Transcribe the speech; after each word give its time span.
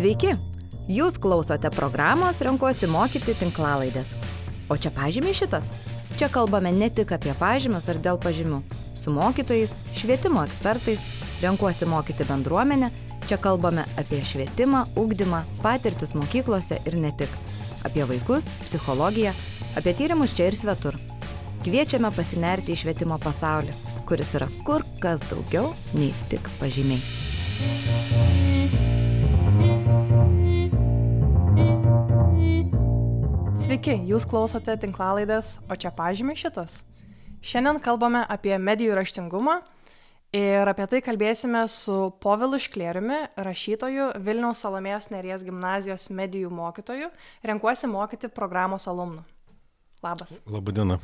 Sveiki! 0.00 0.30
Jūs 0.88 1.18
klausote 1.20 1.68
programos 1.74 2.38
Renkuosi 2.40 2.86
mokyti 2.88 3.34
tinklalaidės. 3.36 4.14
O 4.72 4.76
čia 4.80 4.88
pažymiai 4.96 5.36
šitas. 5.36 5.66
Čia 6.16 6.30
kalbame 6.32 6.70
ne 6.72 6.88
tik 6.88 7.10
apie 7.12 7.34
pažymius 7.36 7.84
ar 7.92 8.00
dėl 8.00 8.16
pažymių. 8.22 8.62
Su 8.96 9.12
mokytojais, 9.12 9.74
švietimo 9.98 10.40
ekspertais, 10.48 11.04
renkuosi 11.42 11.84
mokyti 11.84 12.24
bendruomenę. 12.24 12.88
Čia 13.28 13.36
kalbame 13.44 13.84
apie 14.00 14.22
švietimą, 14.24 14.86
ugdymą, 14.96 15.42
patirtis 15.60 16.16
mokyklose 16.16 16.80
ir 16.88 16.96
ne 16.96 17.12
tik. 17.20 17.28
Apie 17.84 18.08
vaikus, 18.08 18.48
psichologiją, 18.64 19.36
apie 19.76 19.92
tyrimus 20.00 20.32
čia 20.32 20.48
ir 20.48 20.56
svetur. 20.56 20.96
Kviečiame 21.60 22.08
pasinerti 22.16 22.72
į 22.72 22.86
švietimo 22.86 23.20
pasaulį, 23.20 23.76
kuris 24.08 24.32
yra 24.40 24.48
kur 24.64 24.80
kas 25.04 25.28
daugiau 25.28 25.74
nei 25.92 26.14
tik 26.32 26.48
pažymiai. 26.56 27.04
Sveiki, 33.70 33.92
jūs 34.02 34.24
klausote 34.26 34.74
tinklalaidės, 34.82 35.60
o 35.70 35.76
čia 35.78 35.92
pažymė 35.94 36.34
šitas. 36.34 36.80
Šiandien 37.38 37.76
kalbame 37.78 38.24
apie 38.34 38.56
medijų 38.58 38.96
raštingumą 38.98 39.52
ir 40.34 40.66
apie 40.72 40.88
tai 40.90 40.98
kalbėsime 41.06 41.60
su 41.70 42.08
Povilu 42.18 42.58
Šklėriumi, 42.58 43.20
rašytoju 43.38 44.08
Vilniaus 44.26 44.64
Salomėjos 44.64 45.06
Neries 45.14 45.46
gimnazijos 45.46 46.08
medijų 46.10 46.50
mokytoju, 46.50 47.12
renkuosi 47.46 47.92
mokyti 47.94 48.32
programos 48.40 48.88
alumnų. 48.90 49.22
Labas. 50.02 50.40
Labadiena. 50.50 50.98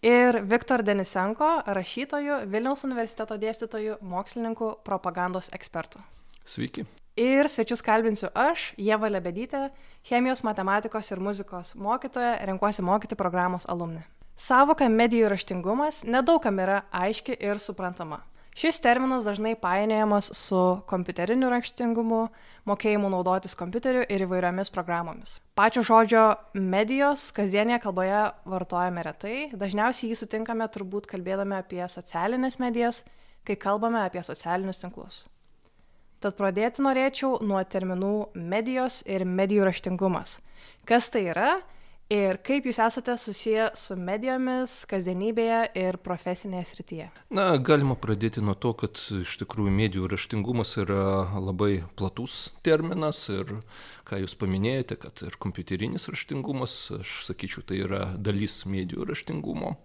Ir 0.00 0.40
Viktor 0.48 0.80
Denisenko, 0.88 1.58
rašytoju, 1.76 2.46
Vilniaus 2.56 2.88
universiteto 2.88 3.36
dėstytoju, 3.36 4.00
mokslininku, 4.00 4.78
propagandos 4.88 5.52
ekspertu. 5.52 6.00
Sveiki. 6.48 6.88
Ir 7.16 7.44
svečius 7.52 7.82
kalbinsiu 7.84 8.30
aš, 8.32 8.70
Jeva 8.80 9.10
Lebedytė, 9.12 9.66
chemijos, 10.08 10.40
matematikos 10.46 11.10
ir 11.12 11.20
muzikos 11.20 11.74
mokytoja, 11.76 12.38
renkuosi 12.48 12.80
mokyti 12.80 13.18
programos 13.20 13.66
alumni. 13.68 14.00
Savoka 14.40 14.88
medijų 14.88 15.28
raštingumas 15.28 16.06
nedaugam 16.08 16.56
yra 16.64 16.82
aiški 16.88 17.36
ir 17.36 17.60
suprantama. 17.60 18.22
Šis 18.56 18.80
terminas 18.84 19.24
dažnai 19.24 19.52
painiojamas 19.60 20.30
su 20.36 20.60
kompiuteriniu 20.88 21.48
raštingumu, 21.52 22.22
mokėjimu 22.68 23.08
naudotis 23.12 23.56
kompiuteriu 23.60 24.06
ir 24.08 24.24
įvairiomis 24.24 24.72
programomis. 24.72 25.38
Pačio 25.56 25.84
žodžio 25.84 26.24
medijos 26.56 27.30
kasdienėje 27.36 27.80
kalboje 27.84 28.22
vartojame 28.48 29.04
retai, 29.04 29.36
dažniausiai 29.52 30.12
jį 30.12 30.20
sutinkame 30.20 30.68
turbūt 30.72 31.08
kalbėdami 31.12 31.60
apie 31.60 31.84
socialinės 31.84 32.56
medijas, 32.60 33.04
kai 33.44 33.56
kalbame 33.56 34.00
apie 34.04 34.24
socialinius 34.24 34.80
tinklus. 34.80 35.22
Tad 36.22 36.36
pradėti 36.38 36.84
norėčiau 36.86 37.40
nuo 37.42 37.58
terminų 37.66 38.12
medijos 38.38 39.00
ir 39.10 39.24
medijų 39.26 39.64
raštingumas. 39.66 40.36
Kas 40.86 41.08
tai 41.10 41.24
yra 41.32 41.48
ir 42.12 42.38
kaip 42.44 42.66
jūs 42.68 42.78
esate 42.84 43.14
susiję 43.18 43.70
su 43.78 43.96
medijomis 43.96 44.82
kasdienybėje 44.90 45.60
ir 45.80 45.98
profesinėje 46.04 46.64
srityje? 46.68 47.08
Na, 47.34 47.46
galima 47.56 47.96
pradėti 47.98 48.42
nuo 48.44 48.54
to, 48.58 48.74
kad 48.82 49.00
iš 49.22 49.38
tikrųjų 49.40 49.72
medijų 49.74 50.10
raštingumas 50.12 50.76
yra 50.82 51.24
labai 51.40 51.82
platus 51.96 52.50
terminas 52.66 53.24
ir 53.32 53.56
ką 54.08 54.18
jūs 54.22 54.34
paminėjote, 54.38 54.98
kad 55.00 55.22
ir 55.24 55.36
kompiuterinis 55.40 56.08
raštingumas, 56.12 56.76
aš 56.98 57.14
sakyčiau, 57.28 57.64
tai 57.66 57.80
yra 57.86 58.02
dalis 58.18 58.62
medijų 58.68 59.06
raštingumo. 59.08 59.76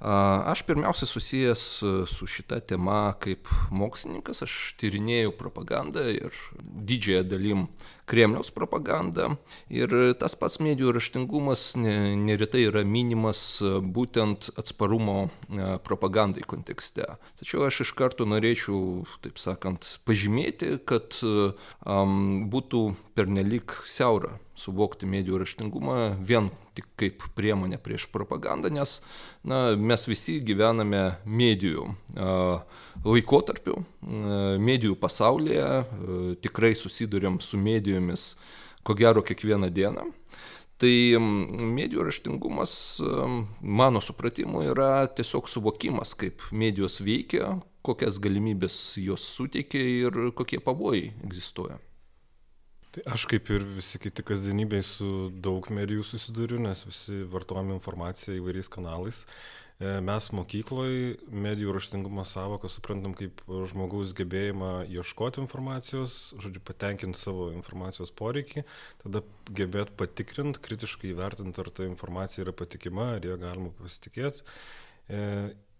Aš 0.00 0.64
pirmiausia 0.68 1.08
susijęs 1.08 1.66
su 2.10 2.30
šita 2.30 2.62
tema 2.72 3.12
kaip 3.22 3.50
mokslininkas, 3.70 4.42
aš 4.46 4.56
tyrinėjau 4.80 5.36
propagandą 5.38 6.08
ir 6.16 6.40
didžiąją 6.60 7.26
dalim 7.30 7.68
Kremliaus 8.06 8.52
propagandą. 8.54 9.34
Ir 9.72 9.92
tas 10.20 10.36
pats 10.38 10.60
medijų 10.62 10.94
raštingumas 10.96 11.74
neretai 11.76 12.66
yra 12.68 12.84
minimas 12.86 13.58
būtent 13.82 14.50
atsparumo 14.56 15.28
propagandai 15.86 16.46
kontekste. 16.46 17.08
Tačiau 17.40 17.66
aš 17.66 17.82
iš 17.86 17.94
karto 17.98 18.28
norėčiau, 18.28 19.04
taip 19.26 19.42
sakant, 19.42 19.96
pažymėti, 20.06 20.76
kad 20.86 21.18
um, 21.22 22.46
būtų 22.52 22.88
pernelik 23.18 23.74
siaura 23.84 24.36
suvokti 24.56 25.08
medijų 25.08 25.40
raštingumą 25.42 25.96
vien 26.26 26.50
tik 26.76 26.88
kaip 27.00 27.24
priemonę 27.36 27.78
prieš 27.82 28.08
propagandą, 28.12 28.70
nes 28.72 28.98
na, 29.44 29.76
mes 29.76 30.06
visi 30.08 30.38
gyvename 30.44 31.04
medijų 31.24 31.86
laikotarpiu, 33.06 33.78
medijų 34.60 34.96
pasaulyje, 35.00 35.68
tikrai 36.44 36.74
susidurėm 36.76 37.40
su 37.44 37.60
medijomis 37.60 38.34
ko 38.86 38.96
gero 38.96 39.24
kiekvieną 39.26 39.72
dieną. 39.74 40.10
Tai 40.76 40.92
medijų 41.16 42.04
raštingumas, 42.04 42.72
mano 43.64 44.02
supratimu, 44.04 44.60
yra 44.74 45.06
tiesiog 45.08 45.48
suvokimas, 45.48 46.12
kaip 46.20 46.44
medijos 46.52 47.00
veikia, 47.00 47.54
kokias 47.86 48.20
galimybės 48.20 48.76
jos 49.00 49.24
suteikia 49.38 49.80
ir 49.80 50.18
kokie 50.36 50.60
pavojai 50.60 51.14
egzistuoja. 51.24 51.80
Tai 52.96 53.02
aš 53.12 53.26
kaip 53.28 53.50
ir 53.52 53.64
visi 53.76 53.98
kiti 54.00 54.22
kasdienybėj 54.24 54.82
su 54.88 55.06
daug 55.44 55.66
medijų 55.68 56.04
susiduriu, 56.08 56.56
nes 56.64 56.80
visi 56.88 57.18
vartojame 57.28 57.74
informaciją 57.76 58.38
įvairiais 58.38 58.70
kanalais. 58.72 59.18
E, 59.76 59.90
mes 60.00 60.28
mokykloje 60.32 61.18
medijų 61.28 61.74
raštingumo 61.76 62.24
savoką 62.24 62.70
suprantam 62.72 63.12
kaip 63.18 63.42
žmogaus 63.68 64.14
gebėjimą 64.16 64.70
ieškoti 64.88 65.42
informacijos, 65.44 66.16
žodžiu, 66.40 66.62
patenkinti 66.64 67.20
savo 67.20 67.50
informacijos 67.52 68.14
poreikį, 68.16 68.64
tada 69.04 69.20
gebėt 69.60 69.92
patikrinti, 70.00 70.64
kritiškai 70.64 71.12
įvertinti, 71.12 71.60
ar 71.60 71.68
ta 71.76 71.84
informacija 71.84 72.46
yra 72.46 72.56
patikima, 72.56 73.10
ar 73.18 73.28
ją 73.28 73.36
galima 73.44 73.76
pasitikėti 73.76 74.40
e, 75.12 75.20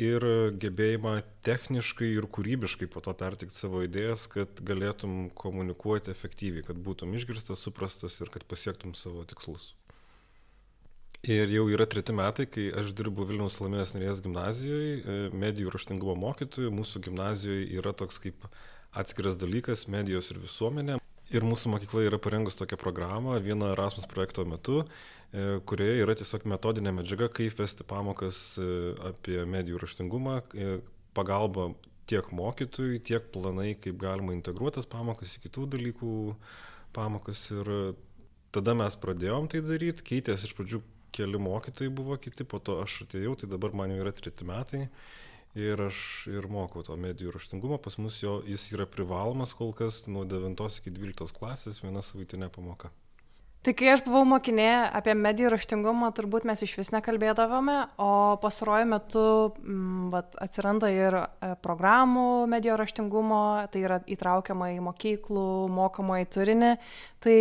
ir 0.02 0.24
gebėjimą 0.60 1.16
techniškai 1.46 2.10
ir 2.18 2.28
kūrybiškai 2.32 2.88
po 2.92 3.00
to 3.04 3.14
perteikti 3.16 3.56
savo 3.56 3.82
idėjas, 3.86 4.26
kad 4.32 4.60
galėtum 4.66 5.30
komunikuoti 5.34 6.12
efektyviai, 6.12 6.66
kad 6.66 6.76
būtum 6.76 7.16
išgirstas, 7.16 7.64
suprastas 7.64 8.20
ir 8.20 8.32
kad 8.34 8.44
pasiektum 8.48 8.94
savo 8.94 9.24
tikslus. 9.24 9.72
Ir 11.26 11.50
jau 11.50 11.64
yra 11.72 11.88
treti 11.90 12.14
metai, 12.14 12.44
kai 12.46 12.68
aš 12.76 12.92
dirbu 12.94 13.24
Vilniaus 13.26 13.56
Lamės 13.58 13.96
Nerės 13.96 14.20
gimnazijoje, 14.22 15.30
medijų 15.34 15.72
raštingumo 15.74 16.14
mokytojų. 16.22 16.70
Mūsų 16.76 17.02
gimnazijoje 17.08 17.64
yra 17.80 17.94
toks 17.96 18.20
kaip 18.22 18.44
atskiras 18.94 19.40
dalykas- 19.40 19.88
medijos 19.96 20.30
ir 20.30 20.38
visuomenė. 20.44 21.00
Ir 21.34 21.42
mūsų 21.42 21.72
mokykla 21.72 22.04
yra 22.06 22.18
parengus 22.22 22.54
tokią 22.54 22.78
programą 22.78 23.40
vieno 23.42 23.72
Erasmus 23.72 24.06
projekto 24.06 24.44
metu, 24.46 24.84
kurioje 25.66 26.03
yra 26.04 26.14
tiesiog 26.16 26.47
metodinė 26.48 26.92
medžiaga, 26.97 27.28
kaip 27.34 27.59
vesti 27.59 27.84
pamokas 27.88 28.38
e, 28.62 28.69
apie 29.10 29.41
medijų 29.48 29.81
raštingumą, 29.82 30.38
e, 30.54 30.78
pagalba 31.16 31.72
tiek 32.06 32.28
mokytojui, 32.31 33.03
tiek 33.04 33.31
planai, 33.34 33.75
kaip 33.82 33.98
galima 34.00 34.36
integruotas 34.36 34.86
pamokas 34.86 35.36
į 35.36 35.47
kitų 35.48 35.66
dalykų 35.75 36.16
pamokas. 36.97 37.48
Ir 37.50 37.70
tada 38.54 38.76
mes 38.78 38.97
pradėjom 39.03 39.50
tai 39.50 39.65
daryti, 39.66 40.06
keitės 40.06 40.47
iš 40.47 40.54
pradžių 40.56 40.81
keli 41.16 41.41
mokytojai 41.41 41.92
buvo 41.92 42.16
kiti, 42.20 42.47
po 42.47 42.60
to 42.62 42.78
aš 42.82 43.03
atėjau, 43.06 43.34
tai 43.41 43.50
dabar 43.50 43.75
man 43.76 43.92
jau 43.92 44.04
yra 44.04 44.12
treti 44.15 44.47
metai. 44.47 44.86
Ir 45.56 45.81
aš 45.81 45.98
ir 46.28 46.47
mokau 46.53 46.82
to 46.84 46.94
medijų 47.00 47.32
raštingumo, 47.32 47.78
pas 47.81 47.97
mus 47.97 48.19
jo, 48.20 48.42
jis 48.44 48.69
yra 48.76 48.84
privalomas 48.84 49.56
kol 49.56 49.72
kas 49.76 50.03
nuo 50.04 50.26
9 50.28 50.81
iki 50.82 50.92
12 50.92 51.32
klasės, 51.38 51.81
viena 51.81 52.04
savaitinė 52.04 52.53
pamoka. 52.53 52.92
Tai 53.66 53.72
kai 53.75 53.88
aš 53.91 54.04
buvau 54.06 54.21
mokinė 54.31 54.69
apie 54.94 55.10
medijų 55.19 55.49
raštingumą, 55.50 56.12
turbūt 56.15 56.44
mes 56.47 56.60
iš 56.62 56.77
vis 56.78 56.93
nekalbėdavome, 56.94 57.75
o 57.99 58.10
pastaruoju 58.38 58.87
metu 58.93 59.25
m, 59.27 59.72
mm, 59.72 60.04
vat, 60.12 60.37
atsiranda 60.44 60.87
ir 60.94 61.16
e, 61.19 61.49
programų 61.65 62.44
medijų 62.53 62.77
raštingumo, 62.78 63.41
tai 63.72 63.83
yra 63.89 63.97
įtraukiama 64.07 64.71
į 64.77 64.78
mokyklų, 64.86 65.48
mokama 65.80 66.21
į 66.22 66.28
turinį. 66.36 66.71
Tai 67.27 67.36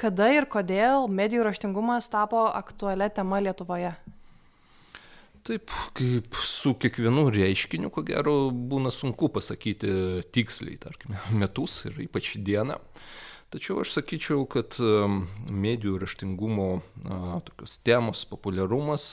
kada 0.00 0.30
ir 0.38 0.48
kodėl 0.48 1.04
medijų 1.12 1.44
raštingumas 1.50 2.08
tapo 2.16 2.46
aktualią 2.48 3.12
temą 3.20 3.44
Lietuvoje? 3.44 3.92
Taip, 5.44 5.78
kaip 6.00 6.42
su 6.48 6.78
kiekvienu 6.80 7.28
reiškiniu, 7.36 7.92
ko 7.92 8.08
gero, 8.08 8.38
būna 8.48 8.88
sunku 8.88 9.28
pasakyti 9.36 10.24
tiksliai, 10.32 10.80
tarkime, 10.80 11.20
metus 11.44 11.82
ir 11.92 12.06
ypač 12.08 12.38
dieną. 12.40 12.80
Uh, 12.80 13.16
Tačiau 13.48 13.78
aš 13.80 13.94
sakyčiau, 13.96 14.42
kad 14.44 14.76
medijų 15.48 15.96
raštingumo 16.02 16.82
tokios 17.46 17.78
temos 17.80 18.26
populiarumas 18.28 19.04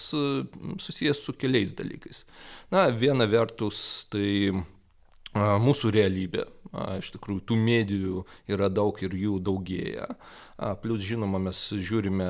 susijęs 0.84 1.22
su 1.24 1.32
keliais 1.40 1.72
dalykais. 1.78 2.26
Na, 2.74 2.90
viena 2.92 3.30
vertus 3.32 4.04
tai 4.12 4.52
mūsų 5.36 5.92
realybė. 5.96 6.44
Iš 7.00 7.14
tikrųjų, 7.16 7.46
tų 7.48 7.56
medijų 7.60 8.24
yra 8.52 8.68
daug 8.68 9.00
ir 9.04 9.16
jų 9.16 9.38
daugėja. 9.40 10.10
Plus, 10.84 11.04
žinoma, 11.08 11.40
mes 11.40 11.60
žiūrime, 11.72 12.28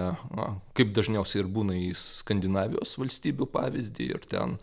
kaip 0.77 0.91
dažniausiai 0.93 1.41
ir 1.41 1.49
būna 1.49 1.77
į 1.87 1.95
Skandinavijos 1.97 2.93
valstybių 3.01 3.47
pavyzdį 3.49 4.11
ir 4.13 4.27
ten 4.29 4.59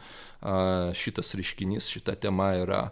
šitas 0.95 1.35
reiškinys, 1.39 1.91
šita 1.91 2.15
tema 2.23 2.53
yra 2.63 2.85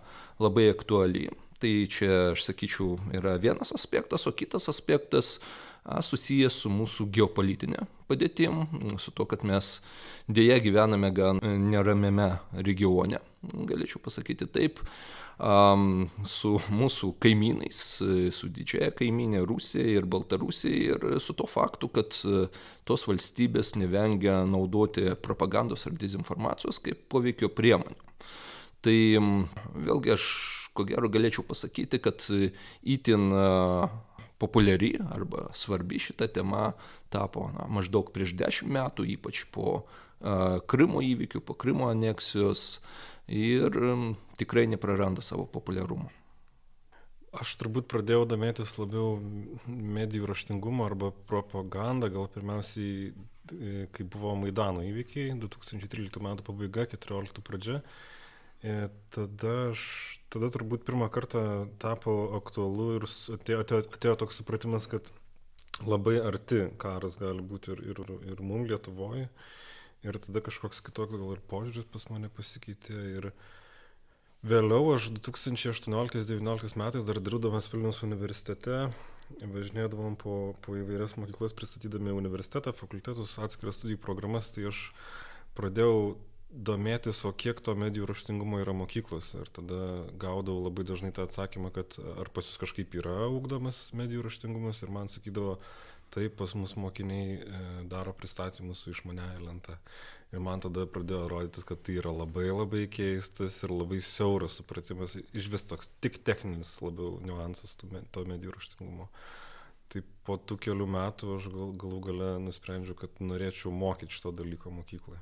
labai 0.42 0.66
aktuali. 0.74 1.28
Tai 1.60 1.72
čia, 1.92 2.30
aš 2.32 2.46
sakyčiau, 2.46 2.94
yra 3.12 3.34
vienas 3.36 3.74
aspektas, 3.76 4.24
o 4.24 4.32
kitas 4.32 4.70
aspektas 4.72 5.34
susijęs 5.84 6.56
su 6.62 6.70
mūsų 6.72 7.08
geopolitinė 7.12 7.84
padėtim, 8.08 8.62
su 9.00 9.12
to, 9.16 9.26
kad 9.28 9.44
mes 9.46 9.78
dėja 10.28 10.58
gyvename 10.64 11.10
gan 11.14 11.40
neramiame 11.40 12.30
regione, 12.64 13.20
galėčiau 13.44 14.00
pasakyti 14.04 14.48
taip, 14.50 14.80
su 15.40 16.50
mūsų 16.68 17.14
kaimynais, 17.22 17.80
su 18.36 18.50
didžiaja 18.52 18.90
kaiminė 18.96 19.40
Rusija 19.48 20.00
ir 20.00 20.08
Baltarusija 20.10 20.96
ir 20.96 21.20
su 21.22 21.36
to 21.36 21.48
faktu, 21.48 21.88
kad 21.88 22.16
tos 22.84 23.06
valstybės 23.08 23.72
nevengia 23.80 24.42
naudoti 24.48 25.14
propagandos 25.22 25.86
ar 25.88 25.96
dezinformacijos 25.96 26.82
kaip 26.84 27.06
poveikio 27.08 27.48
priemonių. 27.56 27.96
Tai 28.84 28.98
vėlgi 29.76 30.12
aš 30.16 30.26
ko 30.80 30.88
gero 30.88 31.12
galėčiau 31.12 31.44
pasakyti, 31.46 32.00
kad 32.02 32.24
įtin 32.82 33.30
populiari 34.40 34.94
arba 35.12 35.50
svarbi 35.52 36.00
šita 36.00 36.30
tema 36.32 36.72
tapo 37.12 37.50
na, 37.52 37.68
maždaug 37.68 38.08
prieš 38.14 38.32
dešimt 38.40 38.72
metų, 38.72 39.04
ypač 39.16 39.44
po 39.52 39.66
uh, 39.76 39.90
Krymo 40.66 41.02
įvykių, 41.04 41.42
po 41.44 41.56
Krymo 41.56 41.90
aneksijos 41.92 42.80
ir 43.28 43.76
um, 43.76 44.14
tikrai 44.40 44.66
nepraranda 44.70 45.24
savo 45.24 45.46
populiarumo. 45.48 46.10
Aš 47.30 47.54
turbūt 47.60 47.86
pradėjau 47.86 48.24
domėtis 48.26 48.72
labiau 48.80 49.20
medijų 49.68 50.26
raštingumo 50.32 50.82
arba 50.88 51.12
propaganda, 51.30 52.08
gal 52.10 52.26
pirmiausiai, 52.32 53.12
kai 53.94 54.06
buvo 54.10 54.32
Maidano 54.40 54.82
įvykiai, 54.82 55.36
2013 55.38 56.18
metų 56.26 56.46
pabaiga, 56.48 56.88
2014 56.90 57.44
pradžia. 57.46 57.78
Ir 58.60 58.90
tada 59.14 59.52
aš, 59.70 59.82
tada 60.28 60.50
turbūt 60.52 60.84
pirmą 60.84 61.08
kartą 61.12 61.42
tapo 61.80 62.12
aktualu 62.36 62.98
ir 62.98 63.06
atėjo, 63.08 63.62
atėjo, 63.64 63.84
atėjo 63.96 64.16
toks 64.20 64.40
supratimas, 64.42 64.88
kad 64.90 65.08
labai 65.86 66.18
arti 66.20 66.66
karas 66.80 67.16
gali 67.20 67.40
būti 67.40 67.72
ir, 67.72 67.80
ir, 67.94 68.02
ir 68.34 68.42
mums 68.44 68.68
Lietuvoje. 68.68 69.30
Ir 70.04 70.16
tada 70.20 70.42
kažkoks 70.44 70.80
kitoks 70.84 71.16
gal 71.16 71.32
ir 71.32 71.40
požiūris 71.48 71.88
pas 71.88 72.04
mane 72.12 72.28
pasikeitė. 72.32 73.00
Ir 73.16 73.30
vėliau 74.44 74.94
aš 74.94 75.08
2018-2019 75.16 76.76
metais 76.80 77.08
dar 77.08 77.20
dirbdamas 77.20 77.68
Vilnius 77.72 78.04
universitete 78.04 78.90
važinėdavom 79.38 80.16
po, 80.20 80.36
po 80.64 80.74
įvairias 80.76 81.16
mokyklas 81.20 81.54
pristatydami 81.56 82.12
universitetą, 82.16 82.72
fakultetus, 82.76 83.36
atskiras 83.42 83.78
studijų 83.78 84.00
programas, 84.02 84.50
tai 84.54 84.66
aš 84.70 84.88
pradėjau 85.58 86.16
domėtis, 86.50 87.22
o 87.24 87.32
kiek 87.32 87.60
to 87.62 87.76
medijų 87.78 88.08
raštingumo 88.10 88.58
yra 88.62 88.74
mokyklose. 88.74 89.44
Ir 89.44 89.52
tada 89.54 89.80
gaudavau 90.20 90.66
labai 90.66 90.84
dažnai 90.88 91.12
tą 91.14 91.28
atsakymą, 91.28 91.70
kad 91.74 91.98
ar 92.00 92.30
pas 92.34 92.48
jūs 92.48 92.58
kažkaip 92.62 92.96
yra 92.98 93.28
ugdomas 93.30 93.90
medijų 93.96 94.26
raštingumas 94.26 94.82
ir 94.82 94.92
man 94.94 95.10
sakydavo, 95.12 95.58
taip 96.10 96.34
pas 96.40 96.54
mus 96.58 96.74
mokiniai 96.74 97.36
e, 97.38 97.60
daro 97.90 98.12
pristatymus 98.16 98.82
su 98.82 98.90
išmaniaja 98.90 99.38
lenta. 99.44 99.78
Ir 100.34 100.42
man 100.42 100.62
tada 100.62 100.86
pradėjo 100.90 101.28
rodytis, 101.30 101.66
kad 101.66 101.82
tai 101.86 101.96
yra 102.02 102.10
labai 102.14 102.48
labai 102.50 102.84
keistas 102.90 103.62
ir 103.62 103.74
labai 103.74 104.00
siauras 104.02 104.58
supratimas, 104.58 105.16
iš 105.18 105.50
vis 105.54 105.66
toks 105.70 105.90
tik 106.02 106.18
techninis 106.26 106.76
labiau 106.82 107.18
niuansas 107.22 107.76
to 107.78 108.26
medijų 108.26 108.54
raštingumo. 108.58 109.10
Tai 109.90 110.02
po 110.26 110.36
tų 110.38 110.58
kelių 110.66 110.86
metų 110.86 111.34
aš 111.38 111.50
gal, 111.50 111.74
galų 111.78 111.98
gale 112.04 112.30
nusprendžiau, 112.42 112.94
kad 112.98 113.22
norėčiau 113.22 113.74
mokyti 113.74 114.18
šito 114.18 114.30
dalyko 114.34 114.70
mokykloje. 114.74 115.18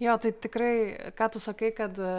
Jo, 0.00 0.14
tai 0.16 0.30
tikrai, 0.32 0.96
ką 1.12 1.26
tu 1.28 1.40
sakai, 1.44 1.68
kad 1.76 1.98
e, 2.00 2.12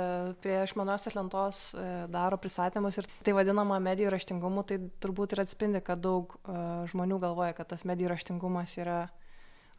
prie 0.43 0.59
išmaniosios 0.61 1.15
lentos 1.17 1.61
e, 1.73 1.85
daro 2.13 2.37
pristatymus 2.37 2.99
ir 3.01 3.07
tai 3.25 3.33
vadinama 3.33 3.79
medijų 3.81 4.11
raštingumu, 4.13 4.61
tai 4.69 4.77
turbūt 5.01 5.33
ir 5.33 5.41
atspindi, 5.41 5.81
kad 5.81 6.03
daug 6.03 6.35
e, 6.45 6.59
žmonių 6.93 7.17
galvoja, 7.23 7.55
kad 7.57 7.71
tas 7.73 7.81
medijų 7.89 8.11
raštingumas 8.13 8.77
yra 8.77 8.99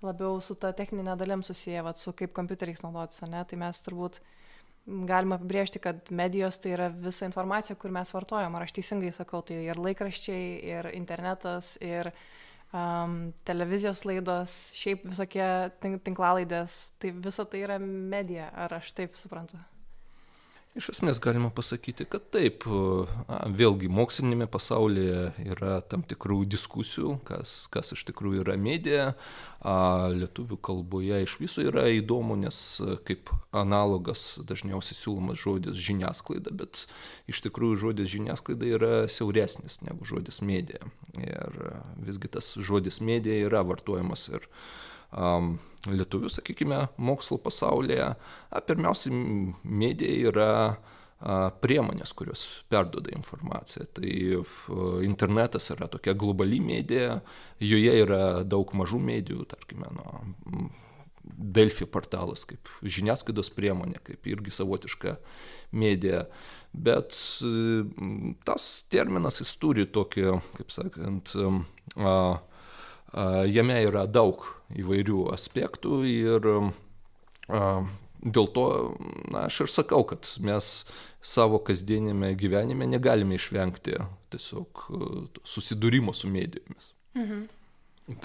labiau 0.03 0.41
su 0.43 0.59
ta 0.59 0.73
techninė 0.75 1.15
dalim 1.15 1.47
susiję, 1.47 1.87
vat, 1.87 2.03
su 2.03 2.11
kaip 2.19 2.35
kompiuteriais 2.35 2.83
naudotis, 2.83 3.23
ne? 3.31 3.45
Tai 3.47 3.63
mes 3.63 3.85
turbūt 3.87 4.19
galime 5.07 5.39
apibriežti, 5.39 5.79
kad 5.87 6.11
medijos 6.11 6.59
tai 6.59 6.75
yra 6.75 6.91
visa 6.91 7.31
informacija, 7.31 7.79
kur 7.79 7.95
mes 7.95 8.11
vartojam. 8.11 8.59
Ar 8.59 8.67
aš 8.67 8.75
teisingai 8.81 9.15
sakau, 9.15 9.47
tai 9.47 9.63
ir 9.69 9.79
laikraščiai, 9.79 10.47
ir 10.75 10.91
internetas, 10.99 11.77
ir 11.79 12.11
uh, 12.11 12.27
um, 12.73 13.33
televizijos 13.49 14.05
laidos, 14.09 14.57
šiaip 14.77 15.07
visokie 15.09 15.49
tinklalaidės, 15.81 16.79
tai 17.01 17.13
visa 17.17 17.47
tai 17.49 17.65
yra 17.67 17.79
medija, 17.83 18.51
ar 18.65 18.79
aš 18.81 18.93
taip 18.97 19.19
suprantu? 19.21 19.61
Iš 20.73 20.87
esmės 20.89 21.19
galima 21.21 21.51
pasakyti, 21.53 22.07
kad 22.09 22.31
taip, 22.33 22.65
vėlgi 23.59 23.91
mokslinėme 23.93 24.47
pasaulyje 24.49 25.51
yra 25.53 25.75
tam 25.85 26.01
tikrų 26.09 26.47
diskusijų, 26.49 27.19
kas, 27.29 27.67
kas 27.75 27.93
iš 27.93 28.07
tikrųjų 28.09 28.41
yra 28.41 28.55
medija, 28.57 29.11
lietuvių 30.17 30.57
kalboje 30.65 31.19
iš 31.27 31.35
viso 31.43 31.61
yra 31.69 31.85
įdomu, 31.93 32.39
nes 32.41 32.57
kaip 33.05 33.35
analogas 33.53 34.39
dažniausiai 34.49 34.97
siūlomas 34.97 35.43
žodis 35.45 35.77
žiniasklaida, 35.77 36.55
bet 36.57 36.87
iš 37.29 37.45
tikrųjų 37.45 37.77
žodis 37.85 38.09
žiniasklaida 38.15 38.73
yra 38.79 38.95
siauresnis 39.13 39.83
negu 39.85 40.09
žodis 40.09 40.41
medija. 40.41 40.81
Ir 41.21 41.61
visgi 42.01 42.33
tas 42.33 42.49
žodis 42.57 43.03
medija 43.05 43.45
yra 43.45 43.61
vartojamas 43.69 44.25
ir 44.33 44.49
um, 44.49 44.57
lietuvių, 45.13 46.31
sakykime, 46.33 46.87
mokslo 47.03 47.39
pasaulyje, 47.43 48.13
pirmiausiai 48.69 49.15
medija 49.65 50.31
yra 50.31 50.51
priemonės, 51.63 52.13
kurios 52.19 52.45
perdoda 52.73 53.13
informaciją. 53.15 53.87
Tai 53.95 54.13
internetas 55.07 55.71
yra 55.75 55.89
tokia 55.91 56.15
globali 56.19 56.59
medija, 56.63 57.21
joje 57.63 57.99
yra 58.03 58.23
daug 58.43 58.73
mažų 58.79 59.03
medijų, 59.03 59.47
tarkime, 59.51 59.91
nuo 59.99 60.71
Delfi 61.23 61.87
portalas 61.87 62.43
kaip 62.51 62.67
žiniasklaidos 62.83 63.53
priemonė, 63.55 64.01
kaip 64.03 64.27
irgi 64.27 64.51
savotiška 64.55 65.15
medija. 65.79 66.25
Bet 66.75 67.15
tas 68.49 68.67
terminas 68.91 69.39
jis 69.39 69.53
turi 69.63 69.87
tokį, 69.87 70.27
kaip 70.59 70.75
sakant, 70.75 71.35
a, 71.95 72.17
Jame 73.13 73.77
yra 73.85 74.07
daug 74.09 74.45
įvairių 74.73 75.27
aspektų 75.35 75.99
ir 76.09 76.47
dėl 78.23 78.47
to 78.57 78.67
na, 79.33 79.47
aš 79.49 79.65
ir 79.67 79.73
sakau, 79.73 80.05
kad 80.09 80.29
mes 80.41 80.71
savo 81.23 81.61
kasdienėme 81.63 82.33
gyvenime 82.39 82.89
negalime 82.89 83.37
išvengti 83.37 83.99
tiesiog 84.33 84.87
susidūrimo 85.45 86.15
su 86.17 86.31
medijomis. 86.31 86.93
Mhm. 87.19 87.45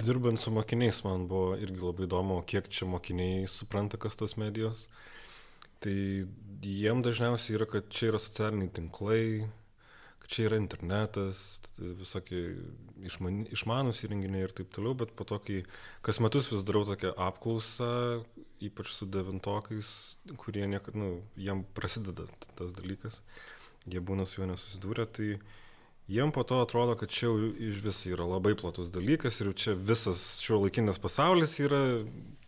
Dirbant 0.02 0.42
su 0.42 0.52
mokiniais, 0.52 1.04
man 1.06 1.28
buvo 1.30 1.54
irgi 1.62 1.84
labai 1.84 2.08
įdomu, 2.08 2.40
kiek 2.50 2.66
čia 2.74 2.88
mokiniai 2.90 3.46
supranta, 3.52 4.00
kas 4.02 4.18
tos 4.18 4.34
medijos. 4.40 4.88
Tai 5.84 5.94
jiem 6.66 7.04
dažniausiai 7.06 7.60
yra, 7.60 7.68
kad 7.70 7.92
čia 7.94 8.10
yra 8.10 8.22
socialiniai 8.22 8.72
tinklai, 8.74 9.46
čia 10.28 10.48
yra 10.50 10.60
internetas, 10.60 11.62
visokie 11.80 12.42
išman, 13.08 13.46
išmanus 13.56 14.04
įrenginiai 14.06 14.48
ir 14.48 14.56
taip 14.56 14.72
toliau, 14.76 14.96
bet 15.00 15.14
po 15.16 15.28
to, 15.28 15.40
kai 15.44 15.62
kas 16.06 16.20
metus 16.24 16.50
vis 16.52 16.66
darau 16.68 16.84
tokią 16.88 17.14
apklausą, 17.28 17.92
ypač 18.64 18.92
su 18.94 19.08
devintokais, 19.10 19.92
kurie 20.42 20.68
niekada, 20.68 21.00
nu, 21.00 21.12
jiem 21.40 21.64
prasideda 21.78 22.28
tas 22.60 22.76
dalykas, 22.76 23.22
jie 23.88 24.04
būna 24.04 24.28
su 24.28 24.42
juo 24.42 24.50
nesusidūrę, 24.52 25.08
tai 25.16 25.30
jiem 26.12 26.34
po 26.36 26.44
to 26.48 26.60
atrodo, 26.64 26.98
kad 27.00 27.12
čia 27.14 27.32
iš 27.70 27.80
vis 27.84 28.04
yra 28.12 28.28
labai 28.28 28.56
platus 28.60 28.92
dalykas 28.92 29.42
ir 29.44 29.54
čia 29.56 29.76
visas 29.76 30.42
šio 30.44 30.62
laikinis 30.66 31.00
pasaulis 31.04 31.58
yra 31.64 31.82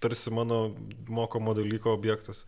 tarsi 0.03 0.31
mano 0.35 0.75
mokomo 1.07 1.55
dalyko 1.55 1.95
objektas. 1.95 2.45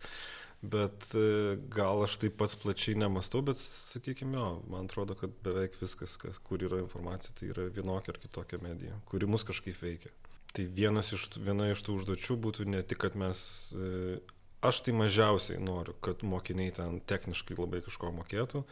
Bet 0.62 1.08
e, 1.18 1.56
gal 1.74 2.04
aš 2.04 2.20
taip 2.22 2.36
pats 2.38 2.54
plačiai 2.62 2.94
nemastau, 3.02 3.40
bet 3.42 3.58
sakykime, 3.58 4.36
jo, 4.38 4.50
man 4.70 4.86
atrodo, 4.86 5.16
kad 5.18 5.32
beveik 5.42 5.74
viskas, 5.80 6.14
kas, 6.20 6.38
kur 6.46 6.62
yra 6.62 6.78
informacija, 6.78 7.34
tai 7.38 7.48
yra 7.50 7.64
vienokia 7.66 8.14
ar 8.14 8.20
kitokia 8.22 8.60
medija, 8.62 8.94
kuri 9.10 9.26
mus 9.26 9.42
kažkaip 9.48 9.80
veikia. 9.82 10.12
Tai 10.54 10.68
vienas 10.76 11.10
iš, 11.16 11.32
viena 11.42 11.66
iš 11.72 11.82
tų 11.82 11.96
užduočių 11.98 12.36
būtų 12.46 12.68
ne 12.70 12.84
tik, 12.86 13.00
kad 13.02 13.18
mes, 13.18 13.42
e, 13.74 14.20
aš 14.62 14.84
tai 14.86 14.94
mažiausiai 14.94 15.58
noriu, 15.58 15.96
kad 16.04 16.22
mokiniai 16.22 16.76
ten 16.78 17.00
techniškai 17.10 17.58
labai 17.58 17.82
kažko 17.82 18.12
mokėtų, 18.20 18.62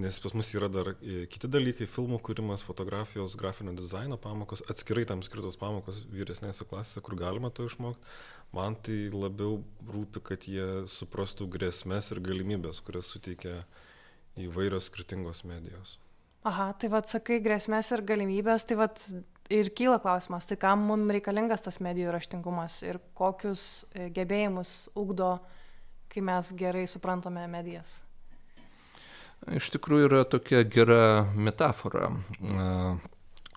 nes 0.00 0.18
pas 0.22 0.34
mus 0.36 0.50
yra 0.56 0.68
dar 0.72 0.92
e, 0.98 1.26
kiti 1.30 1.48
dalykai- 1.50 1.88
filmų 1.94 2.20
kūrimas, 2.24 2.64
fotografijos, 2.66 3.36
grafinio 3.38 3.74
dizaino 3.76 4.16
pamokos, 4.20 4.64
atskirai 4.72 5.06
tam 5.06 5.22
skirtos 5.26 5.58
pamokos 5.60 6.02
vyresnėse 6.10 6.64
klasėse, 6.64 7.02
kur 7.04 7.16
galima 7.20 7.50
to 7.50 7.68
išmokti. 7.68 8.00
Man 8.56 8.74
tai 8.74 9.10
labiau 9.14 9.60
rūpi, 9.86 10.22
kad 10.26 10.46
jie 10.48 10.86
suprastų 10.90 11.46
grėsmės 11.46 12.10
ir 12.10 12.20
galimybės, 12.20 12.80
kurias 12.82 13.12
suteikia 13.12 13.64
įvairios 14.40 14.90
skirtingos 14.90 15.44
medijos. 15.44 15.98
Aha, 16.48 16.72
tai 16.72 16.88
vad 16.88 17.06
sakai 17.06 17.38
grėsmės 17.44 17.92
ir 17.92 18.02
galimybės, 18.08 18.64
tai 18.64 18.78
vad 18.80 18.98
ir 19.52 19.70
kyla 19.76 19.98
klausimas, 20.00 20.46
tai 20.48 20.56
kam 20.56 20.86
mums 20.88 21.12
reikalingas 21.12 21.62
tas 21.66 21.80
medijų 21.84 22.14
raštingumas 22.14 22.80
ir 22.86 22.98
kokius 23.18 23.84
e, 23.92 24.08
gebėjimus 24.14 24.88
ugdo, 24.98 25.34
kai 26.10 26.22
mes 26.24 26.54
gerai 26.58 26.86
suprantame 26.90 27.44
medijas. 27.50 28.00
Iš 29.56 29.70
tikrųjų 29.76 30.10
yra 30.10 30.24
tokia 30.28 30.62
gera 30.68 31.24
metafora 31.34 32.10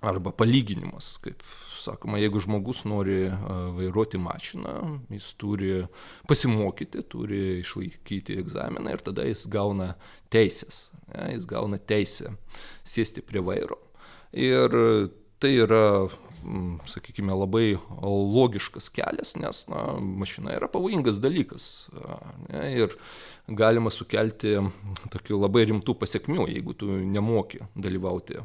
arba 0.04 0.34
palyginimas, 0.36 1.18
kaip 1.24 1.44
sakoma, 1.80 2.20
jeigu 2.20 2.42
žmogus 2.44 2.84
nori 2.88 3.28
vairuoti 3.78 4.20
mašiną, 4.22 4.74
jis 5.12 5.30
turi 5.40 5.72
pasimokyti, 6.28 7.04
turi 7.12 7.60
išlaikyti 7.62 8.38
egzaminą 8.44 8.96
ir 8.96 9.04
tada 9.04 9.26
jis 9.28 9.46
gauna 9.52 9.94
teisės, 10.34 10.90
jis 11.32 11.48
gauna 11.50 11.80
teisę 11.80 12.36
sėsti 12.88 13.24
prie 13.28 13.44
vairo. 13.44 13.80
Ir 14.34 14.76
tai 15.44 15.54
yra 15.66 15.84
sakykime, 16.90 17.34
labai 17.36 17.78
logiškas 18.04 18.90
kelias, 18.94 19.36
nes 19.40 19.64
na, 19.72 19.84
mašina 20.00 20.56
yra 20.58 20.70
pavojingas 20.72 21.22
dalykas. 21.24 21.68
Ne, 22.50 22.64
ir 22.84 22.96
galima 23.48 23.92
sukelti 23.94 24.56
tokių 25.14 25.42
labai 25.42 25.68
rimtų 25.72 25.98
pasiekmių, 26.00 26.48
jeigu 26.54 26.78
tu 26.78 26.92
nemoki 26.92 27.64
dalyvauti 27.76 28.42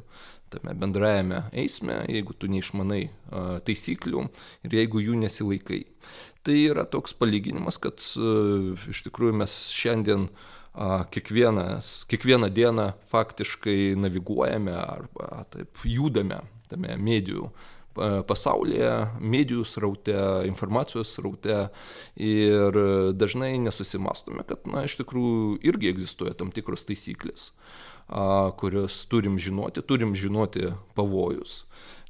tame 0.48 0.74
bendrajame 0.80 1.42
eisme, 1.52 2.00
jeigu 2.08 2.34
tu 2.36 2.48
neišmanai 2.50 3.02
taisyklių 3.68 4.28
ir 4.64 4.76
jeigu 4.80 5.02
jų 5.04 5.18
nesilaikai. 5.24 5.82
Tai 6.46 6.56
yra 6.70 6.86
toks 6.88 7.12
palyginimas, 7.18 7.76
kad 7.82 8.00
iš 8.00 9.02
tikrųjų 9.04 9.36
mes 9.42 9.58
šiandien 9.76 10.28
kiekvienas, 11.12 12.04
kiekvieną 12.08 12.48
dieną 12.54 12.92
faktiškai 13.10 13.96
naviguojame 13.98 14.72
arba 14.72 15.44
taip 15.52 15.82
judame 15.84 16.40
tame 16.70 16.96
medijų 17.00 17.48
pasaulyje, 18.28 18.90
medijų 19.20 19.64
sraute, 19.68 20.16
informacijos 20.48 21.12
sraute 21.16 21.58
ir 22.14 22.78
dažnai 23.18 23.54
nesusimastome, 23.62 24.44
kad, 24.48 24.66
na, 24.70 24.84
iš 24.88 24.98
tikrųjų 25.02 25.58
irgi 25.68 25.92
egzistuoja 25.92 26.36
tam 26.38 26.52
tikros 26.54 26.86
taisyklės, 26.88 27.50
kurios 28.60 29.02
turim 29.10 29.36
žinoti, 29.42 29.84
turim 29.84 30.14
žinoti 30.18 30.72
pavojus. 30.98 31.62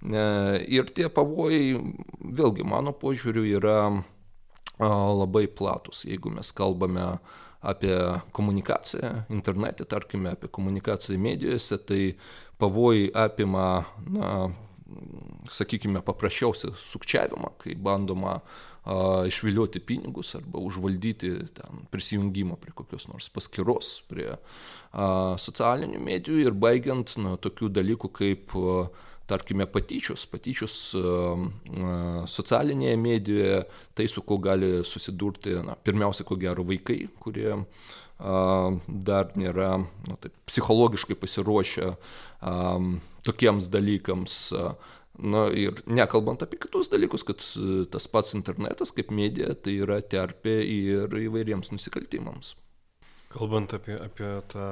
Ir 0.04 0.95
tie 0.95 1.09
pavojai, 1.11 1.75
vėlgi, 2.23 2.66
mano 2.68 2.95
požiūriu, 2.95 3.42
yra 3.59 3.80
labai 4.78 5.49
platus, 5.50 6.04
jeigu 6.07 6.30
mes 6.30 6.52
kalbame 6.54 7.16
apie 7.61 7.97
komunikaciją 8.33 9.25
internete, 9.35 9.85
tarkime, 9.85 10.37
apie 10.37 10.49
komunikaciją 10.49 11.18
medijose, 11.18 11.78
tai 11.78 12.14
pavojai 12.59 13.11
apima 13.14 13.85
na, 14.07 14.50
sakykime, 15.52 16.02
paprasčiausią 16.04 16.73
sukčiavimą, 16.88 17.52
kai 17.62 17.76
bandoma 17.76 18.38
a, 18.38 19.25
išvilioti 19.28 19.83
pinigus 19.85 20.35
arba 20.38 20.62
užvaldyti 20.64 21.35
ten, 21.57 21.85
prisijungimą 21.92 22.57
prie 22.62 22.75
kokios 22.76 23.09
nors 23.11 23.28
paskiros, 23.33 23.99
prie 24.09 24.30
a, 24.33 25.37
socialinių 25.40 26.00
medijų 26.04 26.47
ir 26.47 26.57
baigiant 26.57 27.16
nuo 27.21 27.37
tokių 27.40 27.71
dalykų 27.80 28.12
kaip 28.21 28.57
a, 28.57 28.88
tarkime, 29.28 29.66
patyčius, 29.68 30.25
patyčius 30.33 30.75
socialinėje 32.33 32.97
medijoje, 33.00 33.59
tai 33.92 34.07
su 34.09 34.23
kuo 34.25 34.38
gali 34.40 34.78
susidurti, 34.88 35.52
na, 35.66 35.76
pirmiausia, 35.76 36.25
ko 36.28 36.38
gero 36.40 36.64
vaikai, 36.68 37.02
kurie 37.21 37.59
dar 38.18 39.28
nėra 39.38 39.76
nu, 39.78 40.16
taip, 40.18 40.33
psichologiškai 40.49 41.14
pasiruošę 41.21 41.92
tokiems 43.28 43.68
dalykams. 43.73 44.38
Na 45.18 45.49
ir 45.50 45.80
nekalbant 45.90 46.44
apie 46.44 46.61
kitus 46.62 46.92
dalykus, 46.92 47.25
kad 47.26 47.42
tas 47.90 48.06
pats 48.06 48.37
internetas 48.38 48.92
kaip 48.94 49.11
medija 49.11 49.50
tai 49.58 49.75
yra 49.82 49.99
terpė 49.99 50.61
ir 50.62 51.16
įvairiems 51.26 51.73
nusikaltimams. 51.73 52.52
Kalbant 53.32 53.75
apie, 53.75 53.97
apie 53.99 54.28
tą 54.52 54.68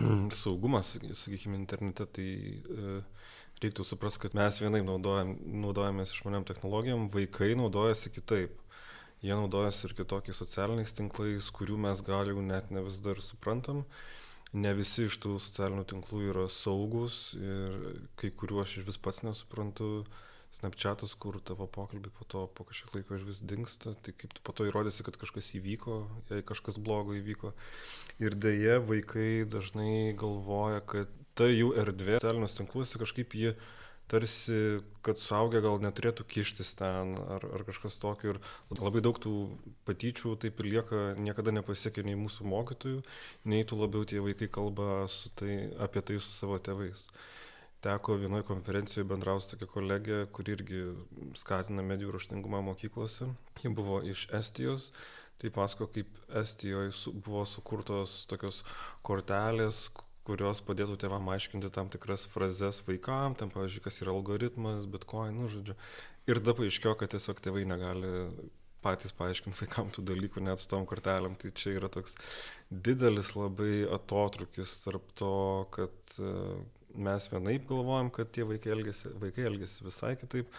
saugumą, 0.42 0.80
sakykime, 0.82 1.58
internete, 1.60 2.06
tai 2.08 2.30
e, 2.56 2.94
reiktų 3.60 3.84
suprasti, 3.84 4.24
kad 4.24 4.38
mes 4.38 4.62
vienai 4.64 4.80
naudojam, 4.86 5.36
naudojamės 5.66 6.16
išmaniam 6.16 6.48
technologijom, 6.48 7.10
vaikai 7.12 7.52
naudojasi 7.60 8.14
kitaip. 8.16 8.56
Jie 9.22 9.36
naudojasi 9.36 9.90
ir 9.90 9.96
kitokiais 10.00 10.40
socialiniais 10.40 10.96
tinklais, 10.98 11.52
kurių 11.54 11.76
mes 11.84 12.00
gal 12.02 12.32
jau 12.32 12.40
net 12.42 12.72
ne 12.74 12.80
vis 12.88 12.96
dar 13.04 13.20
suprantam. 13.22 13.84
Uh, 13.84 14.21
ne 14.52 14.72
visi 14.76 15.06
iš 15.08 15.16
tų 15.22 15.38
socialinių 15.40 15.86
tinklų 15.88 16.26
yra 16.32 16.44
saugūs 16.50 17.22
ir 17.38 17.78
kai 18.20 18.32
kuriuo 18.36 18.62
aš 18.64 18.82
vis 18.86 19.00
pats 19.00 19.24
nesuprantu. 19.26 20.04
Snapchatas, 20.52 21.14
kur 21.16 21.38
tavo 21.40 21.64
pokalbiai 21.64 22.12
po 22.12 22.26
to 22.28 22.42
po 22.52 22.66
kažkiek 22.68 22.98
laiko 22.98 23.16
iš 23.16 23.22
vis 23.24 23.38
dinksta, 23.40 23.94
tai 24.04 24.12
kaip 24.12 24.34
tu 24.36 24.42
po 24.44 24.52
to 24.52 24.66
įrodysi, 24.68 25.00
kad 25.06 25.16
kažkas 25.16 25.46
įvyko, 25.56 26.02
jei 26.28 26.44
kažkas 26.44 26.76
blogo 26.76 27.16
įvyko. 27.16 27.54
Ir 28.20 28.36
dėje 28.36 28.74
vaikai 28.84 29.46
dažnai 29.48 30.12
galvoja, 30.20 30.82
kad 30.84 31.08
ta 31.40 31.48
jų 31.48 31.72
erdvė 31.80 32.18
socialiniuose 32.18 32.58
tinkluose 32.60 33.00
kažkaip 33.00 33.32
jie 33.32 33.54
tarsi, 34.10 34.80
kad 35.04 35.20
suaugę 35.20 35.62
gal 35.64 35.78
neturėtų 35.82 36.26
kištis 36.28 36.74
ten 36.78 37.14
ar, 37.20 37.44
ar 37.56 37.64
kažkas 37.68 37.98
tokio. 38.02 38.34
Ir 38.36 38.80
labai 38.82 39.02
daug 39.04 39.18
tų 39.22 39.34
patyčių 39.88 40.34
taip 40.42 40.60
ir 40.60 40.70
lieka, 40.76 41.02
niekada 41.20 41.54
nepasiekia 41.54 42.04
nei 42.06 42.18
mūsų 42.20 42.46
mokytojų, 42.52 43.02
nei 43.48 43.64
tų 43.68 43.80
labiau 43.82 44.08
tie 44.08 44.20
vaikai 44.24 44.50
kalba 44.52 45.06
tai, 45.40 45.70
apie 45.82 46.04
tai 46.04 46.18
su 46.20 46.34
savo 46.34 46.58
tėvais. 46.60 47.06
Teko 47.82 48.14
vienoje 48.20 48.46
konferencijoje 48.46 49.08
bendrauti 49.10 49.48
tokia 49.54 49.66
kolegė, 49.72 50.20
kuri 50.30 50.54
irgi 50.54 50.84
skatina 51.34 51.82
medijų 51.82 52.12
raštingumą 52.14 52.60
mokyklose. 52.68 53.26
Ji 53.64 53.72
buvo 53.74 53.98
iš 54.06 54.28
Estijos. 54.38 54.92
Tai 55.42 55.50
pasako, 55.50 55.88
kaip 55.90 56.20
Estijoje 56.38 56.92
buvo 57.26 57.42
sukurtos 57.48 58.20
tokios 58.30 58.60
kortelės, 59.02 59.88
kurios 60.26 60.62
padėtų 60.64 60.96
tėvam 61.02 61.28
aiškinti 61.34 61.70
tam 61.74 61.90
tikras 61.92 62.24
frazes 62.30 62.82
vaikam, 62.86 63.36
ten, 63.38 63.50
pavyzdžiui, 63.52 63.84
kas 63.84 64.02
yra 64.04 64.14
algoritmas, 64.14 64.88
bitcoin, 64.90 65.34
nu, 65.38 65.50
žodžiu. 65.50 65.76
Ir 66.30 66.38
tada 66.38 66.54
paaiškėjo, 66.58 66.94
kad 67.00 67.14
tiesiog 67.16 67.40
tėvai 67.42 67.64
negali 67.66 68.12
patys 68.82 69.14
paaiškinti 69.18 69.58
vaikam 69.62 69.90
tų 69.94 70.04
dalykų 70.10 70.42
net 70.46 70.62
su 70.62 70.68
tom 70.70 70.86
kortelėm. 70.88 71.34
Tai 71.38 71.50
čia 71.58 71.76
yra 71.78 71.90
toks 71.92 72.16
didelis 72.70 73.34
labai 73.38 73.82
atotrukis 73.98 74.76
tarp 74.84 75.10
to, 75.18 75.34
kad 75.74 76.16
e, 76.18 76.32
mes 76.94 77.28
vienaip 77.32 77.68
galvojam, 77.70 78.10
kad 78.14 78.32
tie 78.34 78.46
vaikai 78.46 78.74
elgesi, 78.76 79.12
vaikai 79.22 79.46
elgesi 79.50 79.86
visai 79.86 80.14
kitaip. 80.20 80.50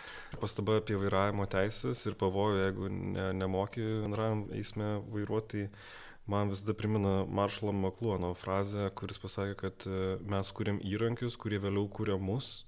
Pastaba 0.42 0.80
apie 0.82 1.00
vairavimo 1.00 1.48
teisės 1.52 2.04
ir 2.08 2.20
pavojų, 2.20 2.64
jeigu 2.66 2.94
ne, 2.94 3.28
nemoki 3.44 3.84
bendrajam 4.06 4.48
eisme 4.56 4.96
vairuoti. 5.14 5.68
Tai 5.68 6.03
man 6.26 6.50
visada 6.50 6.74
primena 6.74 7.26
Maršalo 7.26 7.72
Makluono 7.72 8.34
frazę, 8.34 8.90
kuris 8.96 9.20
pasakė, 9.20 9.56
kad 9.60 9.88
e, 9.88 10.04
mes 10.30 10.52
kuriam 10.56 10.80
įrankius, 10.80 11.36
kurie 11.40 11.60
vėliau 11.64 11.90
kuria 11.92 12.18
mus. 12.18 12.64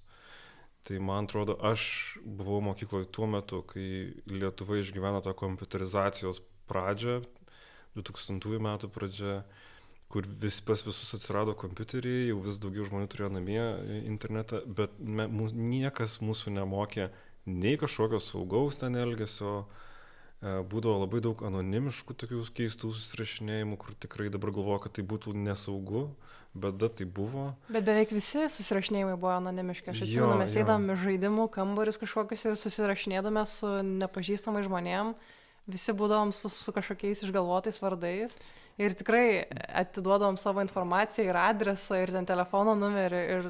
Tai 0.85 0.99
man 1.01 1.25
atrodo, 1.25 1.55
aš 1.65 2.19
buvau 2.21 2.59
mokykloje 2.61 3.07
tuo 3.15 3.29
metu, 3.31 3.63
kai 3.65 4.13
Lietuva 4.29 4.77
išgyveno 4.81 5.23
tą 5.25 5.33
kompiuterizacijos 5.37 6.43
pradžią, 6.69 7.21
2000 7.95 8.59
metų 8.61 8.91
pradžią, 8.93 9.39
kur 10.11 10.27
vis 10.43 10.59
pas 10.61 10.83
visus 10.85 11.15
atsirado 11.17 11.55
kompiuteriai, 11.57 12.27
jau 12.29 12.37
vis 12.45 12.59
daugiau 12.61 12.85
žmonių 12.85 13.09
turėjo 13.09 13.31
namie 13.33 13.63
internetą, 14.03 14.61
bet 14.77 14.93
me, 14.99 15.25
mūs, 15.31 15.55
niekas 15.57 16.19
mūsų 16.21 16.53
nemokė 16.59 17.09
nei 17.49 17.79
kažkokio 17.81 18.21
saugaus 18.21 18.77
ten 18.83 18.99
elgesio, 18.99 19.55
uh, 19.63 19.65
E, 19.65 19.84
būdavo 20.45 20.99
labai 21.01 21.21
daug 21.25 21.41
anonimiškų 21.47 22.15
tokių 22.21 22.43
keistų 22.57 22.91
susirašinėjimų, 22.93 23.77
kur 23.81 23.95
tikrai 23.97 24.29
dabar 24.33 24.53
galvoju, 24.53 24.83
kad 24.83 24.95
tai 24.97 25.05
būtų 25.07 25.33
nesaugu, 25.37 26.07
bet 26.53 26.77
da 26.79 26.89
tai 26.89 27.07
buvo. 27.09 27.47
Bet 27.67 27.87
beveik 27.87 28.13
visi 28.15 28.45
susirašinėjimai 28.53 29.15
buvo 29.17 29.33
anonimiški. 29.35 29.91
Aš 29.91 30.03
atsimenu, 30.05 30.35
mes 30.43 30.57
eidami 30.61 30.97
žaidimų 31.01 31.47
kambarius 31.55 31.97
kažkokius 32.01 32.45
ir 32.45 32.59
susirašinėdame 32.61 33.45
su 33.49 33.71
nepažįstamai 34.03 34.61
žmonėm, 34.67 35.15
visi 35.71 35.97
būdavom 35.97 36.35
su, 36.35 36.51
su 36.53 36.75
kažkokiais 36.75 37.25
išgalvotais 37.25 37.81
vardais. 37.81 38.37
Ir 38.77 38.93
tikrai 38.99 39.47
atiduodom 39.81 40.37
savo 40.37 40.61
informaciją 40.61 41.29
ir 41.31 41.37
adresą, 41.39 42.01
ir 42.03 42.11
ten 42.11 42.27
telefono 42.27 42.75
numerį. 42.77 43.21
Ir 43.37 43.49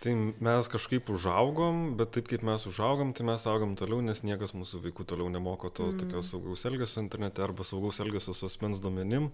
Tai 0.00 0.14
mes 0.40 0.68
kažkaip 0.72 1.10
užaugom, 1.12 1.80
bet 2.00 2.14
taip 2.16 2.30
kaip 2.30 2.44
mes 2.48 2.62
užaugom, 2.70 3.10
tai 3.12 3.26
mes 3.28 3.42
augom 3.50 3.74
toliau, 3.76 4.00
nes 4.00 4.22
niekas 4.24 4.54
mūsų 4.56 4.80
vaikų 4.86 5.04
toliau 5.10 5.28
nemoko 5.28 5.68
to 5.68 5.90
mm. 5.90 5.98
tokio 6.00 6.22
saugaus 6.24 6.64
elgesio 6.70 7.02
internete 7.04 7.44
arba 7.44 7.66
saugaus 7.68 8.00
elgesio 8.00 8.32
su 8.36 8.48
asmens 8.48 8.80
duomenim. 8.80 9.28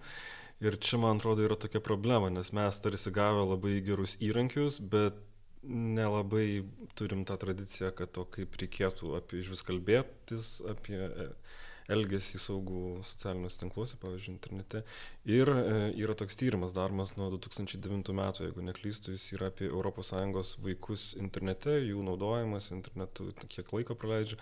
Ir 0.64 0.78
čia, 0.82 0.98
man 0.98 1.20
atrodo, 1.20 1.44
yra 1.46 1.54
tokia 1.60 1.78
problema, 1.84 2.32
nes 2.34 2.50
mes 2.56 2.82
tarsi 2.82 3.12
gavę 3.14 3.44
labai 3.52 3.76
gerus 3.86 4.16
įrankius, 4.24 4.80
bet 4.80 5.22
nelabai 5.62 6.64
turim 6.98 7.22
tą 7.28 7.38
tradiciją, 7.46 7.92
kad 7.94 8.10
to 8.18 8.26
kaip 8.34 8.58
reikėtų 8.58 9.14
apie 9.20 9.44
iš 9.44 9.54
vis 9.54 9.62
kalbėtis, 9.66 10.50
apie 10.66 10.98
elgesį 11.92 12.40
saugų 12.42 12.82
socialiniuose 13.06 13.60
tinkluose, 13.62 13.98
pavyzdžiui, 14.02 14.34
internete. 14.34 14.82
Ir 15.30 15.50
e, 15.52 15.64
yra 16.02 16.16
toks 16.18 16.38
tyrimas 16.40 16.74
daromas 16.76 17.14
nuo 17.18 17.28
2009 17.34 18.14
metų, 18.16 18.46
jeigu 18.48 18.64
neklystu, 18.66 19.16
jis 19.16 19.28
yra 19.38 19.50
apie 19.52 19.70
ES 19.70 20.54
vaikus 20.62 21.10
internete, 21.20 21.78
jų 21.86 22.02
naudojimas 22.06 22.72
internetu, 22.74 23.30
kiek 23.48 23.70
laiko 23.76 23.98
praleidžia. 23.98 24.40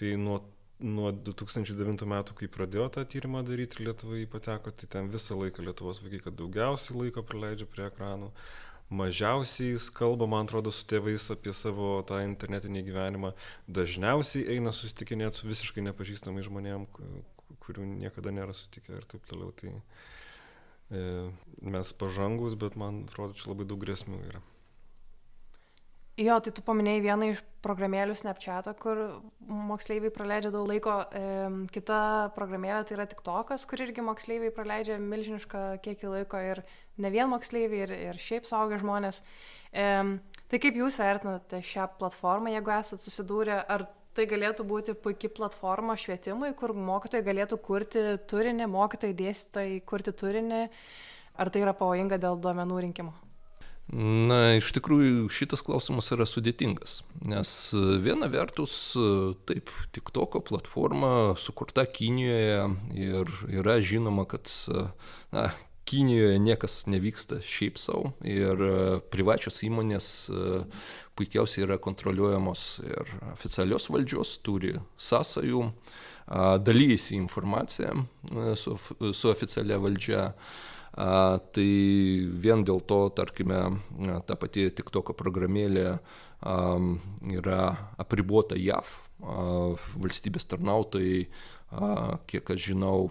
Tai 0.00 0.16
nuo 0.18 0.42
nuo 0.82 1.12
2009 1.14 2.06
metų, 2.10 2.34
kai 2.38 2.48
pradėjo 2.50 2.88
tą 2.96 3.04
tyrimą 3.06 3.44
daryti, 3.46 3.84
Lietuvai 3.86 4.24
pateko, 4.30 4.72
tai 4.74 4.88
ten 4.90 5.10
visą 5.12 5.36
laiką 5.38 5.62
Lietuvos 5.62 6.02
vaikai, 6.02 6.22
kad 6.26 6.36
daugiausiai 6.38 6.98
laiko 6.98 7.22
praleidžia 7.26 7.68
prie 7.70 7.86
ekranų, 7.86 8.32
mažiausiai 8.92 9.78
kalba, 9.96 10.28
man 10.28 10.46
atrodo, 10.46 10.72
su 10.74 10.84
tėvais 10.88 11.30
apie 11.32 11.54
savo 11.56 11.94
tą 12.08 12.20
internetinį 12.26 12.84
gyvenimą, 12.88 13.32
dažniausiai 13.80 14.46
eina 14.56 14.72
susitikinėti 14.76 15.40
su 15.40 15.48
visiškai 15.48 15.84
nepažįstamai 15.88 16.44
žmonėm, 16.46 16.86
kurių 17.64 17.86
niekada 17.96 18.34
nėra 18.34 18.54
sutikę 18.56 18.98
ir 18.98 19.08
taip 19.08 19.24
toliau. 19.30 19.52
Tai 19.56 19.72
e, 19.72 21.04
mes 21.74 21.94
pažangus, 21.98 22.58
bet 22.58 22.76
man 22.80 23.04
atrodo, 23.08 23.38
čia 23.38 23.52
labai 23.52 23.68
daug 23.70 23.80
grėsmių 23.82 24.22
yra. 24.28 24.42
Jo, 26.20 26.34
tai 26.44 26.50
tu 26.52 26.60
paminėjai 26.60 27.00
vieną 27.06 27.26
iš 27.32 27.38
programėlių 27.64 28.12
Snapchat'ą, 28.20 28.74
kur 28.76 28.98
moksleiviai 29.48 30.12
praleidžia 30.12 30.50
daug 30.52 30.66
laiko. 30.68 30.98
E, 31.08 31.22
kita 31.72 32.00
programėlė 32.34 32.82
tai 32.84 32.98
yra 32.98 33.06
TikTokas, 33.08 33.64
kur 33.70 33.80
irgi 33.80 34.04
moksleiviai 34.04 34.52
praleidžia 34.52 34.98
milžinišką 35.00 35.62
kiekį 35.86 36.10
laiko 36.12 36.42
ir 36.44 36.60
ne 37.00 37.12
vien 37.14 37.32
moksleiviai, 37.32 37.86
ir, 37.86 37.94
ir 38.10 38.20
šiaip 38.20 38.44
suaugę 38.44 38.82
žmonės. 38.82 39.22
E, 39.72 39.88
tai 40.52 40.60
kaip 40.60 40.76
jūs 40.82 41.00
vertinate 41.00 41.62
šią 41.64 41.88
platformą, 41.96 42.52
jeigu 42.58 42.76
esate 42.76 43.00
susidūrę, 43.06 43.62
ar 43.64 43.88
tai 44.12 44.28
galėtų 44.28 44.68
būti 44.68 44.98
puikia 45.00 45.32
platforma 45.32 45.96
švietimui, 45.96 46.52
kur 46.60 46.76
mokytojai 46.76 47.24
galėtų 47.32 47.62
kurti 47.64 48.06
turinį, 48.28 48.68
mokytojai 48.68 49.16
dėstytojai 49.24 49.80
kurti 49.88 50.12
turinį, 50.12 50.64
ar 51.40 51.48
tai 51.48 51.64
yra 51.64 51.72
pavojinga 51.72 52.20
dėl 52.20 52.36
duomenų 52.36 52.84
rinkimo? 52.90 53.21
Na, 53.92 54.54
iš 54.56 54.70
tikrųjų 54.72 55.26
šitas 55.28 55.60
klausimas 55.66 56.06
yra 56.14 56.24
sudėtingas, 56.24 57.02
nes 57.28 57.50
viena 58.00 58.30
vertus, 58.32 58.94
taip, 59.44 59.68
TikToko 59.92 60.40
platforma 60.48 61.34
sukurta 61.36 61.84
Kinijoje 61.84 62.70
ir 62.96 63.34
yra 63.52 63.76
žinoma, 63.84 64.24
kad 64.30 64.48
na, 65.34 65.50
Kinijoje 65.84 66.38
niekas 66.40 66.78
nevyksta 66.88 67.42
šiaip 67.44 67.76
savo 67.76 68.14
ir 68.24 68.64
privačios 69.12 69.60
įmonės 69.66 70.06
puikiausiai 71.18 71.66
yra 71.66 71.76
kontroliuojamos 71.82 72.62
ir 72.86 73.12
oficialios 73.34 73.90
valdžios, 73.92 74.38
turi 74.46 74.78
sąsajų, 74.96 75.66
dalyjasi 76.64 77.18
informaciją 77.20 78.06
su, 78.56 78.78
su 79.12 79.32
oficialia 79.34 79.76
valdžia 79.82 80.30
tai 80.92 81.68
vien 82.44 82.64
dėl 82.68 82.82
to, 82.84 83.06
tarkime, 83.16 83.62
ta 84.28 84.36
pati 84.36 84.68
TikToko 84.68 85.16
programėlė 85.16 85.86
yra 86.42 87.60
apribuota 88.02 88.58
JAV, 88.58 88.90
valstybės 90.02 90.48
tarnautojai, 90.50 91.24
kiek 92.28 92.52
aš 92.52 92.66
žinau, 92.72 93.10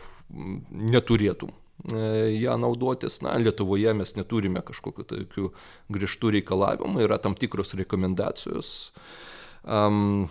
neturėtų 0.71 1.47
e, 1.49 2.01
ją 2.39 2.57
naudotis. 2.61 3.21
Na, 3.25 3.33
Lietuvoje 3.39 3.93
mes 3.97 4.13
neturime 4.15 4.61
kažkokiu 4.63 5.07
tokiu 5.07 5.49
griežtų 5.91 6.35
reikalavimų, 6.37 7.01
yra 7.07 7.17
tam 7.19 7.35
tikros 7.39 7.73
rekomendacijos. 7.79 8.91
Um, 9.63 10.29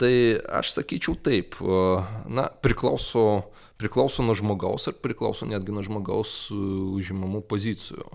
tai 0.00 0.40
aš 0.60 0.74
sakyčiau 0.78 1.16
taip, 1.20 1.56
na, 1.60 2.48
priklauso 2.64 3.44
priklauso 3.76 4.22
nuo 4.22 4.34
žmogaus 4.34 4.88
ir 4.88 4.98
priklauso 5.02 5.46
netgi 5.48 5.74
nuo 5.74 5.84
žmogaus 5.84 6.34
e, 6.52 6.58
užimamų 6.98 7.44
pozicijų. 7.50 8.06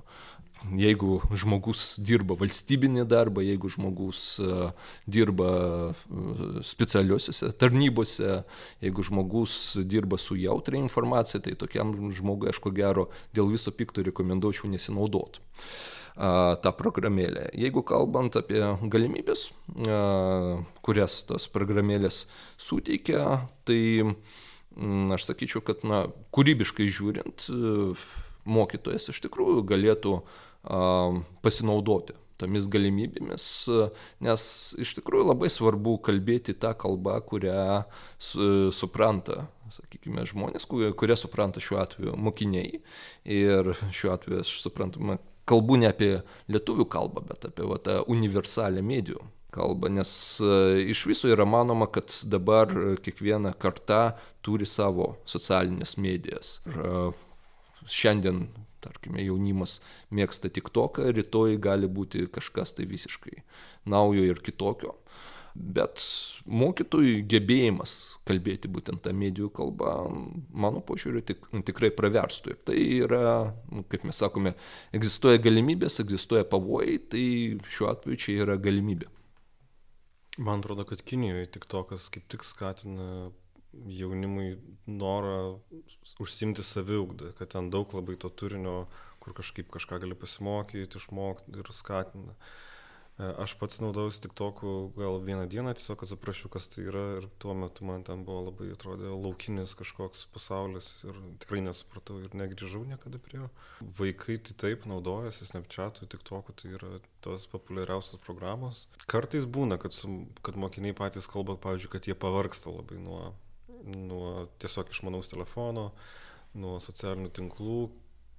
Jeigu 0.75 1.21
žmogus 1.39 1.93
dirba 2.03 2.35
valstybinį 2.35 3.05
darbą, 3.07 3.39
jeigu 3.45 3.69
žmogus 3.71 4.23
e, 4.43 4.71
dirba 5.07 5.51
e, 5.91 6.63
specialiuosiuose 6.67 7.53
tarnybose, 7.59 8.41
jeigu 8.83 9.05
žmogus 9.07 9.53
dirba 9.87 10.19
su 10.19 10.35
jautria 10.39 10.81
informacija, 10.81 11.39
tai 11.43 11.55
tokiam 11.59 11.95
žmogui 12.15 12.51
aš 12.51 12.59
ko 12.63 12.73
gero 12.75 13.07
dėl 13.35 13.51
viso 13.53 13.71
pikto 13.75 14.03
rekomenduočiau 14.09 14.71
nesinaudoti 14.71 15.47
tą 16.19 16.71
programėlę. 16.75 17.45
Jeigu 17.55 17.79
kalbant 17.87 18.35
apie 18.35 18.59
galimybės, 18.91 19.45
kurias 20.83 21.21
tas 21.29 21.45
programėlės 21.53 22.25
suteikia, 22.59 23.45
tai 23.63 23.79
Mm, 24.09 24.48
aš 25.15 25.27
sakyčiau, 25.27 25.63
kad 25.65 25.83
na, 25.87 26.05
kūrybiškai 26.35 26.87
žiūrint, 26.91 27.49
mokytojas 28.49 29.09
iš 29.11 29.21
tikrųjų 29.25 29.65
galėtų 29.69 30.19
pasinaudoti 31.43 32.15
tomis 32.39 32.69
galimybėmis, 32.71 33.45
nes 34.23 34.43
iš 34.79 34.93
tikrųjų 34.99 35.29
labai 35.33 35.49
svarbu 35.51 35.97
kalbėti 36.07 36.55
tą 36.55 36.71
kalbą, 36.79 37.17
kurią 37.27 37.81
su, 38.15 38.69
supranta, 38.75 39.49
sakykime, 39.75 40.23
žmonės, 40.29 40.67
kurie, 40.69 40.93
kurie 40.97 41.17
supranta 41.19 41.59
šiuo 41.63 41.81
atveju 41.83 42.15
mokiniai. 42.15 42.79
Ir 43.27 43.73
šiuo 43.91 44.13
atveju 44.15 44.45
aš 44.45 44.53
suprantu, 44.63 45.17
kalbu 45.49 45.81
ne 45.81 45.91
apie 45.91 46.13
lietuvių 46.51 46.87
kalbą, 46.87 47.25
bet 47.27 47.49
apie 47.49 47.67
va, 47.67 47.81
tą 47.83 47.99
universalią 48.07 48.85
medijų 48.85 49.19
kalbą, 49.53 49.89
nes 49.93 50.11
e, 50.43 50.53
iš 50.93 51.05
viso 51.09 51.29
yra 51.31 51.45
manoma, 51.49 51.87
kad 51.91 52.13
dabar 52.29 52.71
kiekviena 53.03 53.53
karta 53.57 54.15
turi 54.45 54.67
savo 54.69 55.15
socialinės 55.29 55.97
medijas. 56.01 56.59
Ir 56.69 56.79
e, 56.83 57.03
šiandien, 57.89 58.47
tarkime, 58.83 59.23
jaunimas 59.25 59.79
mėgsta 60.15 60.51
tik 60.53 60.71
toką, 60.75 61.09
rytoj 61.15 61.57
gali 61.61 61.89
būti 61.91 62.29
kažkas 62.31 62.77
tai 62.77 62.87
visiškai 62.89 63.43
naujo 63.89 64.23
ir 64.27 64.39
kitokio. 64.43 64.95
Bet 65.59 65.99
mokytojų 66.45 67.23
gebėjimas 67.27 67.93
kalbėti 68.29 68.69
būtent 68.71 69.01
tą 69.03 69.11
medijų 69.17 69.49
kalbą, 69.57 69.95
mano 70.53 70.79
požiūriu, 70.85 71.23
tik, 71.25 71.49
tikrai 71.67 71.89
praverstų. 71.95 72.53
Ir 72.53 72.59
tai 72.69 72.77
yra, 73.01 73.23
kaip 73.91 74.05
mes 74.07 74.21
sakome, 74.21 74.53
egzistuoja 74.95 75.41
galimybės, 75.41 75.99
egzistuoja 76.05 76.45
pavojai, 76.47 76.99
tai 77.11 77.23
šiuo 77.73 77.89
atveju 77.91 78.21
čia 78.23 78.37
yra 78.45 78.59
galimybė. 78.61 79.09
Man 80.39 80.63
atrodo, 80.63 80.85
kad 80.87 81.03
Kinijoje 81.03 81.49
tik 81.51 81.67
tokas 81.67 82.07
kaip 82.13 82.27
tik 82.31 82.45
skatina 82.47 83.29
jaunimui 83.91 84.53
norą 84.87 85.59
užsimti 86.23 86.63
saviugdą, 86.63 87.33
kad 87.37 87.51
ten 87.53 87.67
daug 87.73 87.91
labai 87.93 88.15
to 88.23 88.31
turinio, 88.31 88.77
kur 89.19 89.35
kažkaip 89.37 89.67
kažką 89.73 89.99
gali 90.05 90.15
pasimokyti, 90.15 91.01
išmokti 91.01 91.59
ir 91.59 91.73
skatina. 91.75 92.37
E, 92.37 92.68
aš 93.19 93.53
pats 93.59 93.81
naudojausi 93.83 94.21
tik 94.23 94.33
toku 94.37 94.91
gal 94.95 95.19
vieną 95.19 95.43
dieną, 95.51 95.73
tiesiog 95.75 96.05
atsiprašiau, 96.05 96.47
kas 96.53 96.69
tai 96.71 96.85
yra 96.87 97.01
ir 97.17 97.25
tuo 97.43 97.51
metu 97.57 97.83
man 97.87 98.05
ten 98.07 98.23
buvo 98.27 98.45
labai, 98.45 98.69
atrodė, 98.71 99.09
laukinis 99.11 99.75
kažkoks 99.79 100.21
pasaulis 100.31 100.87
ir 101.03 101.19
tikrai 101.43 101.59
nesupratau 101.65 102.21
ir 102.23 102.37
negrįžau 102.39 102.85
niekada 102.87 103.19
prie 103.19 103.41
jo. 103.41 103.49
Vaikai 103.99 104.39
tai 104.47 104.55
taip 104.63 104.87
naudojasi, 104.87 105.49
Snapchat'u, 105.51 106.07
tik 106.07 106.23
toku, 106.23 106.55
tai 106.55 106.71
yra 106.79 106.93
tos 107.25 107.49
populiariausios 107.51 108.23
programos. 108.23 108.85
Kartais 109.11 109.43
būna, 109.43 109.81
kad, 109.83 109.95
su, 109.95 110.23
kad 110.45 110.55
mokiniai 110.55 110.95
patys 110.95 111.27
kalba, 111.27 111.59
pavyzdžiui, 111.59 111.93
kad 111.97 112.07
jie 112.07 112.15
pavarksta 112.15 112.71
labai 112.71 113.03
nuo, 113.03 113.33
nuo 113.83 114.47
tiesiog 114.63 114.95
išmanaus 114.95 115.35
telefono, 115.35 115.89
nuo 116.55 116.79
socialinių 116.79 117.35
tinklų. 117.35 117.79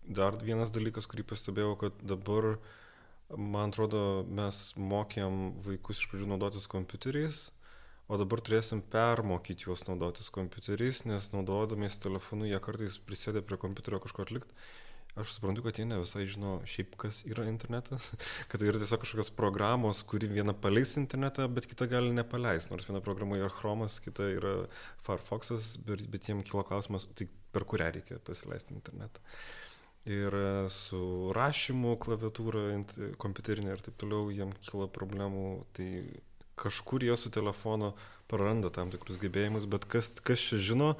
Dar 0.09 0.41
vienas 0.41 0.73
dalykas, 0.73 1.05
kurį 1.05 1.29
pastebėjau, 1.29 1.75
kad 1.85 2.01
dabar 2.01 2.55
man 3.37 3.71
atrodo, 3.71 4.25
mes 4.27 4.59
mokėm 4.79 5.55
vaikus 5.65 6.03
iš 6.03 6.11
pradžių 6.11 6.29
naudotis 6.33 6.67
kompiuteriais, 6.71 7.41
o 8.11 8.19
dabar 8.19 8.43
turėsim 8.43 8.83
permokyti 8.93 9.69
juos 9.69 9.87
naudotis 9.87 10.31
kompiuteriais, 10.35 11.05
nes 11.07 11.31
naudodamiesi 11.35 12.01
telefonu 12.03 12.49
jie 12.49 12.59
kartais 12.63 12.99
prisėdė 13.07 13.45
prie 13.47 13.59
kompiuterio 13.61 14.01
kažko 14.03 14.27
atlikti. 14.27 14.55
Aš 15.19 15.33
suprantu, 15.35 15.65
kad 15.67 15.79
jie 15.79 15.85
ne 15.91 15.97
visai 15.99 16.23
žino 16.31 16.61
šiaip, 16.71 16.93
kas 16.99 17.25
yra 17.27 17.49
internetas, 17.51 18.13
kad 18.51 18.63
tai 18.63 18.69
yra 18.71 18.79
tiesiog 18.79 19.03
kažkokios 19.03 19.33
programos, 19.35 20.05
kuri 20.07 20.31
viena 20.31 20.55
paleis 20.55 20.95
internetą, 21.01 21.49
bet 21.51 21.67
kita 21.71 21.91
gali 21.91 22.15
nepaleisti. 22.15 22.71
Nors 22.71 22.87
viena 22.87 23.03
programa 23.03 23.39
yra 23.39 23.51
Chromas, 23.51 23.99
kita 24.03 24.29
yra 24.37 24.55
Firefoxas, 25.07 25.73
bet, 25.87 26.07
bet 26.15 26.31
jiems 26.31 26.47
kilo 26.51 26.63
klausimas, 26.67 27.09
tai 27.19 27.27
per 27.51 27.67
kurią 27.67 27.91
reikia 27.97 28.23
pasileisti 28.23 28.77
internetą. 28.77 29.19
Uh, 29.19 29.70
ir 30.09 30.35
e, 30.35 30.69
su 30.73 31.33
rašymu 31.37 31.97
klaviatūra 32.01 32.65
kompiuterinė 33.21 33.75
ir 33.75 33.85
taip 33.85 33.99
toliau 34.01 34.31
jiem 34.33 34.55
kyla 34.65 34.89
problemų, 34.93 35.65
tai 35.77 35.91
kažkur 36.61 37.05
jie 37.05 37.17
su 37.17 37.33
telefonu 37.33 37.95
praranda 38.31 38.71
tam 38.71 38.91
tikrus 38.93 39.19
gebėjimus, 39.21 39.67
bet 39.71 39.87
kas, 39.91 40.21
kas 40.25 40.41
čia 40.41 40.61
žino, 40.71 40.95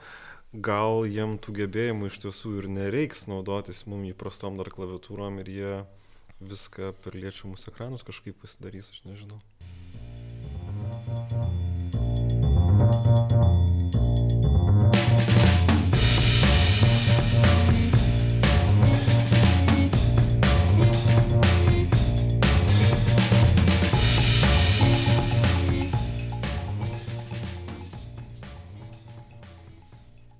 gal 0.53 1.07
jiem 1.07 1.39
tų 1.39 1.55
gebėjimų 1.63 2.11
iš 2.11 2.21
tiesų 2.27 2.57
ir 2.63 2.71
nereiks 2.73 3.27
naudotis 3.31 3.85
mum 3.87 4.05
įprastom 4.09 4.59
dar 4.61 4.73
klaviatūrom 4.73 5.39
ir 5.45 5.53
jie 5.55 5.75
viską 6.41 6.95
per 7.05 7.15
liečiamus 7.15 7.69
ekranus 7.71 8.07
kažkaip 8.07 8.41
pasidarys, 8.43 8.91
aš 8.95 9.05
nežinau. 9.05 9.41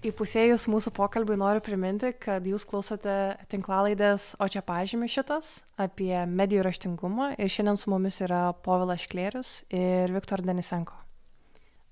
Įpusėjus 0.07 0.65
mūsų 0.71 0.93
pokalbį 0.97 1.37
noriu 1.41 1.61
priminti, 1.65 2.13
kad 2.17 2.45
jūs 2.49 2.65
klausote 2.69 3.37
tinklalaidės 3.53 4.33
O 4.41 4.49
čia 4.49 4.63
pažymi 4.65 5.09
šitas 5.11 5.61
apie 5.81 6.15
medijų 6.29 6.65
raštingumą 6.67 7.35
ir 7.37 7.53
šiandien 7.53 7.79
su 7.81 7.91
mumis 7.93 8.21
yra 8.25 8.51
Povilas 8.65 9.05
Šklėrius 9.05 9.53
ir 9.69 10.13
Viktor 10.15 10.43
Denisenko. 10.47 10.97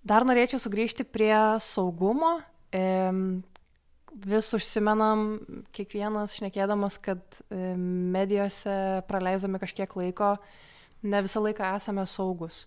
Dar 0.09 0.25
norėčiau 0.25 0.61
sugrįžti 0.63 1.05
prie 1.05 1.37
saugumo. 1.61 2.39
Vis 4.19 4.49
užsimenam, 4.57 5.27
kiekvienas 5.77 6.33
šnekėdamas, 6.39 6.97
kad 7.05 7.43
medijose 7.53 9.03
praleisdami 9.11 9.61
kažkiek 9.61 9.93
laiko, 10.01 10.37
ne 11.05 11.21
visą 11.27 11.45
laiką 11.45 11.75
esame 11.77 12.07
saugus. 12.09 12.65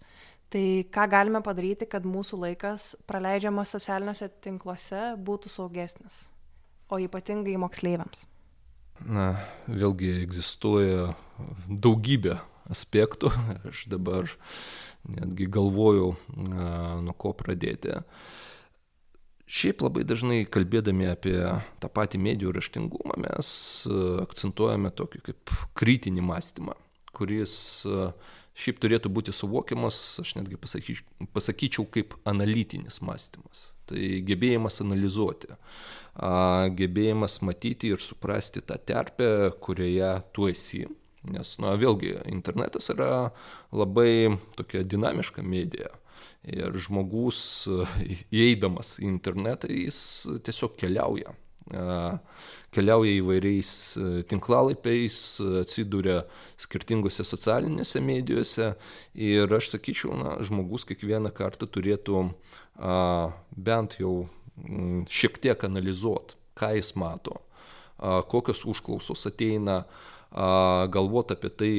Tai 0.52 0.66
ką 0.92 1.08
galime 1.08 1.40
padaryti, 1.46 1.88
kad 1.88 2.04
mūsų 2.04 2.42
laikas 2.42 2.92
praleidžiamas 3.08 3.72
socialiniuose 3.72 4.28
tinkluose 4.44 5.14
būtų 5.16 5.48
saugesnis, 5.48 6.26
o 6.92 7.00
ypatingai 7.00 7.56
moksleiviams? 7.62 8.26
Na, 9.08 9.32
vėlgi 9.72 10.12
egzistuoja 10.26 11.14
daugybė 11.72 12.36
aspektų. 12.72 13.32
Aš 13.70 13.86
dabar 13.92 14.28
netgi 15.08 15.48
galvojau, 15.52 16.14
nuo 16.36 17.16
ko 17.18 17.32
pradėti. 17.38 18.02
Šiaip 19.52 19.82
labai 19.84 20.04
dažnai 20.08 20.44
kalbėdami 20.48 21.10
apie 21.12 21.36
tą 21.84 21.90
patį 21.92 22.22
medijų 22.24 22.54
raštingumą 22.56 23.18
mes 23.24 23.50
akcentuojame 24.24 24.94
tokį 24.96 25.24
kaip 25.26 25.56
kritinį 25.80 26.24
mąstymą, 26.24 26.78
kuris 27.16 27.56
šiaip 28.58 28.80
turėtų 28.84 29.12
būti 29.14 29.34
suvokiamas, 29.36 29.98
aš 30.24 30.36
netgi 30.40 30.60
pasakyčiau, 30.62 31.28
pasakyčiau 31.36 31.86
kaip 31.92 32.16
analitinis 32.28 33.02
mąstymas. 33.06 33.70
Tai 33.92 34.02
gebėjimas 34.28 34.80
analizuoti, 34.84 35.52
gebėjimas 36.80 37.42
matyti 37.44 37.92
ir 37.92 38.04
suprasti 38.04 38.64
tą 38.64 38.78
terpę, 38.80 39.52
kurioje 39.64 40.14
tu 40.36 40.48
esi 40.52 40.86
Nes, 41.30 41.52
na, 41.62 41.76
vėlgi, 41.78 42.16
internetas 42.34 42.90
yra 42.90 43.30
labai 43.70 44.40
tokia 44.58 44.82
dinamiška 44.82 45.44
medija. 45.46 45.92
Ir 46.50 46.74
žmogus, 46.82 47.68
įeidamas 48.34 48.96
į 48.98 49.06
internetą, 49.12 49.70
jis 49.70 50.00
tiesiog 50.46 50.74
keliauja. 50.82 51.36
Keliauja 52.72 53.12
įvairiais 53.20 53.72
tinklalapiais, 54.32 55.16
atsiduria 55.62 56.24
skirtingose 56.60 57.26
socialinėse 57.28 58.02
medijose. 58.04 58.72
Ir 59.14 59.52
aš 59.54 59.74
sakyčiau, 59.76 60.16
na, 60.18 60.36
žmogus 60.46 60.88
kiekvieną 60.90 61.32
kartą 61.36 61.70
turėtų 61.70 62.26
bent 63.56 64.00
jau 64.02 64.16
šiek 65.12 65.38
tiek 65.44 65.64
analizuoti, 65.68 66.36
ką 66.58 66.74
jis 66.80 66.96
mato, 67.00 67.40
kokios 68.32 68.66
užklausos 68.68 69.28
ateina 69.30 69.84
galvoti 70.32 71.38
apie 71.38 71.52
tai, 71.60 71.74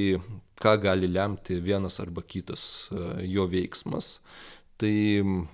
ką 0.63 0.77
gali 0.83 1.09
lemti 1.11 1.59
vienas 1.61 1.99
arba 2.01 2.23
kitas 2.23 2.89
jo 3.27 3.49
veiksmas. 3.51 4.19
Tai 4.79 4.95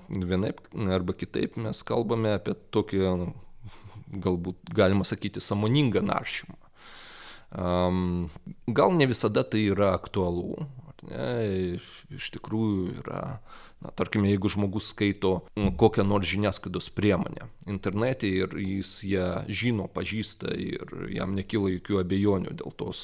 vienaip 0.08 0.60
arba 0.94 1.12
kitaip 1.16 1.58
mes 1.60 1.82
kalbame 1.84 2.32
apie 2.36 2.54
tokį, 2.72 3.02
galbūt 4.12 4.72
galima 4.74 5.04
sakyti, 5.08 5.42
samoningą 5.44 6.02
naršymą. 6.06 6.56
Gal 8.78 8.96
ne 8.96 9.06
visada 9.08 9.44
tai 9.44 9.64
yra 9.72 9.94
aktualu, 9.96 10.66
ne, 11.08 11.78
iš 12.12 12.30
tikrųjų 12.34 12.98
yra 13.02 13.22
na 13.84 13.92
tarkime 13.94 14.32
jeigu 14.32 14.50
žmogus 14.50 14.90
skaito 14.92 15.32
kokią 15.78 16.04
nors 16.06 16.26
žiniasklaidos 16.26 16.90
priemonę 16.90 17.46
internete 17.68 18.28
ir 18.28 18.56
jis 18.58 18.90
ją 19.06 19.28
žino 19.48 19.86
pažįsta 19.92 20.54
ir 20.58 20.94
jam 21.14 21.36
nekyla 21.36 21.74
jokių 21.76 22.00
abejonių 22.02 22.56
dėl 22.58 22.74
tos 22.80 23.02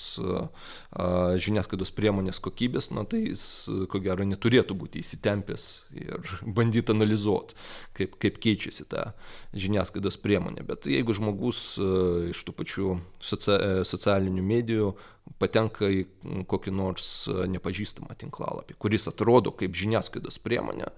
žiniasklaidos 1.46 1.94
priemonės 1.94 2.40
kokybės 2.44 2.90
na 2.94 3.04
tai 3.08 3.24
jis 3.28 3.44
ko 3.92 4.00
gero 4.02 4.26
neturėtų 4.26 4.76
būti 4.78 5.04
įsitempęs 5.04 5.68
ir 6.00 6.34
bandyt 6.56 6.90
analizuot 6.94 7.54
kaip 7.94 8.18
kaip 8.22 8.40
keičiasi 8.42 8.88
ta 8.90 9.12
žiniasklaidos 9.54 10.18
priemonė. 10.22 10.64
Bet 10.66 10.88
jeigu 10.90 11.14
žmogus 11.16 11.76
iš 12.32 12.44
tų 12.46 12.56
pačių 12.58 12.94
socia 13.22 13.84
socialinių 13.86 14.44
medijų 14.44 14.94
patenka 15.40 15.88
į 15.88 16.02
kokį 16.48 16.72
nors 16.76 17.06
nepažįstamą 17.50 18.12
tinklalapį, 18.20 18.76
kuris 18.80 19.08
atrodo 19.08 19.54
kaip 19.56 19.74
žiniasklaidos 19.76 20.36
priemonė, 20.44 20.90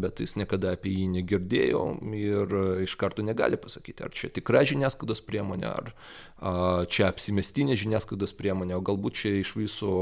bet 0.00 0.22
jis 0.22 0.36
niekada 0.38 0.76
apie 0.76 0.92
jį 0.94 1.08
negirdėjo 1.16 1.82
ir 2.16 2.54
iš 2.86 2.94
karto 3.00 3.24
negali 3.26 3.58
pasakyti, 3.60 4.06
ar 4.06 4.14
čia 4.14 4.30
tikra 4.34 4.62
žiniasklaidos 4.70 5.22
priemonė, 5.26 5.70
ar 5.70 6.86
čia 6.90 7.10
apsimestinė 7.10 7.76
žiniasklaidos 7.80 8.34
priemonė, 8.38 8.78
o 8.78 8.84
galbūt 8.86 9.18
čia 9.24 9.36
iš 9.42 9.54
viso 9.58 9.94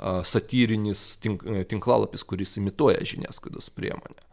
satyrinis 0.00 1.06
tink, 1.22 1.44
tinklalapis, 1.70 2.24
kuris 2.26 2.56
imituoja 2.60 3.04
žiniasklaidos 3.14 3.68
priemonę. 3.76 4.24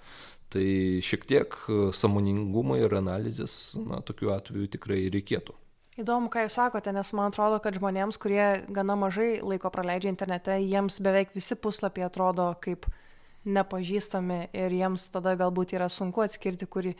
Tai 0.52 0.68
šiek 1.08 1.28
tiek 1.30 1.56
samoningumo 1.96 2.76
ir 2.80 2.92
analizės, 2.98 3.76
na, 3.88 4.02
tokiu 4.04 4.34
atveju 4.36 4.68
tikrai 4.74 5.06
reikėtų. 5.14 5.56
Įdomu, 5.99 6.30
ką 6.32 6.45
Jūs 6.45 6.56
sakote, 6.56 6.93
nes 6.95 7.10
man 7.17 7.34
atrodo, 7.34 7.58
kad 7.60 7.75
žmonėms, 7.75 8.15
kurie 8.21 8.63
gana 8.71 8.95
mažai 8.95 9.41
laiko 9.43 9.67
praleidžia 9.73 10.13
internete, 10.13 10.56
jiems 10.63 11.01
beveik 11.04 11.34
visi 11.36 11.58
puslapiai 11.60 12.06
atrodo 12.08 12.45
kaip 12.63 12.88
nepažįstami 13.43 14.38
ir 14.56 14.71
jiems 14.77 15.10
tada 15.12 15.34
galbūt 15.36 15.75
yra 15.75 15.89
sunku 15.91 16.23
atskirti, 16.23 16.69
kurį 16.69 16.93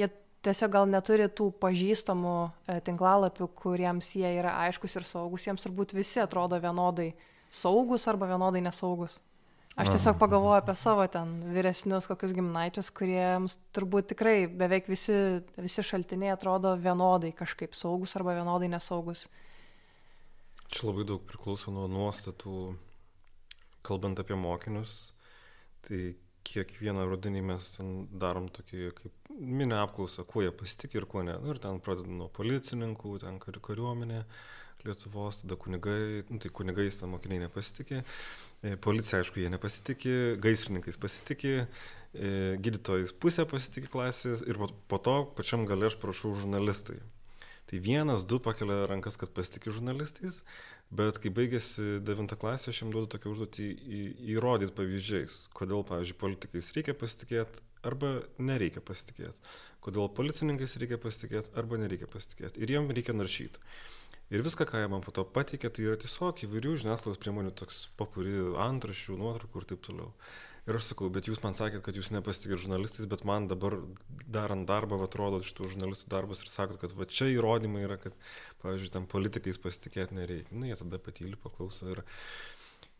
jie 0.00 0.08
tiesiog 0.46 0.72
gal 0.72 0.88
neturi 0.88 1.26
tų 1.28 1.50
pažįstamų 1.60 2.36
e, 2.48 2.78
tinklalapių, 2.86 3.50
kuriems 3.60 4.14
jie 4.16 4.30
yra 4.38 4.54
aiškus 4.64 4.96
ir 4.96 5.08
saugus, 5.08 5.44
jiems 5.44 5.66
turbūt 5.66 5.92
visi 5.98 6.22
atrodo 6.22 6.56
vienodai 6.62 7.10
saugus 7.50 8.08
arba 8.08 8.30
vienodai 8.30 8.64
nesaugus. 8.64 9.18
Aš 9.78 9.92
tiesiog 9.94 10.18
pagalvoju 10.18 10.58
apie 10.58 10.74
savo 10.74 11.04
ten 11.06 11.36
vyresnius 11.54 12.08
kokius 12.10 12.34
gimnaičius, 12.34 12.90
kuriems 12.94 13.54
turbūt 13.76 14.10
tikrai 14.12 14.48
beveik 14.50 14.90
visi, 14.90 15.14
visi 15.56 15.84
šaltiniai 15.86 16.34
atrodo 16.34 16.74
vienodai 16.80 17.30
kažkaip 17.36 17.76
saugus 17.78 18.16
arba 18.18 18.34
vienodai 18.36 18.68
nesaugus. 18.72 19.28
Čia 20.70 20.90
labai 20.90 21.06
daug 21.06 21.22
priklauso 21.26 21.72
nuo 21.74 21.86
nuostatų, 21.90 22.56
kalbant 23.86 24.20
apie 24.22 24.36
mokinius. 24.38 25.14
Tai 25.86 26.00
kiekvieną 26.50 27.06
rudenį 27.08 27.42
mes 27.46 27.74
ten 27.78 27.92
darom 28.20 28.50
tokį 28.52 28.90
kaip 28.98 29.34
mini 29.38 29.76
apklausą, 29.78 30.26
kuo 30.28 30.44
jie 30.44 30.52
pasitikė 30.52 31.00
ir 31.00 31.06
kuo 31.10 31.22
ne. 31.26 31.38
Nu, 31.40 31.54
ir 31.54 31.62
ten 31.62 31.78
pradedam 31.84 32.18
nuo 32.20 32.28
policininkų, 32.34 33.20
ten 33.22 33.38
kariuomenė. 33.40 34.24
Kar 34.26 34.59
Lietuvos, 34.86 35.42
tada 35.42 35.56
kunigai, 35.60 36.24
nu, 36.30 36.38
tai 36.40 36.50
kunigais 36.54 37.00
ten 37.00 37.10
mokiniai 37.12 37.44
nepasitikė, 37.44 38.00
e, 38.64 38.74
policija 38.80 39.20
aišku 39.20 39.42
jie 39.42 39.52
nepasitikė, 39.52 40.16
gaisrininkais 40.40 40.96
pasitikė, 41.00 41.54
e, 41.60 42.32
gydytojais 42.64 43.12
pusė 43.12 43.44
pasitikė 43.50 43.92
klasės 43.92 44.44
ir 44.46 44.60
po 44.60 44.98
to 45.04 45.16
pačiam 45.36 45.66
gale 45.68 45.90
aš 45.90 45.98
prašau 46.00 46.32
žurnalistai. 46.42 46.98
Tai 47.70 47.78
vienas, 47.78 48.24
du 48.26 48.40
pakelia 48.42 48.82
rankas, 48.90 49.14
kad 49.20 49.30
pasitikė 49.30 49.70
žurnalistais, 49.76 50.40
bet 50.90 51.20
kai 51.22 51.30
baigėsi 51.30 52.00
9 52.02 52.34
klasė, 52.40 52.72
aš 52.72 52.80
jam 52.82 52.90
duodu 52.90 53.12
tokią 53.12 53.30
užduotį 53.30 53.66
įrodyti 54.32 54.74
pavyzdžiais, 54.74 55.36
kodėl, 55.54 55.84
pavyzdžiui, 55.86 56.18
politikais 56.18 56.72
reikia 56.74 56.96
pasitikėti 56.98 57.62
arba 57.86 58.16
nereikia 58.42 58.82
pasitikėti, 58.82 59.38
kodėl 59.84 60.10
policininkais 60.16 60.76
reikia 60.82 60.98
pasitikėti 61.00 61.54
arba 61.62 61.78
nereikia 61.80 62.10
pasitikėti. 62.10 62.58
Ir 62.64 62.74
jiem 62.74 62.90
reikia 62.90 63.14
naršyti. 63.14 63.62
Ir 64.30 64.44
viską, 64.46 64.62
ką 64.70 64.78
jie 64.78 64.90
man 64.90 65.02
po 65.02 65.10
to 65.10 65.24
pateikė, 65.26 65.72
tai 65.74 65.88
yra 65.88 65.96
tiesiog 65.98 66.44
įvairių 66.46 66.76
žiniasklaidos 66.84 67.18
priemonių 67.18 67.50
toks 67.58 67.88
papuri 67.98 68.36
antrašių, 68.62 69.16
nuotraukų 69.18 69.62
ir 69.62 69.66
taip 69.72 69.82
toliau. 69.88 70.12
Ir 70.68 70.76
aš 70.78 70.90
sakau, 70.92 71.08
bet 71.10 71.26
jūs 71.26 71.40
man 71.42 71.56
sakėt, 71.56 71.80
kad 71.82 71.96
jūs 71.98 72.12
nepasitikėt 72.14 72.60
žurnalistais, 72.62 73.08
bet 73.10 73.24
man 73.26 73.48
dabar 73.50 73.74
darant 74.30 74.68
darbą, 74.68 75.00
atrodo, 75.02 75.40
iš 75.42 75.50
tų 75.56 75.72
žurnalistų 75.72 76.12
darbus 76.12 76.44
ir 76.44 76.52
sakot, 76.52 76.78
kad 76.82 76.94
va 76.94 77.08
čia 77.10 77.26
įrodymai 77.32 77.82
yra, 77.88 77.96
kad, 77.98 78.14
pavyzdžiui, 78.62 78.92
tam 78.94 79.08
politikais 79.10 79.58
pasitikėti 79.58 80.20
nereikia. 80.20 80.52
Na, 80.52 80.60
nu, 80.60 80.70
jie 80.70 80.78
tada 80.78 81.00
patyli 81.02 81.34
paklauso 81.40 81.90
ir, 81.90 82.04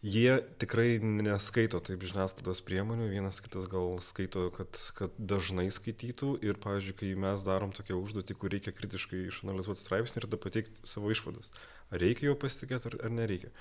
jie 0.02 0.38
tikrai 0.60 0.98
neskaito 1.02 1.80
taip 1.84 2.02
žiniasklaidos 2.08 2.62
priemonių, 2.64 3.10
vienas 3.12 3.40
kitas 3.44 3.68
gal 3.70 3.98
skaito, 4.04 4.46
kad, 4.56 4.80
kad 4.96 5.14
dažnai 5.18 5.68
skaitytų 5.72 6.38
ir, 6.46 6.56
pavyzdžiui, 6.62 6.96
kai 7.02 7.12
mes 7.20 7.44
darom 7.46 7.74
tokią 7.76 7.98
užduotį, 8.00 8.38
kur 8.40 8.54
reikia 8.54 8.74
kritiškai 8.76 9.26
išanalizuoti 9.28 9.84
straipsnį 9.84 10.22
ir 10.22 10.28
tada 10.28 10.40
pateikti 10.40 10.88
savo 10.88 11.12
išvadas, 11.12 11.52
ar 11.92 12.02
reikia 12.02 12.30
jo 12.30 12.38
pasitikėti 12.40 12.92
ar, 12.92 12.98
ar 13.04 13.14
nereikia. 13.14 13.52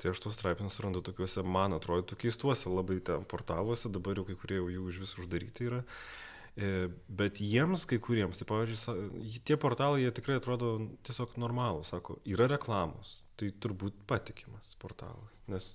Tai 0.00 0.14
aš 0.14 0.22
tos 0.24 0.38
straipsnius 0.38 0.78
randu 0.80 1.02
tokiuose, 1.04 1.42
man 1.44 1.76
atrodo, 1.76 2.16
keistuose 2.16 2.70
labai 2.72 3.02
ten 3.04 3.26
portaluose, 3.28 3.90
dabar 3.92 4.16
jau 4.16 4.24
kai 4.30 4.38
kurie 4.40 4.62
jau 4.62 4.86
iš 4.88 5.02
vis 5.02 5.18
uždaryti 5.20 5.66
yra. 5.68 5.82
E, 5.84 6.29
bet 6.56 7.40
jiems, 7.40 7.86
kai 7.88 8.00
kuriems, 8.02 8.40
tai 8.40 8.46
pavyzdžiui, 8.50 9.42
tie 9.46 9.56
portalai, 9.60 10.02
jie 10.04 10.14
tikrai 10.16 10.38
atrodo 10.40 10.76
tiesiog 11.06 11.36
normalūs, 11.40 11.92
sako, 11.94 12.18
yra 12.28 12.48
reklamos, 12.50 13.20
tai 13.40 13.52
turbūt 13.62 14.02
patikimas 14.10 14.74
portalas 14.82 15.40
nes, 15.50 15.74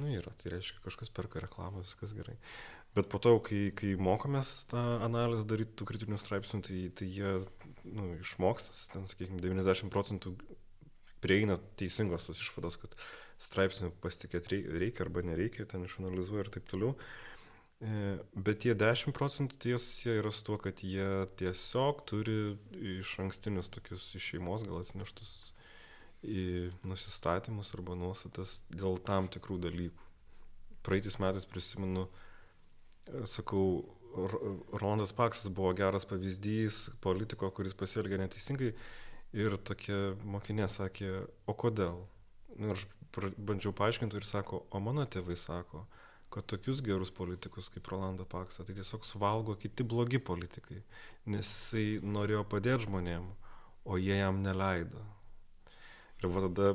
nu, 0.00 0.10
yra, 0.16 0.32
tai 0.40 0.54
reiškia, 0.56 0.82
kažkas 0.86 1.12
perka 1.14 1.42
reklamą, 1.44 1.84
viskas 1.84 2.14
gerai. 2.16 2.36
Bet 2.96 3.10
po 3.12 3.20
to, 3.22 3.34
kai, 3.44 3.68
kai 3.76 3.92
mokomės 4.00 4.64
tą 4.70 4.82
analizę 5.04 5.44
daryti 5.48 5.76
tų 5.78 5.86
kritinių 5.90 6.18
straipsnių, 6.18 6.62
tai, 6.66 6.80
tai 6.98 7.08
jie 7.12 7.34
nu, 7.84 8.14
išmokstas, 8.22 8.88
ten, 8.94 9.06
sakykime, 9.10 9.42
90 9.44 9.92
procentų 9.92 10.34
prieina 11.22 11.58
teisingos 11.78 12.28
tos 12.28 12.40
išvados, 12.42 12.78
kad 12.80 12.94
straipsnių 13.42 13.92
pasitikėti 14.02 14.64
reikia 14.80 15.04
arba 15.04 15.22
nereikia, 15.26 15.66
ten 15.68 15.84
išanalizuoja 15.86 16.46
ir 16.46 16.52
taip 16.54 16.70
toliau. 16.70 16.94
E, 16.94 17.27
bet 17.80 18.64
tie 18.64 18.74
10 18.74 19.14
procentų 19.14 19.58
tie 19.62 19.76
susiję 19.78 20.16
yra 20.18 20.32
su 20.34 20.42
tuo, 20.44 20.56
kad 20.58 20.82
jie 20.82 21.26
tiesiog 21.38 22.02
turi 22.10 22.56
iš 22.98 23.18
ankstinius 23.22 23.70
tokius 23.70 24.08
iš 24.18 24.32
šeimos 24.32 24.66
gal 24.66 24.80
atsineštus 24.82 25.52
nusistatymus 26.82 27.70
arba 27.74 27.94
nuostatas 27.94 28.62
dėl 28.70 28.98
tam 28.98 29.28
tikrų 29.30 29.60
dalykų. 29.62 30.08
Praeitais 30.82 31.18
metais 31.22 31.46
prisimenu, 31.46 32.08
e, 33.06 33.26
sakau, 33.26 33.84
Rolandas 34.72 35.12
Paksas 35.12 35.52
buvo 35.52 35.74
geras 35.76 36.06
pavyzdys 36.08 36.88
politiko, 37.00 37.50
kuris 37.50 37.74
pasielgė 37.74 38.18
neteisingai 38.18 38.72
ir 39.36 39.56
tokia 39.58 40.16
mokinė 40.24 40.68
sakė, 40.68 41.26
o 41.46 41.54
kodėl? 41.54 42.00
Nu, 42.56 42.72
ir 42.72 42.74
aš 42.74 42.86
bandžiau 43.36 43.74
paaiškinti 43.76 44.16
ir 44.16 44.24
sako, 44.24 44.64
o 44.70 44.80
mano 44.80 45.04
tėvai 45.04 45.36
sako, 45.36 45.84
kad 46.30 46.46
tokius 46.50 46.82
gerus 46.84 47.10
politikus 47.14 47.70
kaip 47.72 47.88
Rolando 47.88 48.26
Paksą 48.28 48.66
tai 48.66 48.76
tiesiog 48.76 49.06
suvalgo 49.06 49.56
kiti 49.60 49.84
blogi 49.84 50.20
politikai, 50.20 50.82
nes 51.32 51.48
jisai 51.48 51.86
norėjo 52.04 52.44
padėti 52.48 52.86
žmonėm, 52.86 53.30
o 53.88 53.96
jie 54.00 54.18
jam 54.18 54.42
neleido. 54.44 55.00
Ir 56.20 56.32
va 56.34 56.44
tada 56.48 56.74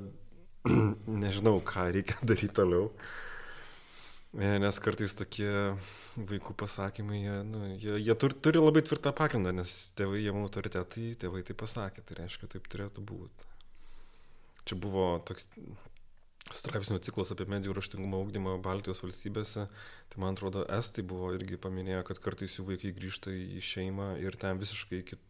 nežinau, 1.24 1.60
ką 1.62 1.92
reikia 1.94 2.18
daryti 2.30 2.54
toliau. 2.56 2.90
E, 4.34 4.48
nes 4.58 4.80
kartais 4.82 5.14
tokie 5.14 5.52
vaikų 6.18 6.56
pasakymai, 6.58 7.20
jie, 7.22 7.38
nu, 7.46 7.64
jie, 7.78 7.98
jie 8.02 8.16
turi, 8.18 8.38
turi 8.42 8.62
labai 8.62 8.82
tvirtą 8.86 9.14
pagrindą, 9.14 9.54
nes 9.54 9.74
tėvai 9.98 10.24
jiem 10.24 10.40
autoritetai, 10.42 11.12
tėvai 11.22 11.44
tai 11.46 11.56
pasakė, 11.58 12.02
tai 12.08 12.24
reiškia, 12.24 12.50
taip 12.56 12.70
turėtų 12.74 13.06
būti. 13.06 13.50
Čia 14.66 14.78
buvo 14.80 15.06
toks 15.28 15.50
straipsnių 16.52 17.00
ciklas 17.04 17.32
apie 17.34 17.46
medijų 17.50 17.76
raštingumo 17.78 18.20
ugdymą 18.24 18.58
Baltijos 18.64 19.00
valstybėse, 19.04 19.66
tai 20.12 20.22
man 20.22 20.36
atrodo, 20.36 20.66
estai 20.78 21.06
buvo 21.08 21.32
irgi 21.36 21.60
paminėję, 21.62 22.02
kad 22.10 22.20
kartais 22.24 22.58
jų 22.58 22.68
vaikai 22.74 22.92
grįžta 22.96 23.32
į 23.32 23.62
šeimą 23.64 24.10
ir 24.24 24.36
ten 24.40 24.60
visiškai, 24.62 25.04
kit... 25.08 25.22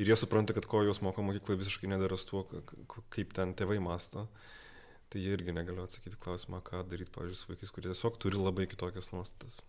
ir 0.00 0.10
jie 0.10 0.18
supranta, 0.18 0.56
kad 0.56 0.66
ko 0.70 0.82
juos 0.86 1.02
moko 1.04 1.22
mokykla 1.26 1.60
visiškai 1.60 1.92
nedara 1.92 2.18
su 2.18 2.32
tuo, 2.32 2.64
kaip 3.14 3.36
ten 3.38 3.54
tėvai 3.58 3.78
masto. 3.82 4.26
Tai 5.12 5.20
jie 5.20 5.34
irgi 5.36 5.52
negaliu 5.52 5.84
atsakyti 5.84 6.16
klausimą, 6.16 6.62
ką 6.64 6.86
daryti, 6.88 7.12
pavyzdžiui, 7.12 7.38
su 7.38 7.50
vaikais, 7.52 7.70
kurie 7.74 7.90
tiesiog 7.90 8.16
turi 8.16 8.40
labai 8.40 8.64
kitokias 8.70 9.12
nuostatas. 9.12 9.60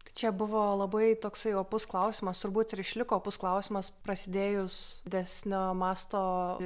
Tai 0.00 0.14
čia 0.16 0.32
buvo 0.34 0.62
labai 0.80 1.12
toksai 1.20 1.52
opus 1.60 1.86
klausimas, 1.86 2.40
turbūt 2.42 2.74
ir 2.74 2.82
išliko 2.82 3.20
opus 3.20 3.38
klausimas 3.38 3.92
prasidėjus 4.02 4.74
desnio 5.06 5.70
masto 5.78 6.22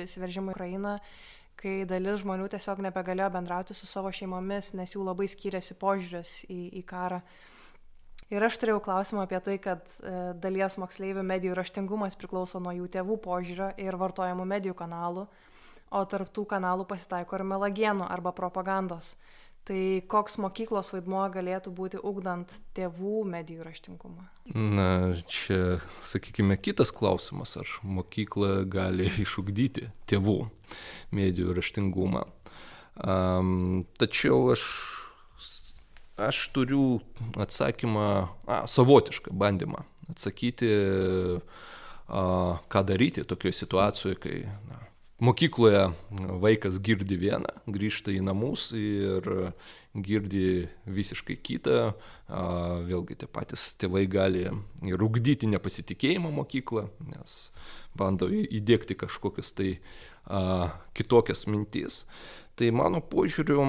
įsiveržimui 0.07 0.55
į 0.55 0.57
Ukrainą 0.57 0.95
kai 1.61 1.83
dalis 1.89 2.23
žmonių 2.23 2.49
tiesiog 2.53 2.83
nebegalėjo 2.85 3.31
bendrauti 3.35 3.77
su 3.77 3.89
savo 3.89 4.13
šeimomis, 4.15 4.73
nes 4.79 4.95
jų 4.95 5.05
labai 5.07 5.29
skiriasi 5.31 5.77
požiūris 5.81 6.37
į, 6.49 6.61
į 6.81 6.85
karą. 6.89 7.21
Ir 8.33 8.45
aš 8.47 8.57
turėjau 8.61 8.81
klausimą 8.85 9.27
apie 9.27 9.39
tai, 9.45 9.57
kad 9.63 9.85
e, 10.01 10.13
dalies 10.41 10.79
moksleivių 10.81 11.23
medijų 11.27 11.57
raštingumas 11.59 12.17
priklauso 12.19 12.61
nuo 12.63 12.73
jų 12.73 12.89
tėvų 12.97 13.19
požiūrio 13.25 13.69
ir 13.81 13.99
vartojamų 14.01 14.47
medijų 14.49 14.75
kanalų, 14.79 15.27
o 15.95 16.01
tarptų 16.11 16.47
kanalų 16.55 16.87
pasitaiko 16.91 17.37
ir 17.37 17.45
melagienų 17.53 18.09
arba 18.11 18.33
propagandos. 18.35 19.15
Tai 19.65 20.03
koks 20.13 20.37
mokyklos 20.45 20.91
vaidmuo 20.93 21.23
galėtų 21.33 21.71
būti 21.73 22.01
ugdant 22.05 22.53
tėvų 22.77 23.23
medijų 23.33 23.65
raštingumą? 23.65 24.27
Na, 24.53 24.89
čia, 25.25 25.79
sakykime, 26.05 26.59
kitas 26.61 26.93
klausimas, 26.93 27.55
ar 27.57 27.71
mokykla 27.81 28.67
gali 28.69 29.09
išugdyti 29.25 29.89
tėvų 30.11 30.37
medijų 31.17 31.57
raštingumą. 31.57 32.27
Um, 33.01 33.87
tačiau 33.97 34.53
aš, 34.53 34.67
aš 36.21 36.45
turiu 36.55 37.01
atsakymą, 37.41 38.07
a, 38.45 38.63
savotišką 38.69 39.33
bandymą 39.33 39.81
atsakyti, 40.13 40.69
a, 42.13 42.27
ką 42.69 42.85
daryti 42.93 43.25
tokioje 43.25 43.65
situacijoje, 43.65 44.21
kai 44.21 44.43
na, 44.69 44.85
mokykloje 45.23 45.93
vaikas 46.43 46.81
girdi 46.83 47.17
vieną, 47.19 47.51
grįžta 47.71 48.13
į 48.15 48.23
namus 48.27 48.71
ir 48.75 49.29
girdi 49.95 50.67
visiškai 50.91 51.37
kitą, 51.39 51.95
vėlgi 52.89 53.21
tie 53.23 53.29
patys 53.31 53.73
tėvai 53.79 54.07
gali 54.11 54.49
ir 54.85 55.05
ugdyti 55.07 55.47
nepasitikėjimą 55.53 56.33
mokyklą, 56.35 56.89
nes 57.13 57.53
bando 57.95 58.27
įdėkti 58.31 58.99
kažkokias 58.99 59.55
tai 59.55 59.77
kitokias 60.99 61.47
mintis. 61.47 62.05
Tai 62.55 62.69
mano 62.71 63.01
požiūriu, 63.03 63.63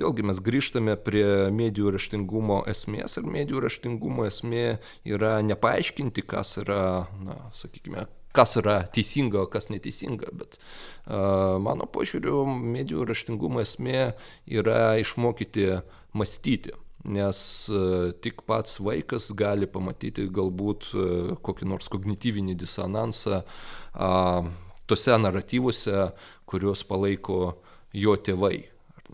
vėlgi 0.00 0.24
mes 0.24 0.38
grįžtame 0.40 0.94
prie 1.04 1.52
medijų 1.52 1.92
raštingumo 1.92 2.62
esmės 2.68 3.18
ir 3.20 3.26
medijų 3.28 3.60
raštingumo 3.66 4.24
esmė 4.24 4.78
yra 5.04 5.34
nepaaiškinti, 5.44 6.24
kas 6.24 6.54
yra, 6.62 7.10
na, 7.20 7.36
sakykime, 7.56 8.06
kas 8.36 8.56
yra 8.60 8.80
teisinga, 8.92 9.44
o 9.44 9.50
kas 9.50 9.70
neteisinga, 9.72 10.32
bet 10.36 10.58
uh, 10.58 11.56
mano 11.62 11.88
požiūriu, 11.92 12.44
medijų 12.46 13.06
raštingumo 13.08 13.62
esmė 13.64 14.10
yra 14.46 14.96
išmokyti 15.00 15.68
mąstyti, 16.16 16.74
nes 17.16 17.40
uh, 17.72 18.12
tik 18.24 18.44
pats 18.48 18.80
vaikas 18.82 19.30
gali 19.38 19.68
pamatyti 19.70 20.28
galbūt 20.32 20.90
uh, 20.94 21.34
kokį 21.46 21.70
nors 21.72 21.90
kognityvinį 21.92 22.56
disonansą 22.62 23.42
uh, 23.42 24.48
tose 24.86 25.18
naratyvuose, 25.18 26.10
kuriuos 26.46 26.84
palaiko 26.86 27.56
jo 27.96 28.14
tėvai. 28.16 28.66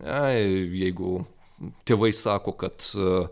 Ne, 0.03 0.23
jeigu 0.83 1.21
tėvai 1.87 2.11
sako, 2.17 2.57
kad 2.61 2.85
uh, 2.97 3.29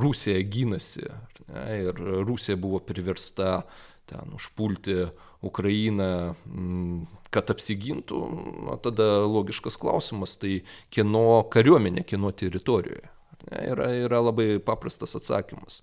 Rusija 0.00 0.40
gynasi 0.42 1.06
ne, 1.48 1.64
ir 1.86 2.00
Rusija 2.26 2.56
buvo 2.60 2.80
priversta 2.84 3.62
ten 4.10 4.34
užpulti 4.36 5.08
Ukrainą, 5.44 6.34
mm, 6.46 7.06
kad 7.34 7.50
apsigintų, 7.50 8.20
na, 8.68 8.76
tada 8.80 9.24
logiškas 9.26 9.76
klausimas, 9.80 10.36
tai 10.40 10.62
kieno 10.94 11.42
kariuomenė, 11.52 12.04
kieno 12.06 12.30
teritorijoje. 12.32 13.10
Yra, 13.44 13.90
yra 14.06 14.22
labai 14.24 14.56
paprastas 14.64 15.16
atsakymas. 15.18 15.82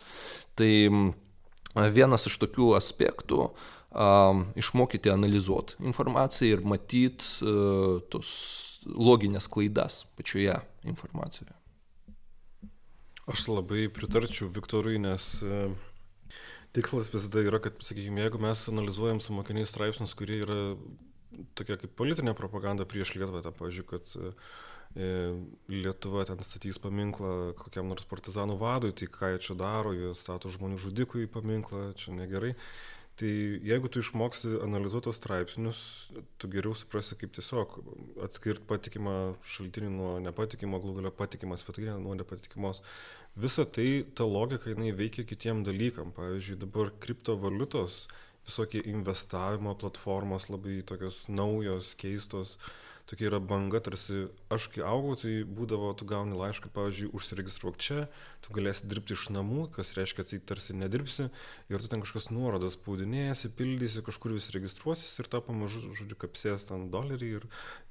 Tai 0.57 0.71
mm, 0.89 1.11
vienas 1.93 2.25
iš 2.29 2.39
tokių 2.41 2.71
aspektų 2.79 3.43
um, 3.47 4.45
išmokyti 4.57 5.11
analizuoti 5.13 5.77
informaciją 5.85 6.57
ir 6.57 6.65
matyti 6.65 7.45
uh, 7.45 7.99
tos 8.11 8.31
loginės 8.85 9.45
klaidas 9.51 10.05
pačioje 10.17 10.57
informacijoje. 10.89 11.53
Aš 13.29 13.45
labai 13.51 13.85
pritarčiau 13.93 14.49
Viktorui, 14.51 14.97
nes 14.99 15.27
uh, 15.45 15.69
tikslas 16.75 17.11
visada 17.13 17.43
yra, 17.45 17.59
kad, 17.63 17.79
sakykime, 17.83 18.23
jeigu 18.25 18.41
mes 18.41 18.65
analizuojam 18.71 19.21
su 19.23 19.35
mokiniais 19.35 19.71
straipsnius, 19.73 20.15
kurie 20.17 20.41
yra 20.45 20.59
tokia 21.57 21.77
kaip 21.79 21.93
politinė 21.99 22.35
propaganda 22.37 22.87
prieš 22.87 23.15
Lietuvą, 23.15 23.43
tą, 23.45 23.53
pavyzdžiui, 23.55 23.87
kad 23.89 24.15
e, 24.19 24.31
Lietuva 25.71 26.25
ten 26.27 26.41
statys 26.43 26.79
paminklą 26.83 27.53
kokiam 27.59 27.91
nors 27.91 28.07
partizanų 28.07 28.57
vadui, 28.61 28.95
tai 28.95 29.07
ką 29.11 29.33
jie 29.33 29.43
čia 29.47 29.59
daro, 29.59 29.93
jie 29.95 30.15
stato 30.17 30.51
žmonių 30.51 30.79
žudikui 30.81 31.29
paminklą, 31.31 31.91
čia 31.99 32.15
negerai. 32.15 32.55
Tai 33.19 33.29
jeigu 33.67 33.89
tu 33.91 34.01
išmoksi 34.01 34.55
analizuotos 34.63 35.19
straipsnius, 35.19 35.79
tu 36.41 36.47
geriau 36.49 36.73
suprasi, 36.73 37.17
kaip 37.19 37.33
tiesiog 37.35 37.75
atskirti 38.25 38.65
patikimą 38.65 39.15
šaltinį 39.45 39.91
nuo 39.93 40.13
nepatikimo, 40.23 40.79
galų 40.81 40.95
galia 41.01 41.11
patikimą 41.19 41.59
svetainę 41.59 41.99
nuo 42.01 42.15
nepatikimos 42.17 42.81
visa 43.35 43.65
tai 43.65 44.03
ta 44.15 44.27
logika 44.27 44.69
jinai 44.69 44.91
veikia 44.91 45.23
kitiem 45.23 45.63
dalykam. 45.63 46.11
Pavyzdžiui 46.15 46.59
dabar 46.59 46.91
kriptovaliutos 46.99 48.07
visokie 48.45 48.81
investavimo 48.85 49.75
platformos 49.75 50.49
labai 50.49 50.81
tokios 50.83 51.27
naujos 51.29 51.95
keistos 51.95 52.57
tokia 53.11 53.27
yra 53.27 53.39
banga 53.43 53.79
tarsi 53.83 54.27
aš 54.53 54.67
kai 54.71 54.83
augau 54.87 55.17
tai 55.19 55.31
būdavo 55.57 55.89
tu 55.99 56.05
gauni 56.07 56.37
laišką 56.37 56.71
pavyzdžiui 56.75 57.11
užsiregistruok 57.17 57.77
čia 57.85 58.05
tu 58.45 58.55
galėsi 58.55 58.87
dirbti 58.91 59.17
iš 59.17 59.25
namų 59.35 59.65
kas 59.75 59.91
reiškia 59.97 60.23
atseit 60.25 60.45
tarsi 60.47 60.75
nedirbsi 60.77 61.27
ir 61.27 61.83
tu 61.83 61.91
ten 61.91 62.03
kažkokias 62.05 62.29
nuorodas 62.31 62.77
spaudinėsi 62.77 63.51
pildysi 63.57 64.05
kažkur 64.07 64.37
vis 64.37 64.47
registruosis 64.55 65.19
ir 65.19 65.29
tau 65.33 65.43
pamažu 65.45 65.83
žodžiu 65.89 66.19
kapsės 66.23 66.69
ten 66.71 66.87
doleriai 66.93 67.41
ir 67.41 67.47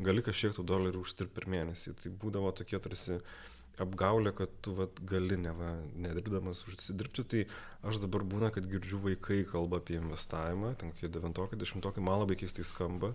gali 0.08 0.24
kažkiek 0.24 0.56
tų 0.56 0.66
dolerių 0.72 1.04
uždirbt 1.04 1.36
per 1.36 1.48
mėnesį. 1.52 1.96
Tai 2.00 2.14
būdavo 2.22 2.54
tokie 2.56 2.80
tarsi 2.80 3.20
apgaulė, 3.80 4.32
kad 4.36 4.52
tu 4.64 4.74
vat, 4.78 4.98
gali 5.08 5.38
neva 5.40 5.74
nedirbdamas 5.94 6.64
užsidirbti, 6.68 7.24
tai 7.32 7.44
aš 7.86 8.00
dabar 8.02 8.24
būna, 8.26 8.50
kad 8.54 8.66
girdžiu 8.70 9.00
vaikai 9.04 9.42
kalba 9.48 9.80
apie 9.80 9.98
investavimą, 10.00 10.74
ten 10.80 10.94
kokie 10.94 11.12
devintokai, 11.12 11.60
dešimtokai, 11.60 12.04
man 12.04 12.22
labai 12.24 12.38
keistai 12.40 12.66
skamba, 12.66 13.14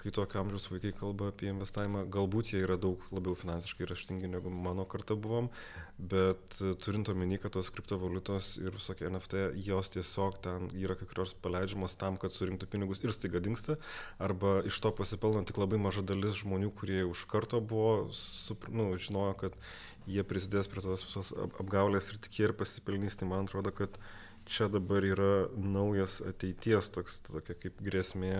kai 0.00 0.12
tokio 0.14 0.40
amžiaus 0.40 0.68
vaikai 0.72 0.92
kalba 0.96 1.28
apie 1.30 1.50
investavimą, 1.52 2.06
galbūt 2.12 2.54
jie 2.54 2.62
yra 2.64 2.78
daug 2.80 3.02
labiau 3.12 3.36
finansiškai 3.36 3.88
raštingi 3.90 4.30
negu 4.32 4.52
mano 4.52 4.86
karta 4.88 5.16
buvom, 5.16 5.50
bet 5.98 6.56
turint 6.84 7.10
omeny, 7.12 7.36
kad 7.42 7.52
tos 7.56 7.68
kriptovaliutos 7.74 8.54
ir 8.62 8.72
visokie 8.76 9.10
NFT, 9.10 9.42
jos 9.66 9.92
tiesiog 9.96 10.38
ten 10.46 10.70
yra 10.80 10.96
kai 10.96 11.08
kurios 11.10 11.34
paleidžiamos 11.44 11.98
tam, 12.00 12.16
kad 12.20 12.32
surinktų 12.32 12.70
pinigus 12.72 13.04
ir 13.04 13.12
staiga 13.16 13.42
dinksta, 13.44 13.76
arba 14.22 14.60
iš 14.68 14.80
to 14.80 14.94
pasipelno 14.96 15.44
tik 15.48 15.60
labai 15.60 15.80
maža 15.82 16.04
dalis 16.06 16.40
žmonių, 16.40 16.72
kurie 16.80 17.02
už 17.08 17.26
karto 17.30 17.60
buvo, 17.60 18.08
supr, 18.16 18.72
nu, 18.72 18.90
žinojo, 18.96 19.36
kad 19.44 19.60
jie 20.08 20.24
prisidės 20.24 20.70
prie 20.70 20.82
tos 20.84 21.04
visos 21.04 21.34
apgaulės 21.60 22.08
ir 22.14 22.24
tikė 22.24 22.48
ir 22.48 22.56
pasipelnys, 22.56 23.20
tai 23.20 23.28
man 23.28 23.44
atrodo, 23.44 23.74
kad 23.76 24.00
čia 24.48 24.70
dabar 24.72 25.04
yra 25.04 25.48
naujas 25.54 26.20
ateities 26.26 26.88
toks, 26.94 27.20
tokia 27.28 27.54
kaip 27.60 27.80
grėsmė 27.84 28.34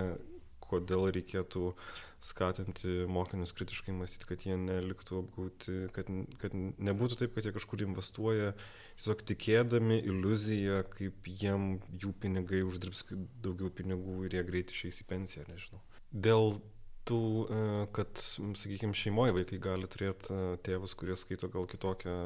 kodėl 0.70 1.09
reikėtų 1.16 1.72
skatinti 2.20 3.06
mokinius 3.09 3.54
kritiškai 3.56 3.94
mąstyti, 3.96 4.28
kad 4.28 4.42
jie 4.44 4.56
neliktų 4.61 5.22
apgauti, 5.22 5.76
kad, 5.96 6.11
kad 6.42 6.56
nebūtų 6.56 7.16
taip, 7.22 7.33
kad 7.37 7.48
jie 7.48 7.54
kažkur 7.56 7.85
investuoja, 7.87 8.52
tiesiog 9.00 9.24
tikėdami 9.30 10.02
iliuziją, 10.02 10.83
kaip 10.92 11.30
jiem 11.40 11.70
jų 12.02 12.12
pinigai 12.20 12.61
uždirbs 12.68 13.06
daugiau 13.44 13.72
pinigų 13.72 14.26
ir 14.28 14.37
jie 14.37 14.44
greit 14.50 14.74
išeis 14.74 15.00
į 15.00 15.09
pensiją, 15.14 15.46
nežinau. 15.48 15.80
Dėl 16.12 16.59
tų, 17.09 17.22
e, 17.48 17.64
kad, 17.96 18.20
sakykime, 18.20 18.96
šeimoje 18.96 19.35
vaikai 19.40 19.61
gali 19.62 19.88
turėti 19.90 20.35
e, 20.35 20.54
tėvus, 20.66 20.94
kurie 20.98 21.16
skaito 21.18 21.48
gal 21.52 21.68
kitokią 21.70 22.16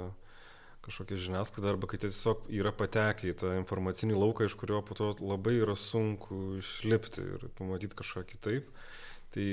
kažkokia 0.84 1.20
žiniasklaida 1.26 1.72
arba 1.72 1.88
kai 1.90 1.98
tiesiog 2.02 2.46
yra 2.52 2.72
patekę 2.76 3.30
į 3.30 3.36
tą 3.40 3.52
informacinį 3.58 4.16
lauką, 4.18 4.48
iš 4.48 4.56
kurio 4.60 4.82
po 4.84 4.96
to 4.98 5.12
labai 5.20 5.56
yra 5.62 5.76
sunku 5.78 6.58
išlipti 6.60 7.24
ir 7.24 7.46
pamatyti 7.58 7.98
kažką 7.98 8.24
kitaip. 8.28 8.68
Tai 9.34 9.46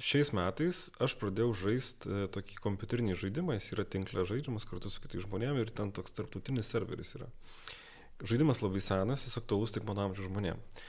šiais 0.00 0.32
metais 0.36 0.86
aš 1.02 1.14
pradėjau 1.20 1.52
žaisti 1.64 2.10
e, 2.10 2.28
tokį 2.32 2.58
kompiuterinį 2.64 3.16
žaidimą, 3.20 3.56
jis 3.56 3.70
yra 3.76 3.84
tinklė 3.84 4.24
žaidžiamas 4.28 4.66
kartu 4.68 4.92
su 4.92 5.02
kitais 5.04 5.26
žmonėmis 5.26 5.66
ir 5.66 5.72
ten 5.76 5.92
toks 5.96 6.16
tarptautinis 6.16 6.70
serveris 6.72 7.14
yra. 7.18 7.28
Žaidimas 8.20 8.60
labai 8.64 8.82
senas, 8.84 9.24
jis 9.24 9.38
aktualus 9.40 9.72
tik 9.76 9.86
mano 9.88 10.08
amžiaus 10.08 10.28
žmonėms. 10.28 10.84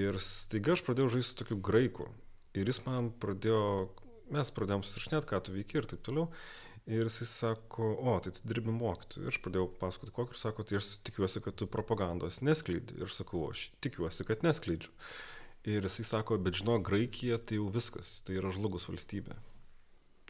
Ir 0.00 0.16
staiga 0.22 0.76
aš 0.76 0.84
pradėjau 0.86 1.16
žaisti 1.16 1.32
su 1.32 1.38
tokiu 1.42 1.58
graiku. 1.66 2.06
Ir 2.56 2.68
jis 2.70 2.80
man 2.86 3.10
pradėjo, 3.22 3.62
mes 4.32 4.52
pradėjom 4.54 4.84
susirašinėti, 4.86 5.28
ką 5.30 5.40
tu 5.44 5.54
veiki 5.56 5.80
ir 5.80 5.88
taip 5.90 6.04
toliau. 6.06 6.28
Ir 6.88 7.04
jisai 7.06 7.26
sako, 7.28 7.90
o, 8.00 8.14
tai 8.24 8.32
tu 8.34 8.46
dirbi 8.48 8.72
mokytoju. 8.74 9.26
Ir 9.26 9.34
aš 9.34 9.40
pradėjau 9.44 9.66
pasakoti, 9.80 10.14
kokį, 10.16 10.34
ir 10.34 10.40
sako, 10.40 10.64
tai 10.66 10.78
aš 10.80 10.88
tikiuosi, 11.06 11.42
kad 11.44 11.58
tu 11.60 11.68
propagandos 11.70 12.40
neskleidi. 12.46 12.96
Ir 13.02 13.12
sakau, 13.12 13.44
aš 13.52 13.68
tikiuosi, 13.84 14.26
kad 14.28 14.46
neskleidžiu. 14.46 14.90
Ir 15.68 15.84
jisai 15.84 16.06
sako, 16.08 16.40
bet 16.40 16.56
žinau, 16.62 16.78
Graikija 16.82 17.38
tai 17.44 17.60
jau 17.60 17.68
viskas, 17.72 18.20
tai 18.24 18.40
yra 18.40 18.52
žlugus 18.54 18.88
valstybė. 18.88 19.36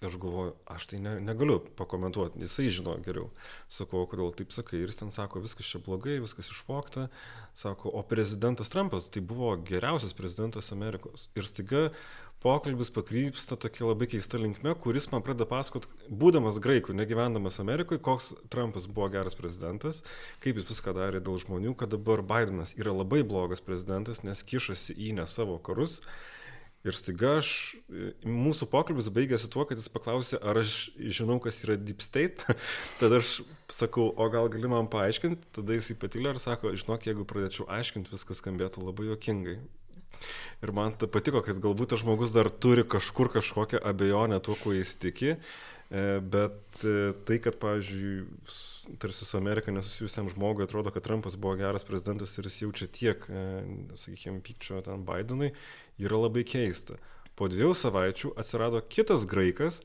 Aš 0.01 0.17
galvoju, 0.17 0.55
aš 0.73 0.87
tai 0.89 0.99
ne, 1.05 1.11
negaliu 1.21 1.59
pakomentuoti, 1.77 2.41
jisai 2.41 2.71
žino 2.73 2.95
geriau. 3.05 3.27
Sakau, 3.69 4.07
kodėl 4.09 4.33
taip 4.33 4.55
sakai. 4.57 4.79
Ir 4.81 4.89
jis 4.89 4.97
ten 5.03 5.13
sako, 5.13 5.43
viskas 5.45 5.69
čia 5.69 5.81
blogai, 5.85 6.17
viskas 6.25 6.49
išvokta. 6.49 7.11
Sako, 7.53 7.93
o 7.93 8.01
prezidentas 8.09 8.73
Trumpas 8.73 9.11
tai 9.13 9.21
buvo 9.21 9.53
geriausias 9.61 10.17
prezidentas 10.17 10.73
Amerikos. 10.73 11.29
Ir 11.37 11.45
staiga 11.45 11.91
pokalbis 12.41 12.89
pakrypsta 12.93 13.57
tokia 13.61 13.91
labai 13.91 14.09
keista 14.09 14.41
linkme, 14.41 14.73
kuris 14.81 15.11
man 15.13 15.23
pradeda 15.25 15.47
pasakot, 15.49 15.87
būdamas 16.09 16.61
graikų, 16.63 16.95
negyvendamas 16.97 17.61
Amerikoje, 17.61 18.01
koks 18.01 18.33
Trumpas 18.53 18.89
buvo 18.89 19.11
geras 19.13 19.37
prezidentas, 19.37 20.01
kaip 20.41 20.61
jis 20.61 20.69
viską 20.71 20.97
darė 20.97 21.21
dėl 21.25 21.41
žmonių, 21.43 21.77
kad 21.77 21.93
dabar 21.93 22.25
Bidenas 22.25 22.73
yra 22.81 22.95
labai 22.97 23.21
blogas 23.29 23.61
prezidentas, 23.65 24.25
nes 24.25 24.45
kišasi 24.47 24.97
į 24.97 25.15
ne 25.21 25.29
savo 25.29 25.59
karus. 25.61 26.01
Ir 26.81 26.97
staiga 26.97 27.35
aš, 27.43 27.51
mūsų 28.25 28.71
pokalbis 28.73 29.11
baigėsi 29.13 29.51
tuo, 29.53 29.67
kad 29.69 29.77
jis 29.77 29.91
paklausė, 29.93 30.39
ar 30.41 30.63
aš 30.63 30.87
žinau, 30.97 31.37
kas 31.45 31.59
yra 31.67 31.77
Deep 31.77 32.01
State. 32.01 32.41
tada 33.03 33.19
aš 33.21 33.43
sakau, 33.69 34.07
o 34.17 34.29
gal 34.33 34.49
gali 34.49 34.71
man 34.73 34.89
paaiškinti, 34.89 35.53
tada 35.59 35.77
jis 35.77 35.93
įpatylė 35.93 36.33
ir 36.33 36.41
sako, 36.41 36.73
žinok, 36.73 37.05
jeigu 37.11 37.29
pradėčiau 37.29 37.69
aiškinti, 37.69 38.15
viskas 38.17 38.41
skambėtų 38.41 38.87
labai 38.87 39.11
jokingai. 39.11 39.59
Ir 40.61 40.73
man 40.77 40.97
patiko, 41.01 41.43
kad 41.45 41.61
galbūt 41.63 41.95
tas 41.95 42.03
žmogus 42.05 42.35
dar 42.35 42.51
turi 42.51 42.85
kažkur 42.85 43.31
kažkokią 43.33 43.81
abejonę 43.91 44.41
tuo, 44.45 44.57
kuo 44.61 44.75
jis 44.77 44.95
tiki, 45.01 45.37
e, 45.37 46.03
bet 46.21 46.85
e, 46.85 47.13
tai, 47.29 47.39
kad, 47.45 47.57
pavyzdžiui, 47.63 48.27
tarsi 49.01 49.25
su 49.25 49.39
Amerika 49.39 49.73
nesusijusiam 49.73 50.29
žmogui 50.33 50.67
atrodo, 50.67 50.93
kad 50.93 51.07
Trumpas 51.07 51.39
buvo 51.41 51.57
geras 51.61 51.87
prezidentas 51.89 52.37
ir 52.39 52.51
jis 52.51 52.61
jaučia 52.65 52.91
tiek, 52.93 53.25
e, 53.29 53.47
sakykime, 53.97 54.43
pykčio 54.45 54.83
ten 54.87 55.07
Bidenui, 55.09 55.55
yra 56.01 56.21
labai 56.27 56.45
keista. 56.49 57.01
Po 57.39 57.49
dviejų 57.49 57.73
savaičių 57.79 58.35
atsirado 58.41 58.83
kitas 58.93 59.25
graikas, 59.29 59.81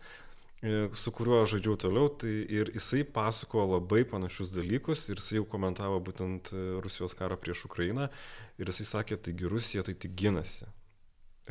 su 0.97 1.11
kuriuo 1.13 1.43
aš 1.43 1.55
žaidžiau 1.55 1.75
toliau, 1.85 2.09
tai 2.21 2.33
ir 2.49 2.71
jisai 2.73 3.03
pasakojo 3.05 3.67
labai 3.75 4.03
panašius 4.09 4.53
dalykus 4.55 5.07
ir 5.11 5.21
jisai 5.21 5.39
jau 5.39 5.45
komentavo 5.51 5.99
būtent 6.01 6.53
Rusijos 6.85 7.13
karą 7.17 7.37
prieš 7.37 7.67
Ukrainą 7.69 8.09
Ir 8.55 8.71
jisai 8.71 8.87
sakė, 8.87 9.19
taigi 9.19 9.49
Rusija 9.51 9.83
tai 9.83 9.97
tik 9.99 10.15
ginasi. 10.15 10.67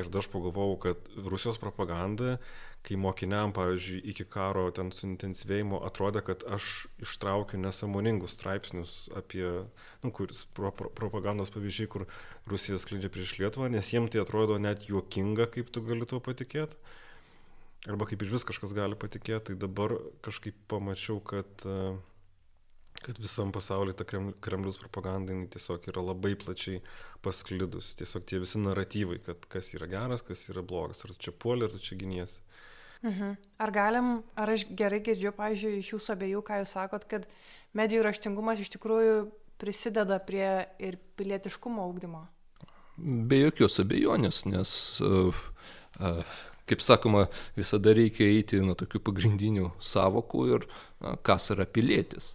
Ir 0.00 0.08
aš 0.18 0.26
pagalvojau, 0.32 0.78
kad 0.82 1.10
Rusijos 1.30 1.60
propaganda, 1.62 2.38
kai 2.84 2.96
mokiniam, 2.98 3.52
pavyzdžiui, 3.54 4.00
iki 4.10 4.24
karo 4.26 4.64
ten 4.74 4.88
suintensyvėjimo 4.90 5.78
atrodė, 5.86 6.24
kad 6.26 6.42
aš 6.56 6.88
ištraukiu 7.04 7.60
nesąmoningus 7.62 8.34
straipsnius 8.34 8.96
apie, 9.20 9.44
nu, 10.02 10.10
kuris 10.16 10.42
pro, 10.56 10.72
pro, 10.74 10.90
propagandos 10.96 11.52
pavyzdžiai, 11.54 11.92
kur 11.92 12.08
Rusija 12.50 12.80
skleidžia 12.82 13.12
prieš 13.14 13.36
Lietuvą, 13.38 13.70
nes 13.70 13.92
jiems 13.92 14.10
tai 14.10 14.24
atrodo 14.24 14.58
net 14.58 14.88
juokinga, 14.88 15.46
kaip 15.54 15.70
tu 15.70 15.84
gali 15.86 16.08
tuo 16.08 16.18
patikėti. 16.24 16.80
Arba 17.84 18.08
kaip 18.08 18.22
iš 18.24 18.32
vis 18.32 18.46
kažkas 18.48 18.72
gali 18.76 18.96
patikėti, 18.96 19.52
tai 19.52 19.60
dabar 19.60 19.92
kažkaip 20.24 20.56
pamačiau, 20.72 21.18
kad 21.20 21.66
uh, 21.68 21.98
kad 23.04 23.18
visam 23.18 23.52
pasaulyje 23.52 23.96
ta 23.96 24.04
Kremliaus 24.40 24.78
propaganda 24.80 25.34
tiesiog 25.52 25.88
yra 25.92 26.02
labai 26.02 26.34
plačiai 26.40 26.80
pasklidus. 27.24 27.92
Tiesiog 28.00 28.24
tie 28.28 28.40
visi 28.40 28.60
naratyvai, 28.62 29.18
kad 29.26 29.44
kas 29.52 29.74
yra 29.76 29.88
geras, 29.90 30.24
kas 30.24 30.46
yra 30.52 30.62
blogas, 30.64 31.04
ar 31.04 31.12
tu 31.12 31.26
čia 31.26 31.34
puoli, 31.44 31.66
ar 31.66 31.74
tu 31.74 31.82
čia 31.82 31.98
giniesi. 32.00 32.40
Mhm. 33.04 33.34
Ar 33.60 33.70
galim, 33.74 34.10
ar 34.40 34.54
aš 34.54 34.64
gerai 34.72 35.02
girdžiu, 35.04 35.34
pavyzdžiui, 35.36 35.82
iš 35.82 35.90
jūsų 35.92 36.14
abiejų, 36.14 36.44
ką 36.46 36.62
jūs 36.62 36.72
sakot, 36.78 37.04
kad 37.10 37.26
medijų 37.76 38.06
raštingumas 38.06 38.62
iš 38.64 38.72
tikrųjų 38.78 39.18
prisideda 39.60 40.16
prie 40.24 40.64
ir 40.80 40.96
pilietiškumo 41.18 41.84
augdymo? 41.84 42.24
Be 42.96 43.42
jokios 43.42 43.76
abejonės, 43.82 44.44
nes, 44.48 44.72
uh, 45.04 45.44
uh, 46.00 46.38
kaip 46.68 46.84
sakoma, 46.84 47.26
visada 47.58 47.94
reikia 47.96 48.28
eiti 48.30 48.60
nuo 48.64 48.76
tokių 48.78 49.02
pagrindinių 49.04 49.72
savokų 49.82 50.46
ir 50.54 50.66
uh, 50.68 50.84
kas 51.22 51.50
yra 51.54 51.66
pilietis. 51.66 52.34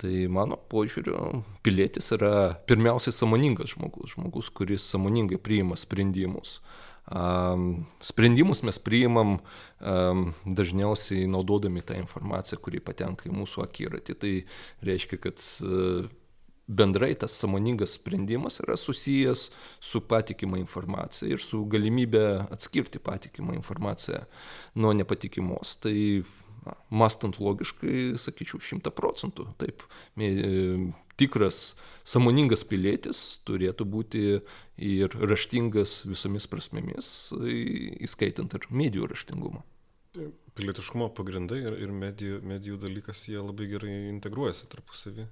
Tai 0.00 0.10
mano 0.32 0.58
požiūriu, 0.70 1.44
pilietis 1.62 2.10
yra 2.16 2.56
pirmiausiai 2.66 3.14
samoningas 3.14 3.76
žmogus, 3.76 4.16
žmogus, 4.16 4.50
kuris 4.50 4.86
samoningai 4.90 5.38
priima 5.38 5.78
sprendimus. 5.78 6.58
Um, 7.04 7.84
sprendimus 8.02 8.62
mes 8.64 8.80
priimam 8.80 9.36
um, 9.38 10.24
dažniausiai 10.48 11.28
naudodami 11.30 11.84
tą 11.84 11.98
informaciją, 12.00 12.58
kuri 12.64 12.82
patenka 12.82 13.28
į 13.28 13.36
mūsų 13.36 13.62
akiratį. 13.66 14.16
Tai 14.18 14.32
reiškia, 14.88 15.20
kad 15.28 15.44
uh, 15.62 16.10
bendrai 16.66 17.12
tas 17.14 17.34
samoningas 17.36 17.96
sprendimas 17.98 18.60
yra 18.64 18.76
susijęs 18.76 19.50
su 19.80 20.00
patikima 20.00 20.58
informacija 20.58 21.28
ir 21.28 21.42
su 21.42 21.64
galimybė 21.68 22.24
atskirti 22.54 22.98
patikimą 22.98 23.56
informaciją 23.58 24.24
nuo 24.80 24.92
nepatikimos. 24.96 25.76
Tai 25.84 25.96
na, 26.64 26.76
mastant 26.90 27.38
logiškai, 27.40 28.14
sakyčiau, 28.20 28.60
šimta 28.62 28.92
procentų. 28.94 29.50
Taip, 29.60 29.84
e, 30.16 30.30
tikras 31.20 31.74
samoningas 32.06 32.64
pilietis 32.68 33.20
turėtų 33.48 33.86
būti 33.88 34.24
ir 34.80 35.18
raštingas 35.20 36.02
visomis 36.08 36.48
prasmėmis, 36.50 37.08
įskaitant 38.04 38.56
ir 38.56 38.68
medijų 38.70 39.10
raštingumą. 39.12 39.62
Pilietiškumo 40.54 41.08
pagrindai 41.16 41.58
ir, 41.64 41.76
ir 41.82 41.92
medijų, 41.92 42.38
medijų 42.46 42.78
dalykas, 42.84 43.24
jie 43.26 43.40
labai 43.40 43.66
gerai 43.72 43.94
integruojasi 44.12 44.68
tarpusavį, 44.70 45.26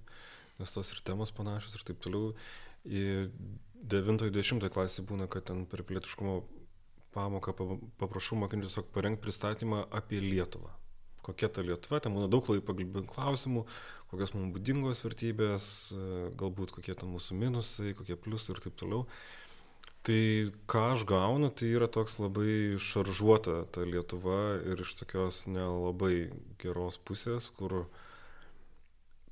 nes 0.62 0.74
tos 0.74 0.94
ir 0.94 1.02
temos 1.06 1.34
panašios 1.34 1.76
ir 1.76 1.86
taip 1.90 2.02
toliau. 2.04 2.32
9-10 2.86 4.68
klasė 4.72 5.04
būna, 5.06 5.28
kad 5.30 5.50
ten 5.50 5.66
per 5.70 5.82
pilietiškumo 5.86 6.40
pamoką 7.12 7.54
paprašau 8.00 8.38
mokinti 8.40 8.70
tiesiog 8.70 8.88
parengti 8.94 9.26
pristatymą 9.26 9.84
apie 9.92 10.22
Lietuvą 10.22 10.72
kokia 11.22 11.48
ta 11.48 11.62
Lietuva, 11.62 12.00
ten 12.02 12.14
būna 12.14 12.28
daug 12.30 12.48
labai 12.50 12.64
pagalbinių 12.66 13.10
klausimų, 13.10 13.62
kokios 14.10 14.34
mums 14.34 14.52
būdingos 14.56 15.04
vertybės, 15.06 15.66
galbūt 16.38 16.74
kokie 16.76 16.96
ten 16.98 17.12
mūsų 17.14 17.38
minusai, 17.38 17.94
kokie 17.98 18.18
pliusai 18.18 18.56
ir 18.56 18.62
taip 18.66 18.76
toliau. 18.80 19.06
Tai 20.02 20.22
ką 20.70 20.82
aš 20.96 21.04
gaunu, 21.06 21.52
tai 21.54 21.70
yra 21.76 21.86
toks 21.86 22.18
labai 22.18 22.74
šaržuota 22.82 23.60
ta 23.70 23.86
Lietuva 23.86 24.58
ir 24.66 24.82
iš 24.82 24.96
tokios 24.98 25.44
nelabai 25.46 26.32
geros 26.62 26.98
pusės, 26.98 27.52
kur 27.54 27.84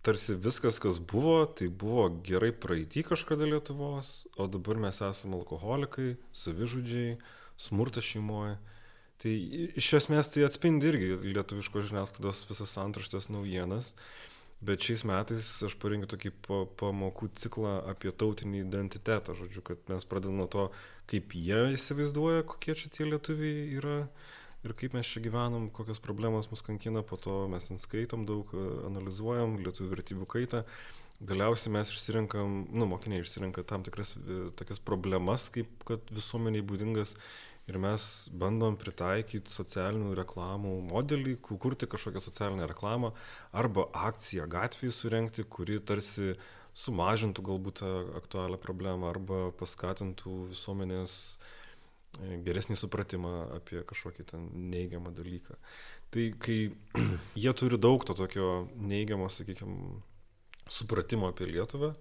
tarsi 0.03 0.35
viskas, 0.35 0.81
kas 0.81 0.99
buvo, 1.01 1.45
tai 1.47 1.69
buvo 1.69 2.09
gerai 2.25 2.51
praeitį 2.57 3.05
kažkada 3.11 3.49
Lietuvos, 3.49 4.25
o 4.41 4.49
dabar 4.49 4.81
mes 4.81 5.01
esame 5.05 5.37
alkoholikai, 5.41 6.15
savižudžiai, 6.37 7.19
smurtas 7.61 8.09
šeimoje. 8.09 8.57
Tai 9.21 9.33
iš 9.77 9.93
esmės 9.99 10.33
tai 10.33 10.47
atspindi 10.47 10.89
irgi 10.89 11.13
lietuviško 11.35 11.85
žiniasklaidos 11.91 12.47
visas 12.49 12.73
antraštės 12.81 13.29
naujienas. 13.29 13.95
Bet 14.65 14.85
šiais 14.85 15.07
metais 15.09 15.47
aš 15.65 15.75
parengiau 15.81 16.09
tokį 16.13 16.35
pamokų 16.81 17.31
ciklą 17.41 17.79
apie 17.89 18.13
tautinį 18.13 18.59
identitetą, 18.67 19.33
žodžiu, 19.37 19.63
kad 19.65 19.81
mes 19.89 20.05
pradedame 20.09 20.43
nuo 20.43 20.49
to, 20.53 20.67
kaip 21.09 21.33
jie 21.37 21.63
įsivaizduoja, 21.77 22.45
kokie 22.49 22.77
čia 22.77 22.93
tie 22.93 23.07
lietuviai 23.09 23.63
yra 23.81 23.97
ir 24.65 24.75
kaip 24.77 24.95
mes 24.97 25.09
čia 25.09 25.23
gyvenam, 25.25 25.69
kokios 25.73 26.01
problemos 26.03 26.51
mus 26.53 26.63
kankina, 26.65 27.03
po 27.07 27.17
to 27.17 27.47
mes 27.53 27.71
ten 27.71 27.81
skaitom 27.81 28.27
daug, 28.29 28.51
analizuojam 28.89 29.59
lietuvių 29.65 29.93
vertybių 29.95 30.29
kaitą. 30.35 30.65
Galiausiai 31.21 31.73
mes 31.75 31.93
išsirinkam, 31.93 32.65
nu, 32.73 32.89
mokiniai 32.89 33.21
išsirinka 33.25 33.65
tam 33.69 33.85
tikras 33.85 34.15
tokias 34.57 34.81
problemas, 34.81 35.51
kaip 35.53 35.85
kad 35.89 36.13
visuomeniai 36.17 36.65
būdingas 36.65 37.17
ir 37.69 37.77
mes 37.81 38.05
bandom 38.41 38.79
pritaikyti 38.81 39.53
socialinių 39.53 40.15
reklamų 40.19 40.73
modelį, 40.89 41.37
kurti 41.45 41.89
kažkokią 41.91 42.25
socialinę 42.25 42.69
reklamą 42.71 43.13
arba 43.53 43.87
akciją 44.09 44.49
gatvėje 44.51 44.97
surenkti, 44.97 45.45
kuri 45.45 45.79
tarsi 45.85 46.35
sumažintų 46.81 47.45
galbūt 47.51 47.83
tą 47.83 47.93
aktualią 48.17 48.59
problemą 48.63 49.11
arba 49.13 49.43
paskatintų 49.61 50.37
visuomenės 50.55 51.15
e, 51.21 51.60
geresnį 52.19 52.77
supratimą 52.79 53.33
apie 53.57 53.83
kažkokį 53.87 54.27
ten 54.33 54.47
neigiamą 54.73 55.13
dalyką. 55.15 55.57
Tai 56.11 56.25
kai 56.43 56.59
jie 57.45 57.53
turi 57.57 57.79
daug 57.81 58.05
to 58.07 58.17
tokio 58.19 58.67
neigiamo, 58.77 59.31
sakykime, 59.31 60.01
supratimo 60.71 61.31
apie 61.31 61.49
Lietuvą, 61.51 61.95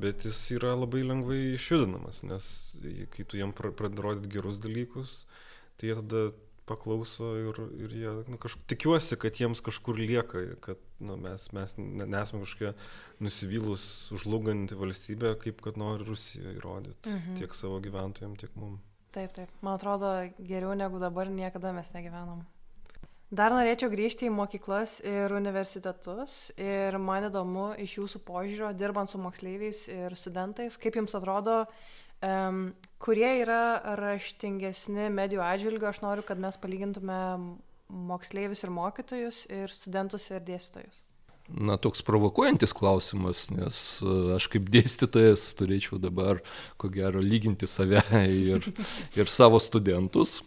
bet 0.00 0.26
jis 0.28 0.38
yra 0.56 0.74
labai 0.78 1.02
lengvai 1.06 1.40
išjudinamas, 1.54 2.22
nes 2.28 2.44
kai 3.14 3.26
tu 3.26 3.40
jiem 3.40 3.52
pradedi 3.56 4.04
rodyti 4.04 4.30
gerus 4.36 4.60
dalykus, 4.62 5.24
tai 5.80 5.90
jie 5.90 5.98
tada 6.02 6.30
paklauso 6.70 7.32
ir, 7.40 7.56
ir 7.82 7.94
jie, 7.98 8.10
nu, 8.30 8.38
kažkaip 8.40 8.68
tikiuosi, 8.70 9.18
kad 9.20 9.40
jiems 9.40 9.62
kažkur 9.66 9.98
lieka, 9.98 10.44
kad 10.62 10.78
nu, 11.02 11.16
mes, 11.18 11.48
mes 11.56 11.74
nesame 11.80 12.44
kažkokie 12.44 12.70
nusivylus, 13.24 13.84
užlūganti 14.14 14.78
valstybė, 14.78 15.34
kaip 15.42 15.64
kad 15.64 15.80
nori 15.80 16.06
Rusija 16.06 16.54
įrodyti 16.54 17.16
mhm. 17.16 17.40
tiek 17.40 17.56
savo 17.58 17.80
gyventojams, 17.82 18.38
tiek 18.44 18.54
mums. 18.60 18.86
Taip, 19.10 19.32
taip. 19.34 19.50
Man 19.64 19.74
atrodo, 19.74 20.08
geriau 20.38 20.74
negu 20.78 21.00
dabar 21.02 21.30
niekada 21.30 21.72
mes 21.74 21.90
negyvenom. 21.94 22.44
Dar 23.30 23.54
norėčiau 23.54 23.90
grįžti 23.90 24.26
į 24.26 24.34
mokyklas 24.34 24.96
ir 25.06 25.30
universitetus 25.34 26.50
ir 26.58 26.96
man 26.98 27.28
įdomu 27.28 27.68
iš 27.78 27.96
jūsų 28.00 28.22
požiūrio, 28.26 28.70
dirbant 28.74 29.10
su 29.10 29.20
moksleiviais 29.22 29.84
ir 29.94 30.16
studentais, 30.18 30.78
kaip 30.82 30.98
jums 30.98 31.14
atrodo, 31.18 31.60
um, 32.26 32.64
kurie 33.02 33.28
yra 33.42 33.60
raštingesni 33.98 35.06
medijų 35.14 35.44
atžvilgiu, 35.46 35.90
aš 35.90 36.02
noriu, 36.02 36.26
kad 36.26 36.42
mes 36.42 36.58
palygintume 36.58 37.20
moksleivius 38.10 38.66
ir 38.66 38.74
mokytojus 38.74 39.44
ir 39.60 39.74
studentus 39.74 40.26
ir 40.34 40.42
dėstytojus 40.46 41.04
na, 41.54 41.76
toks 41.80 42.02
provokuojantis 42.06 42.72
klausimas, 42.76 43.46
nes 43.54 43.76
e, 44.02 44.14
aš 44.36 44.46
kaip 44.52 44.68
dėstytojas 44.72 45.44
turėčiau 45.58 46.00
dabar, 46.02 46.40
ko 46.80 46.90
gero, 46.92 47.22
lyginti 47.24 47.68
save 47.70 48.02
ir, 48.28 48.70
ir 49.18 49.32
savo 49.32 49.60
studentus. 49.62 50.40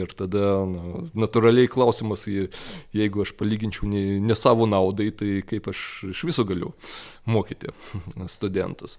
Ir 0.00 0.12
tada 0.16 0.62
na, 0.68 1.02
natūraliai 1.26 1.70
klausimas, 1.70 2.26
jeigu 2.28 3.24
aš 3.24 3.34
palyginčiau 3.38 3.88
ne, 3.90 4.04
ne 4.22 4.36
savo 4.38 4.68
naudai, 4.70 5.10
tai 5.16 5.40
kaip 5.46 5.70
aš 5.72 5.84
iš 6.12 6.24
viso 6.28 6.46
galiu 6.48 6.74
mokyti 7.28 7.72
studentus. 8.30 8.98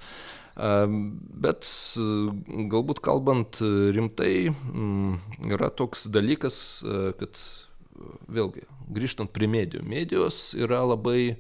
Bet 0.56 1.68
e, 1.98 2.06
galbūt 2.72 3.00
kalbant 3.06 3.62
rimtai, 3.96 4.52
yra 5.48 5.72
toks 5.74 6.10
dalykas, 6.12 6.58
e, 6.84 7.04
kad 7.22 7.40
vėlgi, 8.32 8.66
grįžtant 8.92 9.32
prie 9.34 9.50
medijų, 9.52 9.84
medijos 9.88 10.54
yra 10.58 10.82
labai 10.86 11.36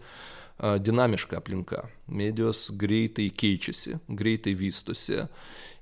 dinamiška 0.61 1.39
aplinka. 1.39 1.87
Medijos 2.05 2.67
greitai 2.77 3.31
keičiasi, 3.33 3.97
greitai 4.07 4.53
vystosi 4.59 5.23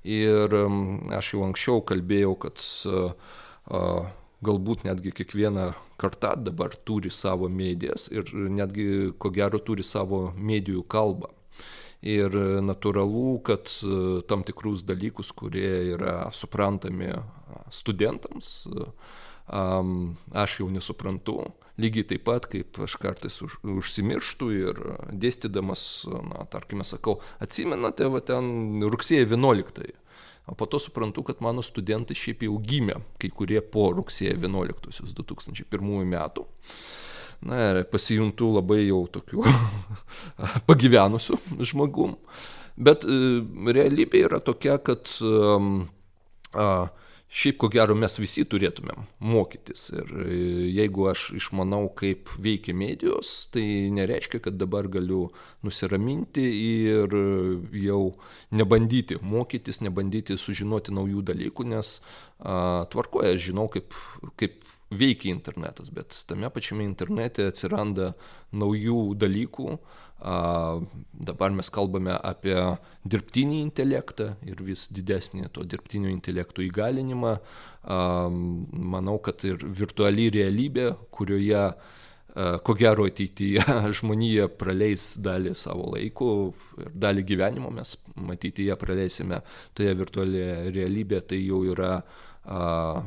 ir 0.08 0.54
aš 1.16 1.34
jau 1.34 1.42
anksčiau 1.44 1.82
kalbėjau, 1.84 2.32
kad 2.46 2.56
galbūt 4.40 4.86
netgi 4.88 5.12
kiekviena 5.12 5.74
karta 6.00 6.32
dabar 6.32 6.72
turi 6.88 7.12
savo 7.12 7.50
medijas 7.52 8.08
ir 8.08 8.24
netgi 8.32 9.12
ko 9.20 9.28
gero 9.36 9.60
turi 9.60 9.84
savo 9.84 10.30
medijų 10.32 10.86
kalbą. 10.88 11.28
Ir 12.00 12.32
natūralu, 12.64 13.42
kad 13.44 13.68
tam 14.32 14.40
tikrus 14.48 14.80
dalykus, 14.88 15.34
kurie 15.36 15.92
yra 15.92 16.30
suprantami 16.32 17.12
studentams, 17.68 18.64
um, 19.52 20.16
aš 20.32 20.60
jau 20.60 20.70
nesuprantu. 20.72 21.40
Lygiai 21.80 22.04
taip 22.10 22.26
pat, 22.28 22.46
kaip 22.50 22.76
aš 22.84 22.96
kartais 23.00 23.38
už, 23.44 23.60
užsimirštu 23.80 24.50
ir 24.52 24.80
dėstydamas, 25.16 25.84
na, 26.28 26.44
tarkime, 26.52 26.84
sakau, 26.84 27.20
atsimenate, 27.40 28.10
va 28.12 28.20
ten 28.20 28.82
rugsėjo 28.84 29.30
11. 29.30 29.94
O 30.50 30.56
po 30.58 30.66
to 30.66 30.80
suprantu, 30.82 31.22
kad 31.22 31.40
mano 31.40 31.62
studentai 31.62 32.16
šiaip 32.18 32.42
jau 32.44 32.56
gimė, 32.58 32.98
kai 33.22 33.30
kurie 33.32 33.60
po 33.62 33.90
rugsėjo 33.96 34.34
11 34.36 35.14
2001 35.16 36.10
metų. 36.10 36.46
Na 37.46 37.60
ir 37.70 37.84
pasijuntu 37.88 38.50
labai 38.58 38.82
jau 38.82 39.04
tokiu 39.08 39.44
pagyvenusiu 40.68 41.38
žmogum. 41.64 42.18
Bet 42.76 43.06
e, 43.08 43.40
realybė 43.72 44.26
yra 44.26 44.40
tokia, 44.44 44.76
kad 44.84 45.08
um, 45.24 45.86
a, 46.52 46.90
Šiaip 47.30 47.60
ko 47.62 47.68
gero 47.70 47.94
mes 47.94 48.16
visi 48.18 48.42
turėtumėm 48.42 49.04
mokytis. 49.22 49.84
Ir 49.94 50.08
e, 50.24 50.38
jeigu 50.74 51.06
aš 51.12 51.28
išmanau, 51.38 51.84
kaip 51.94 52.32
veikia 52.42 52.74
medijos, 52.74 53.30
tai 53.54 53.62
nereiškia, 53.94 54.40
kad 54.48 54.58
dabar 54.58 54.88
galiu 54.90 55.28
nusiraminti 55.62 56.42
ir 56.42 57.14
jau 57.84 58.00
nebandyti 58.50 59.20
mokytis, 59.22 59.78
nebandyti 59.86 60.34
sužinoti 60.42 60.96
naujų 60.96 61.22
dalykų, 61.30 61.68
nes 61.70 61.92
a, 62.42 62.82
tvarkoje 62.90 63.36
aš 63.36 63.46
žinau, 63.52 63.68
kaip, 63.70 63.94
kaip 64.40 64.66
veikia 64.90 65.30
internetas, 65.30 65.94
bet 65.94 66.18
tame 66.26 66.50
pačiame 66.50 66.82
internete 66.82 67.46
atsiranda 67.46 68.16
naujų 68.50 69.04
dalykų, 69.22 69.78
A, 69.78 70.00
dabar 70.20 71.54
mes 71.56 71.70
kalbame 71.72 72.12
apie 72.16 72.56
dirbtinį 73.08 73.60
intelektą 73.64 74.34
ir 74.48 74.60
vis 74.64 74.88
didesnį 74.92 75.48
to 75.54 75.64
dirbtinio 75.64 76.10
intelektų 76.12 76.66
įgalinimą. 76.68 77.36
Manau, 78.94 79.16
kad 79.24 79.44
ir 79.48 79.64
virtuali 79.64 80.28
realybė, 80.34 80.90
kurioje 81.14 81.64
ko 82.62 82.74
gero 82.78 83.06
ateityje 83.10 83.64
žmonija 83.98 84.48
praleis 84.60 85.16
dalį 85.18 85.54
savo 85.58 85.88
laiko 85.96 86.28
ir 86.78 86.92
dalį 86.94 87.24
gyvenimo 87.26 87.72
mes 87.74 87.96
ją 88.60 88.76
praleisime 88.78 89.40
toje 89.74 89.94
virtualioje 89.98 90.70
realybėje, 90.76 91.24
tai 91.32 91.40
jau 91.42 91.64
yra 91.66 91.96
a, 92.44 93.02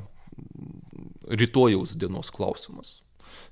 rytojaus 1.30 1.96
dienos 1.96 2.32
klausimas. 2.32 3.02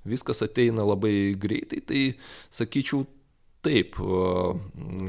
Viskas 0.04 0.42
ateina 0.42 0.84
labai 0.86 1.34
greitai, 1.40 1.82
tai 1.86 2.02
sakyčiau, 2.54 3.06
Taip, 3.62 4.00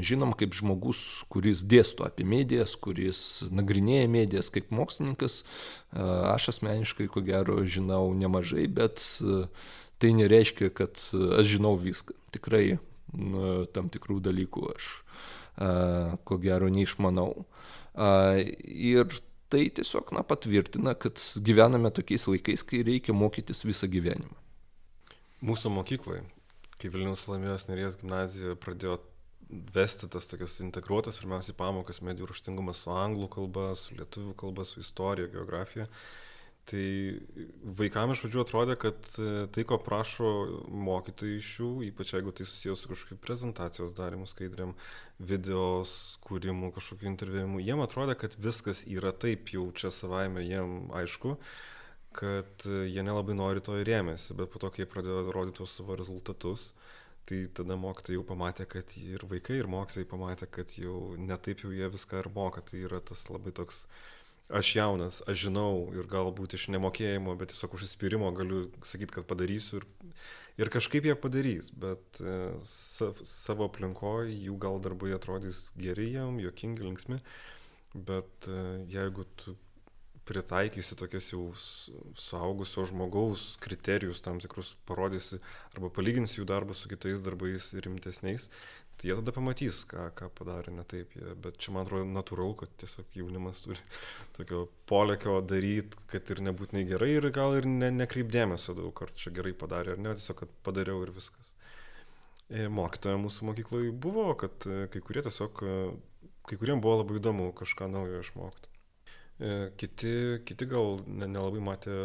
žinom, 0.05 0.35
kaip 0.37 0.53
žmogus, 0.53 0.99
kuris 1.33 1.63
dėsto 1.65 2.05
apie 2.05 2.21
medijas, 2.21 2.75
kuris 2.77 3.19
nagrinėja 3.49 4.05
medijas 4.13 4.51
kaip 4.53 4.69
mokslininkas, 4.69 5.39
aš 6.29 6.51
asmeniškai, 6.51 7.07
ko 7.09 7.23
gero, 7.25 7.55
žinau 7.65 8.11
nemažai, 8.13 8.67
bet 8.69 9.01
tai 9.97 10.11
nereiškia, 10.19 10.69
kad 10.69 11.01
aš 11.39 11.49
žinau 11.55 11.73
viską. 11.81 12.13
Tikrai 12.37 12.77
tam 13.73 13.89
tikrų 13.93 14.19
dalykų 14.29 14.67
aš, 14.75 14.91
ko 16.21 16.37
gero, 16.45 16.69
neišmanau. 16.77 17.31
Ir 18.69 19.17
tai 19.53 19.63
tiesiog 19.69 20.13
na, 20.13 20.21
patvirtina, 20.25 20.93
kad 20.93 21.17
gyvename 21.41 21.89
tokiais 21.93 22.29
laikais, 22.29 22.61
kai 22.69 22.85
reikia 22.85 23.17
mokytis 23.17 23.65
visą 23.65 23.89
gyvenimą. 23.89 24.37
Mūsų 25.41 25.73
mokyklai 25.73 26.21
kai 26.83 26.91
Vilniaus 26.91 27.23
Salomėjos 27.23 27.69
Neries 27.69 27.95
gimnazijoje 28.01 28.59
pradėjo 28.59 28.97
vesti 29.73 30.09
tas 30.11 30.27
tokias 30.27 30.57
integruotas, 30.65 31.19
pirmiausiai 31.21 31.55
pamokas, 31.55 32.01
medijų 32.03 32.27
raštingumas 32.31 32.83
su 32.83 32.91
anglų 32.91 33.29
kalba, 33.31 33.71
su 33.79 33.95
lietuvių 33.95 34.35
kalba, 34.39 34.65
su 34.67 34.83
istorija, 34.83 35.31
geografija. 35.31 35.87
Tai 36.69 36.83
vaikams 37.75 38.15
iš 38.15 38.21
pradžių 38.23 38.39
atrodė, 38.39 38.75
kad 38.79 39.07
e, 39.19 39.31
tai, 39.51 39.65
ko 39.67 39.75
prašo 39.83 40.29
mokytojai 40.71 41.41
iš 41.41 41.49
jų, 41.59 41.71
ypač 41.89 42.13
jeigu 42.15 42.31
tai 42.31 42.47
susijęs 42.47 42.85
su 42.85 42.91
kažkokiu 42.91 43.17
prezentacijos 43.19 43.95
darimu, 43.97 44.29
skaidriam, 44.31 44.71
videos 45.19 46.15
kūrimu, 46.23 46.71
kažkokiu 46.75 47.09
interviu, 47.11 47.43
jiem 47.59 47.83
atrodė, 47.83 48.15
kad 48.21 48.39
viskas 48.39 48.85
yra 48.87 49.11
taip 49.11 49.51
jau 49.51 49.67
čia 49.75 49.91
savaime 49.91 50.45
jiem 50.45 50.87
aišku, 50.95 51.35
kad 52.15 52.65
e, 52.69 52.83
jie 52.91 53.03
nelabai 53.05 53.35
nori 53.37 53.63
to 53.65 53.77
ir 53.79 53.87
rėmėsi, 53.89 54.35
bet 54.39 54.51
po 54.53 54.61
to, 54.63 54.71
kai 54.73 54.87
pradėjo 54.89 55.25
rodyti 55.35 55.59
tuos 55.61 55.75
savo 55.79 55.97
rezultatus, 55.99 56.71
tai 57.29 57.45
tada 57.55 57.77
mokytojai 57.79 58.17
jau 58.19 58.25
pamatė, 58.27 58.67
kad 58.69 58.97
ir 58.99 59.23
vaikai, 59.31 59.59
ir 59.61 59.69
mokytojai 59.71 60.09
pamatė, 60.09 60.49
kad 60.51 60.75
jau 60.77 61.13
netaip 61.19 61.63
jau 61.63 61.71
jie 61.71 61.87
viską 61.93 62.23
ir 62.23 62.29
moka, 62.35 62.63
tai 62.67 62.83
yra 62.87 62.99
tas 63.03 63.29
labai 63.31 63.55
toks 63.55 63.85
aš 64.53 64.75
jaunas, 64.75 65.21
aš 65.29 65.47
žinau 65.47 65.89
ir 65.95 66.07
galbūt 66.11 66.57
iš 66.57 66.67
nemokėjimo, 66.75 67.35
bet 67.39 67.53
tiesiog 67.53 67.77
užsispyrimo 67.77 68.31
galiu 68.35 68.65
sakyti, 68.83 69.15
kad 69.15 69.27
padarysiu 69.29 69.79
ir, 69.79 69.87
ir 70.59 70.71
kažkaip 70.73 71.07
jie 71.07 71.15
padarys, 71.19 71.71
bet 71.71 72.21
e, 72.21 72.37
savo 72.67 73.69
aplinkoje 73.69 74.35
jų 74.35 74.57
gal 74.61 74.81
darbai 74.83 75.13
atrodys 75.15 75.69
geri 75.79 76.11
jam, 76.11 76.41
jokingi, 76.43 76.83
linksmi, 76.83 77.21
bet 77.95 78.49
e, 78.51 78.59
jeigu 78.91 79.25
tu 79.39 79.55
pritaikysi 80.27 80.95
tokias 80.99 81.27
jau 81.33 81.41
suaugusio 81.57 82.85
žmogaus 82.87 83.57
kriterijus 83.63 84.21
tam 84.23 84.39
tikrus 84.43 84.73
parodysi 84.87 85.39
arba 85.73 85.89
palyginsi 85.91 86.39
jų 86.39 86.47
darbą 86.47 86.75
su 86.77 86.91
kitais 86.91 87.25
darbais 87.25 87.71
rimtesniais, 87.75 88.47
tai 88.97 89.09
jie 89.09 89.17
tada 89.19 89.33
pamatys, 89.35 89.81
ką, 89.89 90.05
ką 90.15 90.29
padarė 90.37 90.73
ne 90.75 90.85
taip. 90.87 91.11
Jie, 91.17 91.33
bet 91.43 91.57
čia 91.61 91.73
man 91.75 91.83
atrodo 91.83 92.07
natūralu, 92.07 92.55
kad 92.61 92.71
tiesiog 92.81 93.17
jaunimas 93.19 93.63
turi 93.65 93.79
tokio 94.37 94.67
polėkio 94.89 95.39
daryti, 95.49 95.99
kad 96.11 96.31
ir 96.31 96.43
nebūtinai 96.47 96.85
gerai 96.93 97.11
ir 97.17 97.29
gal 97.35 97.57
ir 97.59 97.67
ne, 97.69 97.91
nekreipdėmėsio 98.03 98.77
daug, 98.79 99.03
ar 99.03 99.11
čia 99.19 99.33
gerai 99.35 99.55
padarė 99.57 99.97
ar 99.97 100.03
ne, 100.07 100.15
tiesiog, 100.19 100.43
kad 100.43 100.55
padariau 100.67 101.03
ir 101.03 101.13
viskas. 101.15 101.51
E, 102.53 102.67
mokytoja 102.69 103.19
mūsų 103.19 103.49
mokykloje 103.49 103.95
buvo, 104.05 104.27
kad 104.39 104.67
e, 104.69 104.85
kai 104.93 105.01
kurie 105.03 105.23
tiesiog, 105.25 105.63
e, 105.63 106.29
kai 106.47 106.59
kuriems 106.59 106.83
buvo 106.83 107.01
labai 107.01 107.17
įdomu 107.19 107.49
kažką 107.57 107.89
naujo 107.91 108.21
išmokti. 108.23 108.72
Kiti, 109.77 110.13
kiti 110.45 110.65
gal 110.69 110.99
nelabai 111.09 111.61
matė 111.65 111.95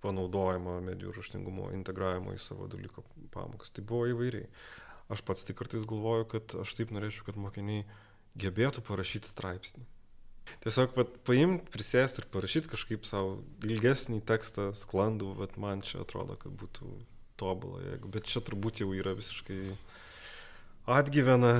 panaudojimo 0.00 0.78
medijų 0.86 1.12
raštingumo 1.18 1.68
integravimo 1.76 2.32
į 2.34 2.40
savo 2.40 2.66
dalyko 2.72 3.04
pamokas. 3.34 3.74
Tai 3.76 3.84
buvo 3.86 4.08
įvairiai. 4.10 4.48
Aš 5.12 5.22
pats 5.26 5.44
tai 5.44 5.56
kartais 5.58 5.84
galvoju, 5.90 6.26
kad 6.30 6.54
aš 6.62 6.72
taip 6.78 6.92
norėčiau, 6.94 7.26
kad 7.28 7.38
mokiniai 7.38 7.84
gebėtų 8.40 8.82
parašyti 8.86 9.28
straipsnį. 9.28 9.84
Tiesiog 10.64 10.94
vat, 10.96 11.12
paimti, 11.26 11.68
prisėsti 11.74 12.22
ir 12.22 12.28
parašyti 12.32 12.70
kažkaip 12.72 13.06
savo 13.06 13.38
ilgesnį 13.66 14.20
tekstą, 14.26 14.70
sklandų, 14.78 15.34
bet 15.38 15.58
man 15.62 15.84
čia 15.86 16.00
atrodo, 16.02 16.36
kad 16.40 16.54
būtų 16.58 16.90
tobulą, 17.40 17.82
jeigu, 17.84 18.10
bet 18.12 18.28
čia 18.28 18.42
turbūt 18.44 18.82
jau 18.82 18.90
yra 18.96 19.14
visiškai 19.18 19.60
atgyvena 20.86 21.58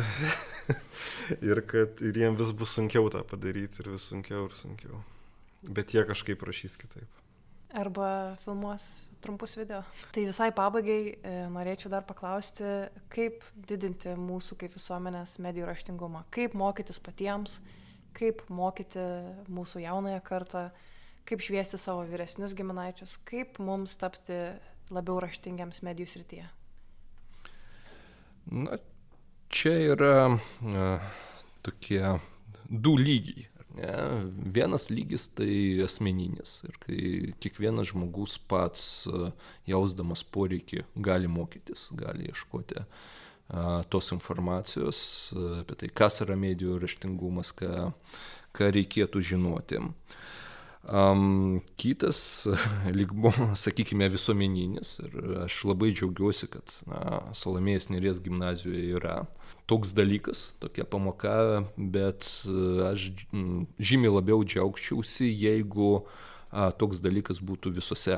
ir 1.50 1.62
kad 1.68 2.02
ir 2.04 2.20
jiems 2.24 2.40
vis 2.40 2.52
bus 2.56 2.76
sunkiau 2.76 3.10
tą 3.12 3.24
padaryti 3.26 3.82
ir 3.82 3.92
vis 3.94 4.10
sunkiau 4.12 4.48
ir 4.48 4.56
sunkiau. 4.56 5.02
Bet 5.62 5.92
jie 5.92 6.06
kažkaip 6.08 6.40
rašys 6.46 6.78
kitaip 6.80 7.20
arba 7.72 8.36
filmuos 8.44 9.08
trumpus 9.22 9.54
video. 9.56 9.82
Tai 10.12 10.24
visai 10.26 10.50
pabaigai 10.54 11.00
e, 11.22 11.34
norėčiau 11.54 11.90
dar 11.92 12.04
paklausti, 12.06 12.66
kaip 13.12 13.44
didinti 13.68 14.14
mūsų 14.18 14.58
kaip 14.60 14.74
visuomenės 14.74 15.36
medijų 15.42 15.68
raštingumą, 15.70 16.24
kaip 16.34 16.56
mokytis 16.58 17.00
patiems, 17.02 17.60
kaip 18.16 18.42
mokyti 18.50 19.04
mūsų 19.50 19.84
jaunąją 19.84 20.22
kartą, 20.26 20.64
kaip 21.28 21.44
šviesti 21.46 21.78
savo 21.78 22.02
vyresnius 22.08 22.56
giminaičius, 22.58 23.18
kaip 23.28 23.60
mums 23.62 23.94
tapti 24.00 24.40
labiau 24.90 25.20
raštingiams 25.22 25.84
medijų 25.86 26.10
srityje. 26.10 26.48
Na, 28.50 28.80
čia 29.50 29.74
yra 29.92 30.38
na, 30.62 31.00
tokie 31.62 32.18
du 32.68 32.96
lygiai. 32.96 33.46
Ne? 33.76 33.92
Vienas 34.54 34.88
lygis 34.90 35.28
tai 35.38 35.78
asmeninis 35.84 36.58
ir 36.66 36.78
kai 36.82 37.00
kiekvienas 37.42 37.92
žmogus 37.92 38.34
pats 38.50 38.82
jausdamas 39.70 40.24
poreikį 40.34 40.84
gali 40.98 41.30
mokytis, 41.30 41.88
gali 41.94 42.26
ieškoti 42.30 42.82
tos 43.90 44.10
informacijos 44.14 44.98
apie 45.62 45.78
tai, 45.78 45.88
kas 46.02 46.20
yra 46.22 46.36
medijų 46.38 46.80
raštingumas, 46.82 47.54
ką, 47.58 47.88
ką 48.54 48.68
reikėtų 48.74 49.22
žinoti. 49.32 49.80
Uh, 49.82 50.20
Um, 50.88 51.60
kitas 51.76 52.48
lygmo, 52.98 53.32
sakykime, 53.54 54.06
visuomeninis 54.08 54.94
ir 55.04 55.42
aš 55.44 55.58
labai 55.68 55.90
džiaugiuosi, 55.92 56.48
kad 56.48 56.72
na, 56.88 57.18
Salomėjos 57.36 57.90
Nerės 57.92 58.22
gimnazijoje 58.24 58.86
yra 58.96 59.18
toks 59.68 59.92
dalykas, 59.92 60.46
tokia 60.62 60.86
pamoka, 60.88 61.66
bet 61.76 62.24
aš 62.88 63.10
žymiai 63.76 64.14
labiau 64.14 64.40
džiaugčiausi, 64.40 65.28
jeigu 65.28 65.90
a, 66.48 66.70
toks 66.72 67.04
dalykas 67.04 67.44
būtų 67.44 67.76
visose 67.76 68.16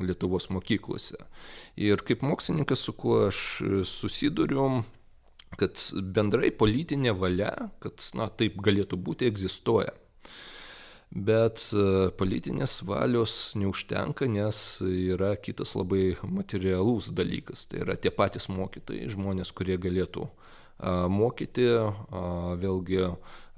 Lietuvos 0.00 0.50
mokyklose. 0.52 1.18
Ir 1.80 2.00
kaip 2.04 2.22
mokslininkas, 2.24 2.84
su 2.84 2.92
kuo 2.96 3.26
aš 3.30 3.40
susiduriu, 3.88 4.84
kad 5.60 5.80
bendrai 6.16 6.52
politinė 6.52 7.12
valia, 7.16 7.52
kad 7.80 8.04
na, 8.16 8.28
taip 8.28 8.60
galėtų 8.64 9.00
būti, 9.00 9.28
egzistuoja 9.32 9.96
bet 11.12 11.64
e, 11.76 12.10
politinės 12.18 12.80
valios 12.88 13.52
neužtenka, 13.60 14.26
nes 14.30 14.80
yra 14.86 15.34
kitas 15.36 15.76
labai 15.76 16.16
materialus 16.24 17.12
dalykas. 17.12 17.66
Tai 17.68 17.84
yra 17.84 17.96
tie 18.00 18.12
patys 18.14 18.48
mokytojai, 18.52 19.10
žmonės, 19.12 19.52
kurie 19.56 19.78
galėtų 19.80 20.28
mokyti, 20.82 21.68
vėlgi 22.58 23.04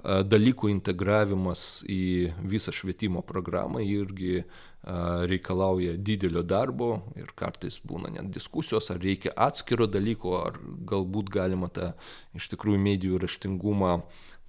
dalykų 0.05 0.69
integravimas 0.69 1.81
į 1.89 2.35
visą 2.45 2.73
švietimo 2.75 3.23
programą 3.25 3.81
irgi 3.81 4.43
reikalauja 4.85 5.95
didelio 5.97 6.43
darbo 6.45 6.99
ir 7.17 7.31
kartais 7.37 7.79
būna 7.81 8.11
net 8.13 8.29
diskusijos, 8.35 8.91
ar 8.93 9.01
reikia 9.01 9.33
atskiro 9.33 9.87
dalyko, 9.89 10.35
ar 10.45 10.59
galbūt 10.61 11.31
galima 11.33 11.71
tą 11.73 11.95
iš 12.37 12.51
tikrųjų 12.53 12.83
medijų 12.83 13.21
raštingumą, 13.23 13.95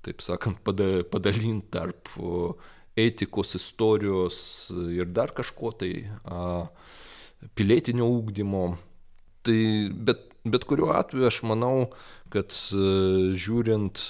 taip 0.04 0.20
sakant, 0.20 0.60
padalinti 0.60 1.72
tarp 1.72 2.12
etikos, 2.96 3.54
istorijos 3.58 4.38
ir 4.92 5.10
dar 5.12 5.34
kažko 5.36 5.72
tai, 5.76 5.92
pilietinio 7.58 8.08
ūkdymo. 8.18 8.66
Tai 9.46 9.60
bet, 10.08 10.24
bet 10.48 10.64
kuriuo 10.66 10.90
atveju 10.96 11.28
aš 11.28 11.42
manau, 11.46 11.90
kad 12.32 12.50
žiūrint 12.50 14.00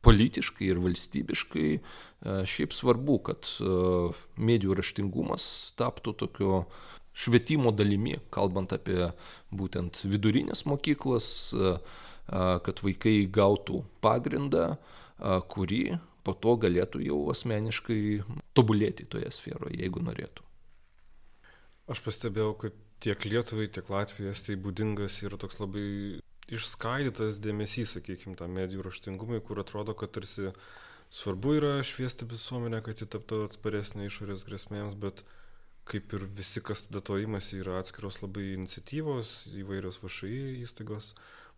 politiškai 0.00 0.70
ir 0.72 0.80
valstybiškai, 0.80 1.68
šiaip 2.48 2.72
svarbu, 2.76 3.18
kad 3.28 3.48
medijų 4.40 4.74
raštingumas 4.80 5.44
taptų 5.78 6.16
tokio 6.24 6.64
švietimo 7.16 7.72
dalimi, 7.76 8.16
kalbant 8.32 8.72
apie 8.72 9.10
būtent 9.52 10.02
vidurinės 10.08 10.64
mokyklas, 10.68 11.52
kad 12.30 12.82
vaikai 12.84 13.26
gautų 13.28 13.84
pagrindą, 14.04 14.78
kurį 15.52 15.98
po 16.24 16.34
to 16.34 16.56
galėtų 16.60 17.02
jau 17.04 17.18
asmeniškai 17.32 18.00
tobulėti 18.56 19.06
toje 19.10 19.30
sferoje, 19.34 19.78
jeigu 19.80 20.02
norėtų. 20.04 20.44
Aš 21.90 22.02
pastebėjau, 22.04 22.52
kad 22.64 22.76
tiek 23.02 23.24
Lietuvai, 23.26 23.66
tiek 23.72 23.88
Latvijos 23.90 24.44
tai 24.46 24.56
būdingas 24.60 25.22
yra 25.26 25.38
toks 25.40 25.58
labai 25.62 26.20
išskaidytas 26.50 27.40
dėmesys, 27.42 27.96
sakykime, 27.96 28.36
tam 28.38 28.54
medijų 28.58 28.84
raštingumui, 28.86 29.40
kur 29.46 29.62
atrodo, 29.62 29.94
kad 29.98 30.12
tarsi 30.14 30.50
svarbu 31.10 31.56
yra 31.58 31.72
šviesti 31.86 32.28
visuomenę, 32.30 32.82
kad 32.86 33.02
ji 33.02 33.08
taptų 33.10 33.44
atsparesnė 33.48 34.06
išorės 34.10 34.46
grėsmėms, 34.46 34.96
bet 34.98 35.24
kaip 35.90 36.12
ir 36.14 36.26
visi, 36.38 36.62
kas 36.62 36.84
tada 36.86 37.02
to 37.06 37.18
įmasi, 37.18 37.60
yra 37.64 37.80
atskiros 37.80 38.20
labai 38.22 38.52
iniciatyvos, 38.54 39.34
įvairios 39.58 39.98
vašai 40.02 40.34
įstaigos, 40.62 41.14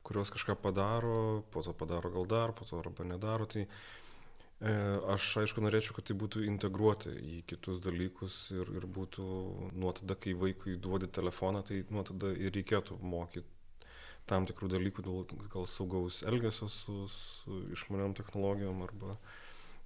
kurios 0.06 0.32
kažką 0.34 0.56
padaro, 0.62 1.42
po 1.52 1.62
to 1.64 1.74
padaro 1.76 2.10
gal 2.14 2.28
dar, 2.30 2.54
po 2.56 2.64
to 2.68 2.80
arba 2.80 3.04
nedaro. 3.06 3.46
Tai 3.46 3.66
aš 4.62 5.28
aišku 5.42 5.62
norėčiau, 5.64 5.96
kad 5.96 6.06
tai 6.06 6.16
būtų 6.18 6.44
integruota 6.46 7.10
į 7.10 7.42
kitus 7.50 7.80
dalykus 7.82 8.36
ir, 8.54 8.68
ir 8.78 8.86
būtų 8.86 9.24
nuo 9.74 9.92
tada, 9.98 10.14
kai 10.14 10.36
vaikui 10.38 10.76
duodi 10.78 11.08
telefoną, 11.10 11.64
tai 11.66 11.82
nuo 11.90 12.04
tada 12.06 12.30
ir 12.30 12.54
reikėtų 12.54 13.00
mokyti 13.02 13.48
tam 14.30 14.46
tikrų 14.46 14.70
dalykų, 14.76 15.02
gal 15.50 15.66
saugaus 15.66 16.22
elgesio 16.22 16.68
su, 16.70 17.08
su 17.10 17.62
išmaniom 17.74 18.14
technologijom 18.14 18.84
arba 18.86 19.16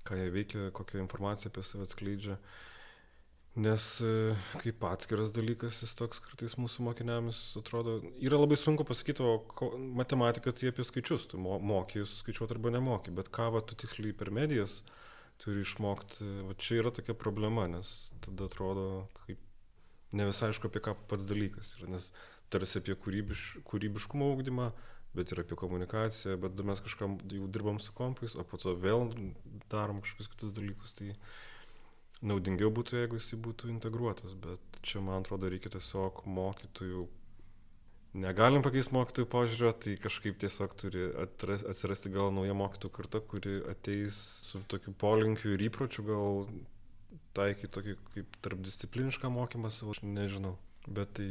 ką 0.06 0.18
jie 0.20 0.30
veikia, 0.30 0.70
kokią 0.76 1.00
informaciją 1.06 1.50
apie 1.50 1.64
save 1.64 1.86
atskleidžia. 1.88 2.36
Uh, 2.36 2.75
Nes 3.56 3.84
e, 4.04 4.34
kaip 4.60 4.84
atskiras 4.84 5.30
dalykas 5.32 5.78
jis 5.80 5.94
toks 5.96 6.18
kartais 6.20 6.58
mūsų 6.60 6.84
mokiniams 6.90 7.38
atrodo, 7.56 7.94
yra 8.20 8.36
labai 8.36 8.58
sunku 8.60 8.84
pasakyti, 8.84 9.24
o 9.24 9.70
matematika 9.96 10.52
tai 10.52 10.68
apie 10.68 10.84
skaičius, 10.84 11.24
tu 11.30 11.40
moki 11.40 12.04
suskaičiuoti 12.04 12.52
arba 12.52 12.74
nemoki, 12.74 13.14
bet 13.16 13.30
ką 13.32 13.48
va, 13.54 13.62
tu 13.64 13.78
tiksliai 13.80 14.12
per 14.12 14.28
medijas 14.28 14.82
turi 15.40 15.64
išmokti, 15.64 16.28
va 16.50 16.58
čia 16.60 16.82
yra 16.82 16.92
tokia 16.92 17.16
problema, 17.16 17.64
nes 17.72 18.10
tada 18.24 18.50
atrodo, 18.50 18.86
kaip 19.24 19.40
ne 20.16 20.28
visai 20.28 20.52
aišku, 20.52 20.68
apie 20.68 20.84
ką 20.84 20.92
pats 21.08 21.24
dalykas 21.28 21.78
yra, 21.78 21.88
nes 21.96 22.10
tarsi 22.52 22.82
apie 22.82 22.96
kūrybiš, 23.06 23.46
kūrybiškumo 23.72 24.30
augdymą, 24.34 24.70
bet 25.16 25.32
ir 25.32 25.40
apie 25.40 25.56
komunikaciją, 25.56 26.36
bet 26.44 26.60
mes 26.68 26.84
kažkam 26.84 27.16
jau 27.32 27.48
dirbam 27.48 27.80
su 27.80 27.96
kompais, 27.96 28.36
o 28.36 28.44
po 28.44 28.60
to 28.60 28.76
vėl 28.76 29.08
darom 29.72 30.04
kažkokius 30.04 30.32
kitus 30.34 30.56
dalykus. 30.56 30.92
Tai, 30.98 31.14
naudingiau 32.24 32.70
būtų, 32.72 33.02
jeigu 33.02 33.20
jisai 33.20 33.38
būtų 33.42 33.70
integruotas, 33.72 34.34
bet 34.40 34.80
čia, 34.86 35.02
man 35.04 35.22
atrodo, 35.22 35.50
reikia 35.52 35.72
tiesiog 35.76 36.24
mokytojų. 36.28 37.06
Negalim 38.16 38.62
pakeisti 38.64 38.94
mokytojų 38.96 39.28
požiūrio, 39.28 39.72
tai 39.76 39.96
kažkaip 40.00 40.38
tiesiog 40.40 40.72
turi 40.80 41.02
atras, 41.20 41.66
atsirasti 41.68 42.12
gal 42.14 42.30
nauja 42.32 42.54
mokytojų 42.56 42.94
karta, 42.96 43.20
kuri 43.20 43.58
ateis 43.68 44.16
su 44.46 44.62
tokiu 44.72 44.94
polinkiu 44.96 45.52
ir 45.52 45.66
įpročiu 45.66 46.06
gal 46.06 46.46
taikyti 47.36 47.72
tokį 47.76 47.96
kaip 48.14 48.38
tarpdisciplinišką 48.46 49.28
mokymąsi, 49.34 49.84
aš 49.92 50.00
nežinau. 50.06 50.54
Bet 50.86 51.12
tai 51.18 51.28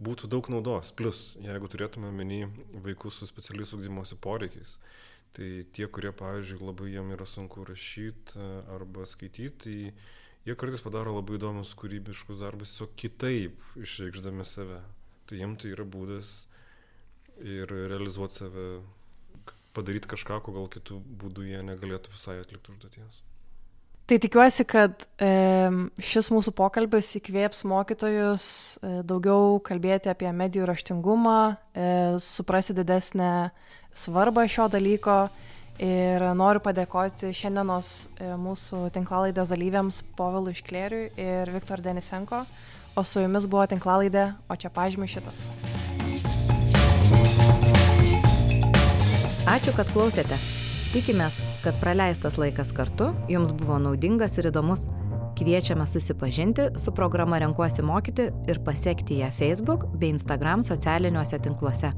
būtų 0.00 0.30
daug 0.32 0.48
naudos. 0.50 0.90
Plus, 0.96 1.36
jeigu 1.44 1.70
turėtume 1.70 2.10
menį 2.16 2.40
vaikus 2.86 3.20
su 3.20 3.28
specialiais 3.28 3.74
ugdymosi 3.76 4.18
poreikiais, 4.18 4.78
tai 5.36 5.50
tie, 5.72 5.86
kurie, 5.86 6.12
pavyzdžiui, 6.16 6.62
labai 6.66 6.90
jiem 6.92 7.12
yra 7.14 7.26
sunku 7.28 7.64
rašyti 7.68 8.38
e, 8.38 8.48
arba 8.74 9.06
skaityti, 9.06 9.50
tai 9.62 9.76
jie 10.48 10.56
kartais 10.58 10.82
padaro 10.84 11.14
labai 11.16 11.38
įdomius 11.38 11.74
kūrybiškus 11.78 12.42
darbus, 12.42 12.74
tiesiog 12.74 12.96
kitaip 12.98 13.66
išreikšdami 13.78 14.46
save. 14.48 14.80
Tai 15.30 15.38
jiems 15.38 15.62
tai 15.62 15.74
yra 15.76 15.86
būdas 15.86 16.32
ir 17.40 17.70
realizuoti 17.70 18.42
save, 18.42 18.68
padaryti 19.76 20.10
kažką, 20.10 20.40
ko 20.44 20.56
gal 20.56 20.70
kitų 20.72 21.02
būdų 21.22 21.46
jie 21.52 21.62
negalėtų 21.66 22.16
visai 22.16 22.40
atlikti 22.42 22.74
užduoties. 22.74 23.22
Tai 24.10 24.16
tikiuosi, 24.18 24.64
kad 24.66 25.04
šis 26.02 26.28
mūsų 26.34 26.50
pokalbis 26.58 27.12
įkvėps 27.20 27.60
mokytojus 27.70 28.44
e, 28.82 28.88
daugiau 29.06 29.60
kalbėti 29.62 30.10
apie 30.10 30.26
medijų 30.34 30.66
raštingumą, 30.66 31.34
e, 31.78 31.84
suprasti 32.18 32.74
didesnę 32.74 33.52
svarbą 33.94 34.48
šio 34.50 34.66
dalyko. 34.66 35.20
Ir 35.78 36.26
noriu 36.34 36.58
padėkoti 36.58 37.30
šiandienos 37.30 37.92
e, 38.18 38.34
mūsų 38.34 38.88
tinklalaidės 38.98 39.54
dalyviams 39.54 40.02
Povilui 40.18 40.58
Šklėriui 40.58 41.12
ir 41.14 41.54
Viktor 41.54 41.78
Denisenko, 41.78 42.42
o 42.98 43.06
su 43.06 43.22
jumis 43.22 43.46
buvo 43.46 43.68
tinklalaidė, 43.70 44.32
o 44.50 44.58
čia 44.58 44.74
pažymė 44.74 45.06
šitas. 45.06 45.44
Ačiū, 49.46 49.70
kad 49.78 49.86
klausėte. 49.94 50.42
Tikimės, 50.90 51.36
kad 51.62 51.76
praleistas 51.78 52.34
laikas 52.34 52.72
kartu 52.74 53.12
jums 53.30 53.52
buvo 53.54 53.76
naudingas 53.78 54.32
ir 54.40 54.48
įdomus. 54.50 54.88
Kviečiame 55.38 55.86
susipažinti 55.86 56.64
su 56.82 56.90
programa 56.90 57.38
Renkuosi 57.38 57.84
mokyti 57.86 58.26
ir 58.50 58.58
pasiekti 58.66 59.20
ją 59.20 59.30
Facebook 59.30 59.86
bei 60.00 60.10
Instagram 60.10 60.66
socialiniuose 60.66 61.38
tinkluose. 61.46 61.92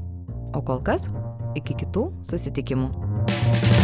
O 0.53 0.61
kol 0.61 0.85
kas, 0.85 1.09
iki 1.57 1.73
kitų 1.81 2.05
susitikimų. 2.29 3.82